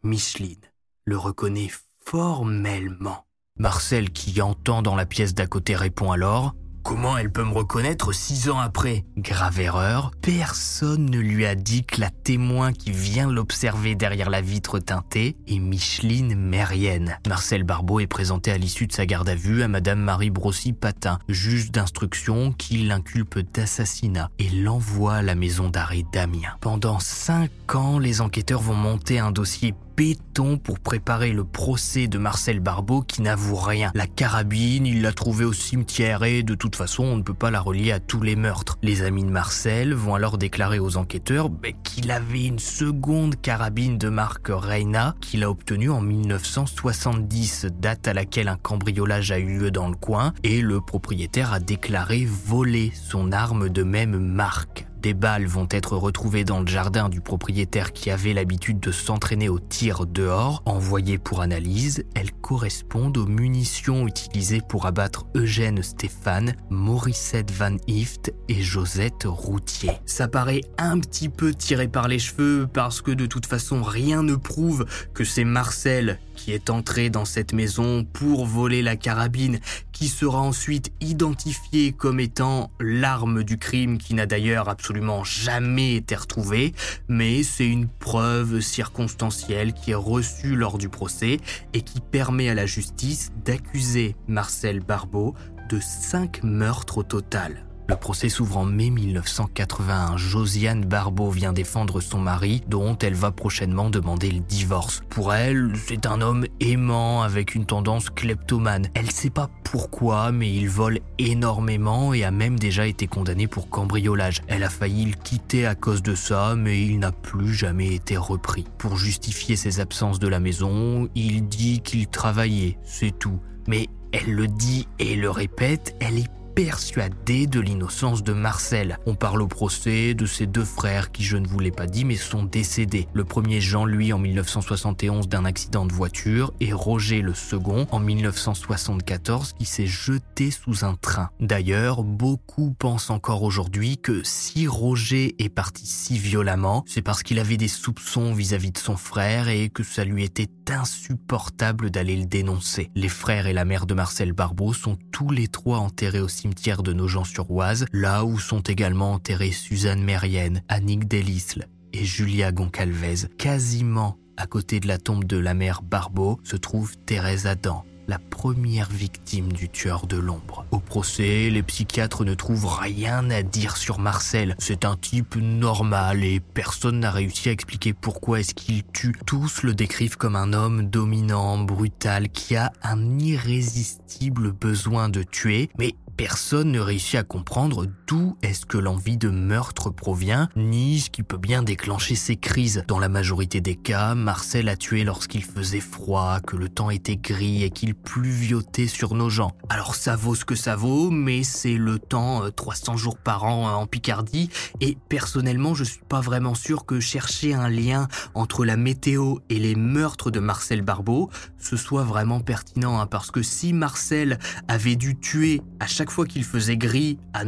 Micheline 0.03 0.57
le 1.05 1.17
reconnaît 1.17 1.71
formellement. 2.05 3.25
Marcel, 3.57 4.11
qui 4.11 4.41
entend 4.41 4.81
dans 4.81 4.95
la 4.95 5.05
pièce 5.05 5.33
d'à 5.33 5.47
côté, 5.47 5.75
répond 5.75 6.11
alors 6.11 6.55
Comment 6.83 7.17
elle 7.17 7.31
peut 7.31 7.45
me 7.45 7.53
reconnaître 7.53 8.13
six 8.13 8.49
ans 8.49 8.59
après? 8.59 9.05
Grave 9.17 9.61
erreur, 9.61 10.11
personne 10.21 11.05
ne 11.09 11.17
lui 11.17 11.45
a 11.45 11.55
dit 11.55 11.85
que 11.85 12.01
la 12.01 12.09
témoin 12.09 12.73
qui 12.73 12.91
vient 12.91 13.31
l'observer 13.31 13.95
derrière 13.95 14.29
la 14.29 14.41
vitre 14.41 14.79
teintée 14.79 15.37
est 15.47 15.59
Micheline 15.59 16.35
Mérienne. 16.35 17.17
Marcel 17.25 17.63
Barbeau 17.63 18.01
est 18.01 18.07
présenté 18.07 18.51
à 18.51 18.57
l'issue 18.57 18.85
de 18.85 18.91
sa 18.91 19.05
garde 19.05 19.29
à 19.29 19.35
vue 19.35 19.63
à 19.63 19.69
Madame 19.69 20.01
Marie 20.01 20.29
Brossy-Patin, 20.29 21.19
juge 21.29 21.71
d'instruction 21.71 22.51
qui 22.51 22.79
l'inculpe 22.79 23.39
d'assassinat 23.53 24.29
et 24.37 24.49
l'envoie 24.49 25.15
à 25.15 25.21
la 25.21 25.35
maison 25.35 25.69
d'arrêt 25.69 26.03
d'Amiens. 26.11 26.57
Pendant 26.59 26.99
cinq 26.99 27.75
ans, 27.75 27.97
les 27.97 28.19
enquêteurs 28.19 28.61
vont 28.61 28.75
monter 28.75 29.19
un 29.19 29.31
dossier 29.31 29.73
béton 29.95 30.57
pour 30.57 30.79
préparer 30.79 31.31
le 31.33 31.43
procès 31.43 32.07
de 32.07 32.17
Marcel 32.17 32.59
Barbeau 32.59 33.01
qui 33.01 33.21
n'avoue 33.21 33.55
rien. 33.55 33.91
La 33.93 34.07
carabine, 34.07 34.85
il 34.85 35.01
l'a 35.01 35.13
trouvée 35.13 35.45
au 35.45 35.53
cimetière 35.53 36.23
et 36.23 36.43
de 36.43 36.55
toute 36.55 36.75
façon, 36.75 37.03
on 37.03 37.17
ne 37.17 37.21
peut 37.21 37.33
pas 37.33 37.51
la 37.51 37.61
relier 37.61 37.91
à 37.91 37.99
tous 37.99 38.21
les 38.21 38.35
meurtres. 38.35 38.77
Les 38.81 39.03
amis 39.03 39.23
de 39.23 39.29
Marcel 39.29 39.93
vont 39.93 40.15
alors 40.15 40.37
déclarer 40.37 40.79
aux 40.79 40.97
enquêteurs 40.97 41.49
ben, 41.49 41.73
qu'il 41.83 42.11
avait 42.11 42.45
une 42.45 42.59
seconde 42.59 43.39
carabine 43.39 43.97
de 43.97 44.09
marque 44.09 44.47
Reina 44.49 45.15
qu'il 45.21 45.43
a 45.43 45.49
obtenue 45.49 45.89
en 45.89 46.01
1970, 46.01 47.67
date 47.79 48.07
à 48.07 48.13
laquelle 48.13 48.47
un 48.47 48.57
cambriolage 48.57 49.31
a 49.31 49.39
eu 49.39 49.59
lieu 49.59 49.71
dans 49.71 49.89
le 49.89 49.95
coin 49.95 50.33
et 50.43 50.61
le 50.61 50.81
propriétaire 50.81 51.53
a 51.53 51.59
déclaré 51.59 52.25
voler 52.25 52.91
son 52.95 53.31
arme 53.31 53.69
de 53.69 53.83
même 53.83 54.17
marque. 54.17 54.87
Des 55.03 55.13
balles 55.13 55.47
vont 55.47 55.67
être 55.69 55.97
retrouvées 55.97 56.45
dans 56.45 56.61
le 56.61 56.67
jardin 56.67 57.09
du 57.09 57.19
propriétaire 57.19 57.91
qui 57.91 58.09
avait 58.09 58.31
l'habitude 58.31 58.79
de 58.79 58.93
s'entraîner 58.93 59.49
au 59.49 59.59
tir 59.59 60.05
dehors. 60.05 60.63
Envoyées 60.65 61.17
pour 61.17 61.41
analyse, 61.41 62.05
elles 62.15 62.31
correspondent 62.31 63.17
aux 63.17 63.25
munitions 63.25 64.07
utilisées 64.07 64.61
pour 64.61 64.85
abattre 64.85 65.25
Eugène 65.35 65.83
Stéphane, 65.83 66.55
Morissette 66.69 67.51
Van 67.51 67.75
Ift 67.87 68.33
et 68.47 68.61
Josette 68.61 69.25
Routier. 69.25 69.91
Ça 70.05 70.29
paraît 70.29 70.61
un 70.77 70.97
petit 71.01 71.27
peu 71.27 71.53
tiré 71.53 71.89
par 71.89 72.07
les 72.07 72.19
cheveux 72.19 72.65
parce 72.71 73.01
que 73.01 73.11
de 73.11 73.25
toute 73.25 73.45
façon 73.45 73.83
rien 73.83 74.23
ne 74.23 74.35
prouve 74.35 74.85
que 75.13 75.25
c'est 75.25 75.43
Marcel 75.43 76.17
qui 76.35 76.51
est 76.51 76.69
entré 76.69 77.09
dans 77.09 77.25
cette 77.25 77.53
maison 77.53 78.03
pour 78.03 78.45
voler 78.45 78.81
la 78.81 78.95
carabine, 78.95 79.59
qui 79.91 80.07
sera 80.07 80.39
ensuite 80.39 80.91
identifiée 81.01 81.91
comme 81.91 82.19
étant 82.19 82.71
l'arme 82.79 83.43
du 83.43 83.57
crime 83.57 83.97
qui 83.97 84.13
n'a 84.13 84.25
d'ailleurs 84.25 84.69
absolument 84.69 85.23
jamais 85.23 85.95
été 85.95 86.15
retrouvée, 86.15 86.73
mais 87.07 87.43
c'est 87.43 87.67
une 87.67 87.87
preuve 87.87 88.59
circonstancielle 88.59 89.73
qui 89.73 89.91
est 89.91 89.95
reçue 89.95 90.55
lors 90.55 90.77
du 90.77 90.89
procès 90.89 91.39
et 91.73 91.81
qui 91.81 91.99
permet 91.99 92.49
à 92.49 92.53
la 92.53 92.65
justice 92.65 93.31
d'accuser 93.45 94.15
Marcel 94.27 94.79
Barbeau 94.79 95.33
de 95.69 95.79
cinq 95.79 96.43
meurtres 96.43 96.99
au 96.99 97.03
total. 97.03 97.65
Le 97.87 97.95
procès 97.97 98.29
s'ouvre 98.29 98.57
en 98.57 98.65
mai 98.65 98.89
1981. 98.89 100.15
Josiane 100.15 100.85
Barbeau 100.85 101.29
vient 101.29 101.51
défendre 101.51 101.99
son 101.99 102.17
mari, 102.17 102.61
dont 102.67 102.97
elle 102.97 103.13
va 103.13 103.31
prochainement 103.31 103.89
demander 103.89 104.31
le 104.31 104.39
divorce. 104.39 105.01
Pour 105.09 105.33
elle, 105.33 105.73
c'est 105.85 106.05
un 106.05 106.21
homme 106.21 106.45
aimant 106.61 107.23
avec 107.23 107.55
une 107.55 107.65
tendance 107.65 108.09
kleptomane. 108.09 108.87
Elle 108.93 109.11
sait 109.11 109.29
pas 109.29 109.49
pourquoi, 109.65 110.31
mais 110.31 110.53
il 110.53 110.69
vole 110.69 110.99
énormément 111.19 112.13
et 112.13 112.23
a 112.23 112.31
même 112.31 112.57
déjà 112.57 112.87
été 112.87 113.07
condamné 113.07 113.47
pour 113.47 113.69
cambriolage. 113.69 114.41
Elle 114.47 114.63
a 114.63 114.69
failli 114.69 115.05
le 115.05 115.15
quitter 115.21 115.65
à 115.65 115.75
cause 115.75 116.01
de 116.01 116.15
ça, 116.15 116.55
mais 116.55 116.81
il 116.81 116.99
n'a 116.99 117.11
plus 117.11 117.53
jamais 117.53 117.93
été 117.93 118.15
repris. 118.15 118.65
Pour 118.77 118.95
justifier 118.97 119.57
ses 119.57 119.81
absences 119.81 120.19
de 120.19 120.27
la 120.29 120.39
maison, 120.39 121.09
il 121.15 121.47
dit 121.49 121.81
qu'il 121.81 122.07
travaillait, 122.07 122.77
c'est 122.83 123.17
tout. 123.17 123.39
Mais 123.67 123.87
Elle 124.13 124.35
le 124.35 124.47
dit 124.47 124.87
et 124.99 125.15
le 125.15 125.31
répète, 125.31 125.95
elle 125.99 126.19
est 126.19 126.29
persuadé 126.55 127.47
de 127.47 127.59
l'innocence 127.59 128.23
de 128.23 128.33
Marcel. 128.33 128.99
On 129.05 129.15
parle 129.15 129.41
au 129.41 129.47
procès 129.47 130.13
de 130.13 130.25
ses 130.25 130.45
deux 130.45 130.63
frères 130.63 131.11
qui, 131.11 131.23
je 131.23 131.37
ne 131.37 131.47
vous 131.47 131.59
l'ai 131.59 131.71
pas 131.71 131.87
dit, 131.87 132.05
mais 132.05 132.15
sont 132.15 132.43
décédés. 132.43 133.07
Le 133.13 133.23
premier 133.23 133.59
Jean, 133.59 133.85
lui, 133.85 134.13
en 134.13 134.19
1971 134.19 135.27
d'un 135.27 135.45
accident 135.45 135.85
de 135.85 135.93
voiture 135.93 136.53
et 136.59 136.73
Roger 136.73 137.21
le 137.21 137.33
second 137.33 137.87
en 137.91 137.99
1974 137.99 139.53
qui 139.53 139.65
s'est 139.65 139.87
jeté 139.87 140.51
sous 140.51 140.85
un 140.85 140.95
train. 140.95 141.29
D'ailleurs, 141.39 142.03
beaucoup 142.03 142.73
pensent 142.77 143.09
encore 143.09 143.43
aujourd'hui 143.43 143.97
que 143.97 144.21
si 144.23 144.67
Roger 144.67 145.35
est 145.39 145.49
parti 145.49 145.85
si 145.85 146.17
violemment, 146.17 146.83
c'est 146.87 147.01
parce 147.01 147.23
qu'il 147.23 147.39
avait 147.39 147.57
des 147.57 147.67
soupçons 147.67 148.33
vis-à-vis 148.33 148.69
-vis 148.69 148.73
de 148.73 148.77
son 148.77 148.97
frère 148.97 149.49
et 149.49 149.69
que 149.69 149.83
ça 149.83 150.05
lui 150.05 150.23
était 150.23 150.49
insupportable 150.71 151.89
d'aller 151.89 152.15
le 152.15 152.25
dénoncer. 152.25 152.89
Les 152.95 153.09
frères 153.09 153.47
et 153.47 153.53
la 153.53 153.65
mère 153.65 153.85
de 153.85 153.93
Marcel 153.93 154.33
Barbeau 154.33 154.73
sont 154.73 154.97
tous 155.11 155.29
les 155.29 155.47
trois 155.47 155.79
enterrés 155.79 156.21
au 156.21 156.27
cimetière 156.43 156.83
de 156.83 156.91
Nogent-sur-Oise, 156.91 157.85
là 157.93 158.25
où 158.25 158.37
sont 158.37 158.59
également 158.59 159.13
enterrés 159.13 159.53
Suzanne 159.53 160.03
Mérienne, 160.03 160.61
Annick 160.67 161.07
Delisle 161.07 161.69
et 161.93 162.03
Julia 162.03 162.51
Goncalvez. 162.51 163.29
Quasiment 163.37 164.17
à 164.35 164.45
côté 164.45 164.81
de 164.81 164.89
la 164.89 164.97
tombe 164.97 165.23
de 165.23 165.37
la 165.37 165.53
mère 165.53 165.81
Barbeau 165.81 166.41
se 166.43 166.57
trouve 166.57 166.97
Thérèse 167.05 167.47
Adam, 167.47 167.85
la 168.09 168.19
première 168.19 168.89
victime 168.89 169.53
du 169.53 169.69
tueur 169.69 170.05
de 170.05 170.17
l'ombre. 170.17 170.65
Au 170.71 170.79
procès, 170.79 171.49
les 171.49 171.63
psychiatres 171.63 172.25
ne 172.25 172.33
trouvent 172.33 172.67
rien 172.67 173.29
à 173.29 173.41
dire 173.41 173.77
sur 173.77 173.99
Marcel. 173.99 174.55
C'est 174.59 174.83
un 174.83 174.97
type 174.97 175.37
normal 175.37 176.25
et 176.25 176.41
personne 176.41 176.99
n'a 176.99 177.11
réussi 177.11 177.47
à 177.47 177.53
expliquer 177.53 177.93
pourquoi 177.93 178.41
est-ce 178.41 178.53
qu'il 178.53 178.83
tue. 178.83 179.15
Tous 179.25 179.63
le 179.63 179.73
décrivent 179.73 180.17
comme 180.17 180.35
un 180.35 180.51
homme 180.51 180.89
dominant, 180.89 181.57
brutal, 181.59 182.27
qui 182.27 182.57
a 182.57 182.73
un 182.83 183.17
irrésistible 183.17 184.51
besoin 184.51 185.07
de 185.07 185.23
tuer, 185.23 185.69
mais 185.77 185.95
Personne 186.15 186.71
ne 186.71 186.79
réussit 186.79 187.15
à 187.15 187.23
comprendre 187.23 187.87
d'où 188.13 188.37
est-ce 188.43 188.67
que 188.67 188.77
l'envie 188.77 189.17
de 189.17 189.29
meurtre 189.29 189.89
provient, 189.89 190.47
ni 190.55 190.99
ce 190.99 191.09
qui 191.09 191.23
peut 191.23 191.37
bien 191.37 191.63
déclencher 191.63 192.13
ces 192.13 192.35
crises. 192.35 192.83
Dans 192.87 192.99
la 192.99 193.09
majorité 193.09 193.59
des 193.59 193.75
cas, 193.75 194.13
Marcel 194.13 194.69
a 194.69 194.75
tué 194.75 195.03
lorsqu'il 195.03 195.43
faisait 195.43 195.79
froid, 195.79 196.39
que 196.39 196.55
le 196.55 196.69
temps 196.69 196.91
était 196.91 197.15
gris 197.15 197.63
et 197.63 197.71
qu'il 197.71 197.95
pluviotait 197.95 198.85
sur 198.85 199.15
nos 199.15 199.31
gens. 199.31 199.53
Alors 199.67 199.95
ça 199.95 200.15
vaut 200.15 200.35
ce 200.35 200.45
que 200.45 200.53
ça 200.53 200.75
vaut, 200.75 201.09
mais 201.09 201.41
c'est 201.41 201.73
le 201.73 201.97
temps 201.97 202.43
300 202.55 202.93
euh, 202.93 202.97
jours 202.97 203.17
par 203.17 203.45
an 203.45 203.67
euh, 203.67 203.71
en 203.71 203.87
Picardie, 203.87 204.51
et 204.79 204.95
personnellement 205.09 205.73
je 205.73 205.83
suis 205.83 206.03
pas 206.07 206.21
vraiment 206.21 206.53
sûr 206.53 206.85
que 206.85 206.99
chercher 206.99 207.55
un 207.55 207.67
lien 207.67 208.07
entre 208.35 208.63
la 208.63 208.77
météo 208.77 209.37
et 209.49 209.57
les 209.57 209.73
meurtres 209.73 210.29
de 210.29 210.39
Marcel 210.39 210.83
Barbeau, 210.83 211.31
ce 211.57 211.77
soit 211.77 212.03
vraiment 212.03 212.41
pertinent, 212.41 212.99
hein, 212.99 213.07
parce 213.07 213.31
que 213.31 213.41
si 213.41 213.73
Marcel 213.73 214.37
avait 214.67 214.95
dû 214.95 215.15
tuer 215.15 215.61
à 215.79 215.87
chaque 215.87 216.11
fois 216.11 216.27
qu'il 216.27 216.43
faisait 216.43 216.77
gris 216.77 217.17
à 217.33 217.43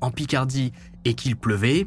En 0.00 0.10
Picardie, 0.10 0.72
et 1.04 1.14
qu'il 1.14 1.36
pleuvait, 1.36 1.86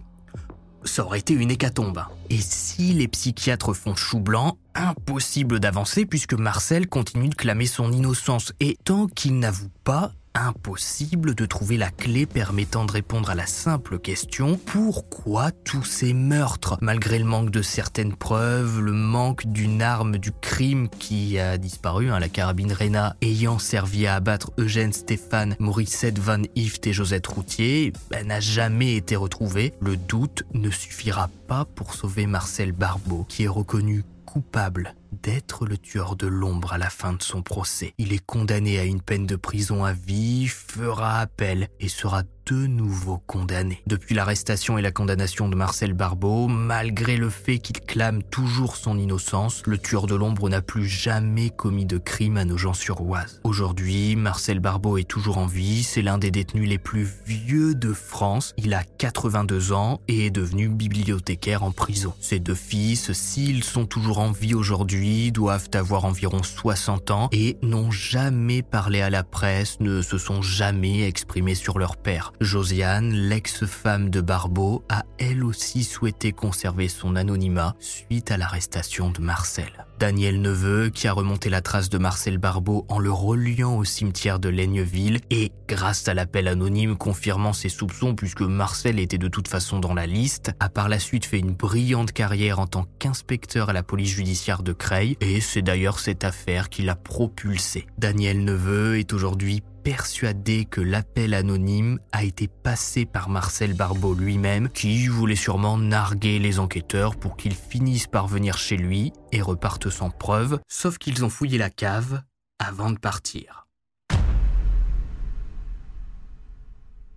ça 0.84 1.06
aurait 1.06 1.20
été 1.20 1.34
une 1.34 1.52
hécatombe. 1.52 2.04
Et 2.30 2.40
si 2.40 2.94
les 2.94 3.08
psychiatres 3.08 3.74
font 3.74 3.96
chou 3.96 4.20
blanc, 4.20 4.58
impossible 4.76 5.60
d'avancer 5.60 6.06
puisque 6.06 6.34
Marcel 6.34 6.88
continue 6.88 7.30
de 7.30 7.36
clamer 7.36 7.66
son 7.66 7.92
innocence. 7.92 8.54
Et 8.60 8.78
tant 8.84 9.08
qu'il 9.08 9.40
n'avoue 9.40 9.72
pas, 9.84 10.12
impossible 10.36 11.36
de 11.36 11.46
trouver 11.46 11.78
la 11.78 11.90
clé 11.90 12.26
permettant 12.26 12.86
de 12.86 12.92
répondre 12.92 13.30
à 13.30 13.36
la 13.36 13.46
simple 13.46 14.00
question 14.00 14.60
pourquoi 14.66 15.52
tous 15.52 15.84
ces 15.84 16.14
meurtres? 16.14 16.78
Malgré 16.82 17.20
le 17.20 17.26
manque 17.26 17.52
de 17.52 17.62
certaines 17.62 18.16
preuves, 18.16 18.80
le 18.80 18.92
manque 18.92 19.46
d'une 19.46 19.82
arme 19.82 20.18
du 20.18 20.32
crime 20.32 20.90
qui 20.90 21.40
a 21.40 21.58
disparu, 21.58 22.12
hein, 22.12 22.20
la 22.20 22.30
carabine 22.30 22.74
Rena 22.74 23.16
ayant 23.22 23.60
servi 23.60 24.08
à 24.08 24.16
abattre 24.16 24.52
Eugène 24.58 24.94
Stéphane, 24.94 25.56
Morissette 25.60 26.20
Van 26.20 26.42
Ift 26.56 26.88
et 26.88 26.94
Josette 26.94 27.28
Routier, 27.28 27.94
ben, 28.10 28.28
n'a 28.28 28.40
jamais 28.40 28.96
été 28.96 29.16
retrouvée. 29.16 29.74
Le 29.80 29.98
doute 29.98 30.44
ne 30.54 30.70
suffira 30.70 31.30
pas 31.48 31.66
pour 31.66 31.94
sauver 31.94 32.26
Marcel 32.26 32.72
Barbeau, 32.72 33.26
qui 33.28 33.44
est 33.44 33.48
reconnu 33.48 34.04
coupable 34.26 34.96
d'être 35.24 35.66
le 35.66 35.78
tueur 35.78 36.16
de 36.16 36.28
l'ombre 36.28 36.74
à 36.74 36.78
la 36.78 36.90
fin 36.90 37.14
de 37.14 37.24
son 37.24 37.42
procès. 37.42 37.94
Il 37.98 38.14
est 38.14 38.24
condamné 38.24 38.78
à 38.78 38.84
une 38.84 39.02
peine 39.02 39.26
de 39.26 39.36
prison 39.36 39.84
à 39.86 39.94
vie, 39.94 40.48
fera 40.48 41.20
appel 41.20 41.70
et 41.80 41.88
sera 41.88 42.24
de 42.46 42.68
nouveau 42.68 43.22
condamné. 43.26 43.82
Depuis 43.88 44.16
l'arrestation 44.16 44.78
et 44.78 44.82
la 44.82 44.92
condamnation 44.92 45.48
de 45.48 45.56
Marcel 45.56 45.94
Barbeau, 45.94 46.48
malgré 46.48 47.16
le 47.16 47.30
fait 47.30 47.60
qu'il 47.60 47.80
clame 47.80 48.22
toujours 48.24 48.76
son 48.76 48.98
innocence, 48.98 49.64
le 49.66 49.78
tueur 49.78 50.08
de 50.08 50.16
l'ombre 50.16 50.50
n'a 50.50 50.62
plus 50.62 50.88
jamais 50.88 51.50
commis 51.50 51.86
de 51.86 51.98
crime 51.98 52.38
à 52.38 52.46
Nogent-sur-Oise. 52.46 53.40
Aujourd'hui, 53.44 54.16
Marcel 54.16 54.60
Barbeau 54.60 54.98
est 54.98 55.08
toujours 55.08 55.38
en 55.38 55.46
vie, 55.46 55.84
c'est 55.84 56.02
l'un 56.02 56.18
des 56.18 56.32
détenus 56.32 56.68
les 56.68 56.78
plus 56.78 57.08
vieux 57.26 57.76
de 57.76 57.94
France. 57.94 58.54
Il 58.58 58.74
a 58.74 58.84
82 58.84 59.72
ans 59.72 60.02
et 60.08 60.26
est 60.26 60.32
devenu 60.32 60.68
bibliothécaire 60.68 61.64
en 61.64 61.72
prison. 61.72 62.14
Ses 62.20 62.40
deux 62.40 62.56
fils, 62.56 63.14
s'ils 63.14 63.64
sont 63.64 63.86
toujours 63.86 64.20
en 64.20 64.32
vie 64.32 64.54
aujourd'hui, 64.54 65.32
doivent 65.32 65.70
avoir 65.74 66.06
environ 66.06 66.44
60 66.44 67.12
ans 67.12 67.30
et 67.32 67.58
n'ont 67.62 67.92
jamais 67.92 68.62
parlé 68.62 69.02
à 69.02 69.10
la 69.10 69.24
presse, 69.24 69.80
ne 69.80 70.02
se 70.02 70.18
sont 70.18 70.42
jamais 70.42 71.08
exprimés 71.08 71.56
sur 71.56 71.80
leur 71.80 71.96
père. 71.96 72.33
Josiane, 72.42 73.12
l'ex-femme 73.12 74.10
de 74.10 74.22
Barbeau, 74.22 74.84
a 74.90 75.04
elle 75.18 75.44
aussi 75.44 75.84
souhaité 75.84 76.32
conserver 76.32 76.88
son 76.88 77.16
anonymat 77.16 77.76
suite 77.80 78.32
à 78.32 78.38
l'arrestation 78.38 79.12
de 79.12 79.22
Marcel. 79.22 79.86
Daniel 80.00 80.42
Neveu, 80.42 80.90
qui 80.90 81.08
a 81.08 81.14
remonté 81.14 81.50
la 81.50 81.62
trace 81.62 81.90
de 81.90 81.98
Marcel 81.98 82.38
Barbeau 82.38 82.86
en 82.90 83.00
le 83.00 83.12
reliant 83.12 83.78
au 83.78 83.84
cimetière 83.84 84.40
de 84.40 84.50
Laigneville 84.50 85.20
et, 85.30 85.52
grâce 85.68 86.08
à 86.08 86.14
l'appel 86.14 86.48
anonyme 86.48 86.98
confirmant 86.98 87.54
ses 87.54 87.70
soupçons 87.70 88.16
puisque 88.16 88.42
Marcel 88.42 89.00
était 89.00 89.18
de 89.18 89.28
toute 89.28 89.48
façon 89.48 89.80
dans 89.80 89.94
la 89.94 90.06
liste, 90.06 90.52
a 90.60 90.70
par 90.70 90.90
la 90.90 91.00
suite 91.00 91.26
fait 91.26 91.40
une 91.40 91.54
brillante 91.54 92.12
carrière 92.12 92.60
en 92.60 92.68
tant 92.68 92.86
qu'inspecteur 93.00 93.70
à 93.70 93.74
la 93.74 93.84
police 93.84 94.10
judiciaire 94.10 94.64
de 94.64 94.74
Creil 94.74 95.18
et 95.22 95.42
c'est 95.42 95.62
d'ailleurs 95.62 96.00
cette 96.00 96.24
affaire 96.24 96.70
qui 96.70 96.82
l'a 96.84 96.96
propulsé. 96.96 97.86
Daniel 97.98 98.44
Neveu 98.44 99.00
est 99.00 99.14
aujourd'hui 99.14 99.62
persuadé 99.84 100.66
que 100.66 100.82
l'appel 100.82 101.34
anonyme 101.34 102.00
a 102.14 102.24
été 102.24 102.48
passé 102.48 103.06
par 103.06 103.30
Marcel 103.30 103.74
Barbeau 103.74 104.14
lui-même, 104.14 104.70
qui 104.70 105.08
voulait 105.08 105.36
sûrement 105.36 105.78
narguer 105.78 106.40
les 106.40 106.60
enquêteurs 106.60 107.18
pour 107.18 107.36
qu'ils 107.36 107.56
finissent 107.56 108.08
par 108.08 108.28
venir 108.28 108.58
chez 108.58 108.78
lui 108.78 109.12
et 109.34 109.42
repartent 109.42 109.90
sans 109.90 110.12
preuve, 110.12 110.60
sauf 110.70 110.98
qu'ils 110.98 111.26
ont 111.26 111.30
fouillé 111.30 111.58
la 111.58 111.70
cave 111.70 112.22
avant 112.60 112.92
de 112.92 113.00
partir. 113.00 113.68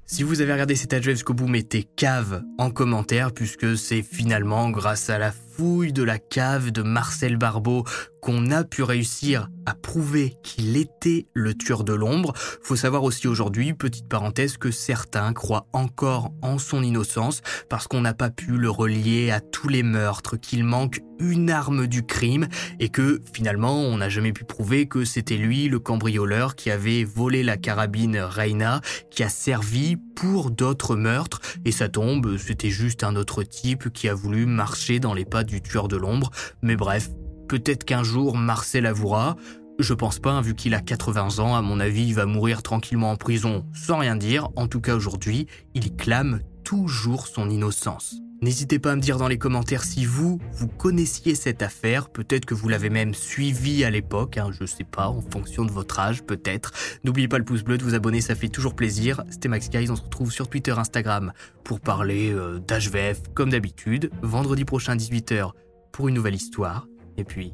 Si 0.07 0.23
vous 0.23 0.41
avez 0.41 0.53
regardé 0.53 0.77
cet 0.77 0.93
adjectif 0.93 1.19
jusqu'au 1.19 1.35
bout, 1.35 1.49
mettez 1.49 1.83
cave 1.83 2.43
en 2.59 2.71
commentaire 2.71 3.33
puisque 3.33 3.77
c'est 3.77 4.03
finalement 4.03 4.71
grâce 4.71 5.11
à 5.11 5.19
la 5.19 5.33
de 5.59 6.02
la 6.02 6.18
cave 6.18 6.70
de 6.70 6.82
Marcel 6.82 7.38
Barbeau 7.38 7.84
qu'on 8.20 8.50
a 8.50 8.64
pu 8.64 8.82
réussir 8.82 9.48
à 9.66 9.74
prouver 9.74 10.34
qu'il 10.42 10.76
était 10.76 11.26
le 11.32 11.54
tueur 11.54 11.84
de 11.84 11.92
l'ombre. 11.92 12.32
Faut 12.61 12.76
savoir 12.76 13.04
aussi 13.04 13.28
aujourd'hui, 13.28 13.72
petite 13.72 14.09
parenthèse, 14.09 14.59
que 14.59 14.70
certains 14.70 15.32
croient 15.32 15.66
encore 15.72 16.32
en 16.42 16.59
son 16.59 16.82
innocence 16.82 17.40
parce 17.70 17.86
qu'on 17.86 18.00
n'a 18.00 18.14
pas 18.14 18.30
pu 18.30 18.59
le 18.59 18.68
relier 18.68 19.30
à 19.30 19.40
tous 19.40 19.68
les 19.68 19.82
meurtres, 19.82 20.36
qu'il 20.36 20.64
manque 20.64 21.00
une 21.18 21.50
arme 21.50 21.86
du 21.86 22.04
crime 22.04 22.48
et 22.78 22.88
que 22.90 23.22
finalement 23.32 23.80
on 23.80 23.96
n'a 23.96 24.11
jamais 24.11 24.32
pu 24.32 24.44
prouver 24.44 24.86
que 24.86 25.04
c'était 25.07 25.38
lui 25.38 25.68
le 25.68 25.78
cambrioleur 25.78 26.57
qui 26.57 26.70
avait 26.70 27.04
volé 27.04 27.42
la 27.42 27.57
carabine 27.57 28.18
Reina 28.18 28.82
qui 29.11 29.22
a 29.22 29.30
servi 29.30 29.96
pour 30.14 30.50
d'autres 30.50 30.94
meurtres 30.94 31.40
et 31.64 31.72
ça 31.72 31.88
tombe, 31.88 32.36
c'était 32.36 32.68
juste 32.68 33.02
un 33.02 33.16
autre 33.16 33.44
type 33.44 33.90
qui 33.92 34.09
a 34.09 34.14
voulu 34.14 34.44
marcher 34.44 35.00
dans 35.00 35.14
les 35.14 35.24
pas 35.24 35.44
du 35.47 35.62
tueur 35.62 35.88
de 35.88 35.97
l'ombre. 35.97 36.30
Mais 36.62 36.76
bref, 36.76 37.09
peut-être 37.49 37.84
qu'un 37.84 38.03
jour 38.03 38.36
Marcel 38.36 38.86
avouera. 38.86 39.36
Je 39.78 39.94
pense 39.94 40.18
pas, 40.18 40.32
hein, 40.32 40.40
vu 40.40 40.55
qu'il 40.55 40.74
a 40.74 40.80
80 40.80 41.38
ans, 41.38 41.55
à 41.55 41.62
mon 41.62 41.80
avis, 41.80 42.07
il 42.07 42.14
va 42.14 42.26
mourir 42.26 42.62
tranquillement 42.62 43.11
en 43.11 43.16
prison 43.16 43.64
sans 43.74 43.99
rien 43.99 44.16
dire. 44.16 44.49
En 44.57 44.68
tout 44.68 44.80
cas, 44.80 44.94
aujourd'hui, 44.94 45.47
il 45.74 45.94
clame 45.97 46.40
toujours 46.64 47.26
son 47.26 47.51
innocence. 47.51 48.16
N'hésitez 48.47 48.78
pas 48.78 48.92
à 48.92 48.94
me 48.94 49.01
dire 49.01 49.18
dans 49.18 49.26
les 49.26 49.38
commentaires 49.38 49.82
si 49.82 50.05
vous, 50.05 50.38
vous 50.53 50.68
connaissiez 50.68 51.34
cette 51.34 51.62
affaire, 51.62 52.09
peut-être 52.09 52.44
que 52.44 52.55
vous 52.55 52.68
l'avez 52.68 52.90
même 52.90 53.12
suivi 53.12 53.82
à 53.82 53.90
l'époque, 53.90 54.38
hein, 54.38 54.51
je 54.53 54.64
sais 54.64 54.84
pas, 54.84 55.09
en 55.09 55.20
fonction 55.20 55.64
de 55.64 55.72
votre 55.72 55.99
âge 55.99 56.22
peut-être. 56.22 56.70
N'oubliez 57.03 57.26
pas 57.26 57.38
le 57.38 57.44
pouce 57.44 57.64
bleu, 57.64 57.76
de 57.76 57.82
vous 57.82 57.97
abonner, 57.97 58.20
ça 58.20 58.36
fait 58.36 58.47
toujours 58.47 58.76
plaisir. 58.76 59.24
C'était 59.30 59.49
Max 59.49 59.68
Guys, 59.68 59.90
on 59.90 59.97
se 59.97 60.03
retrouve 60.03 60.30
sur 60.30 60.47
Twitter, 60.47 60.70
Instagram 60.70 61.32
pour 61.64 61.80
parler 61.80 62.30
euh, 62.32 62.61
d'HVF 62.61 63.20
comme 63.34 63.51
d'habitude. 63.51 64.12
Vendredi 64.22 64.64
prochain 64.64 64.94
18h 64.94 65.51
pour 65.90 66.07
une 66.07 66.14
nouvelle 66.14 66.36
histoire. 66.36 66.86
Et 67.16 67.24
puis, 67.24 67.53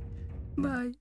bye 0.58 0.92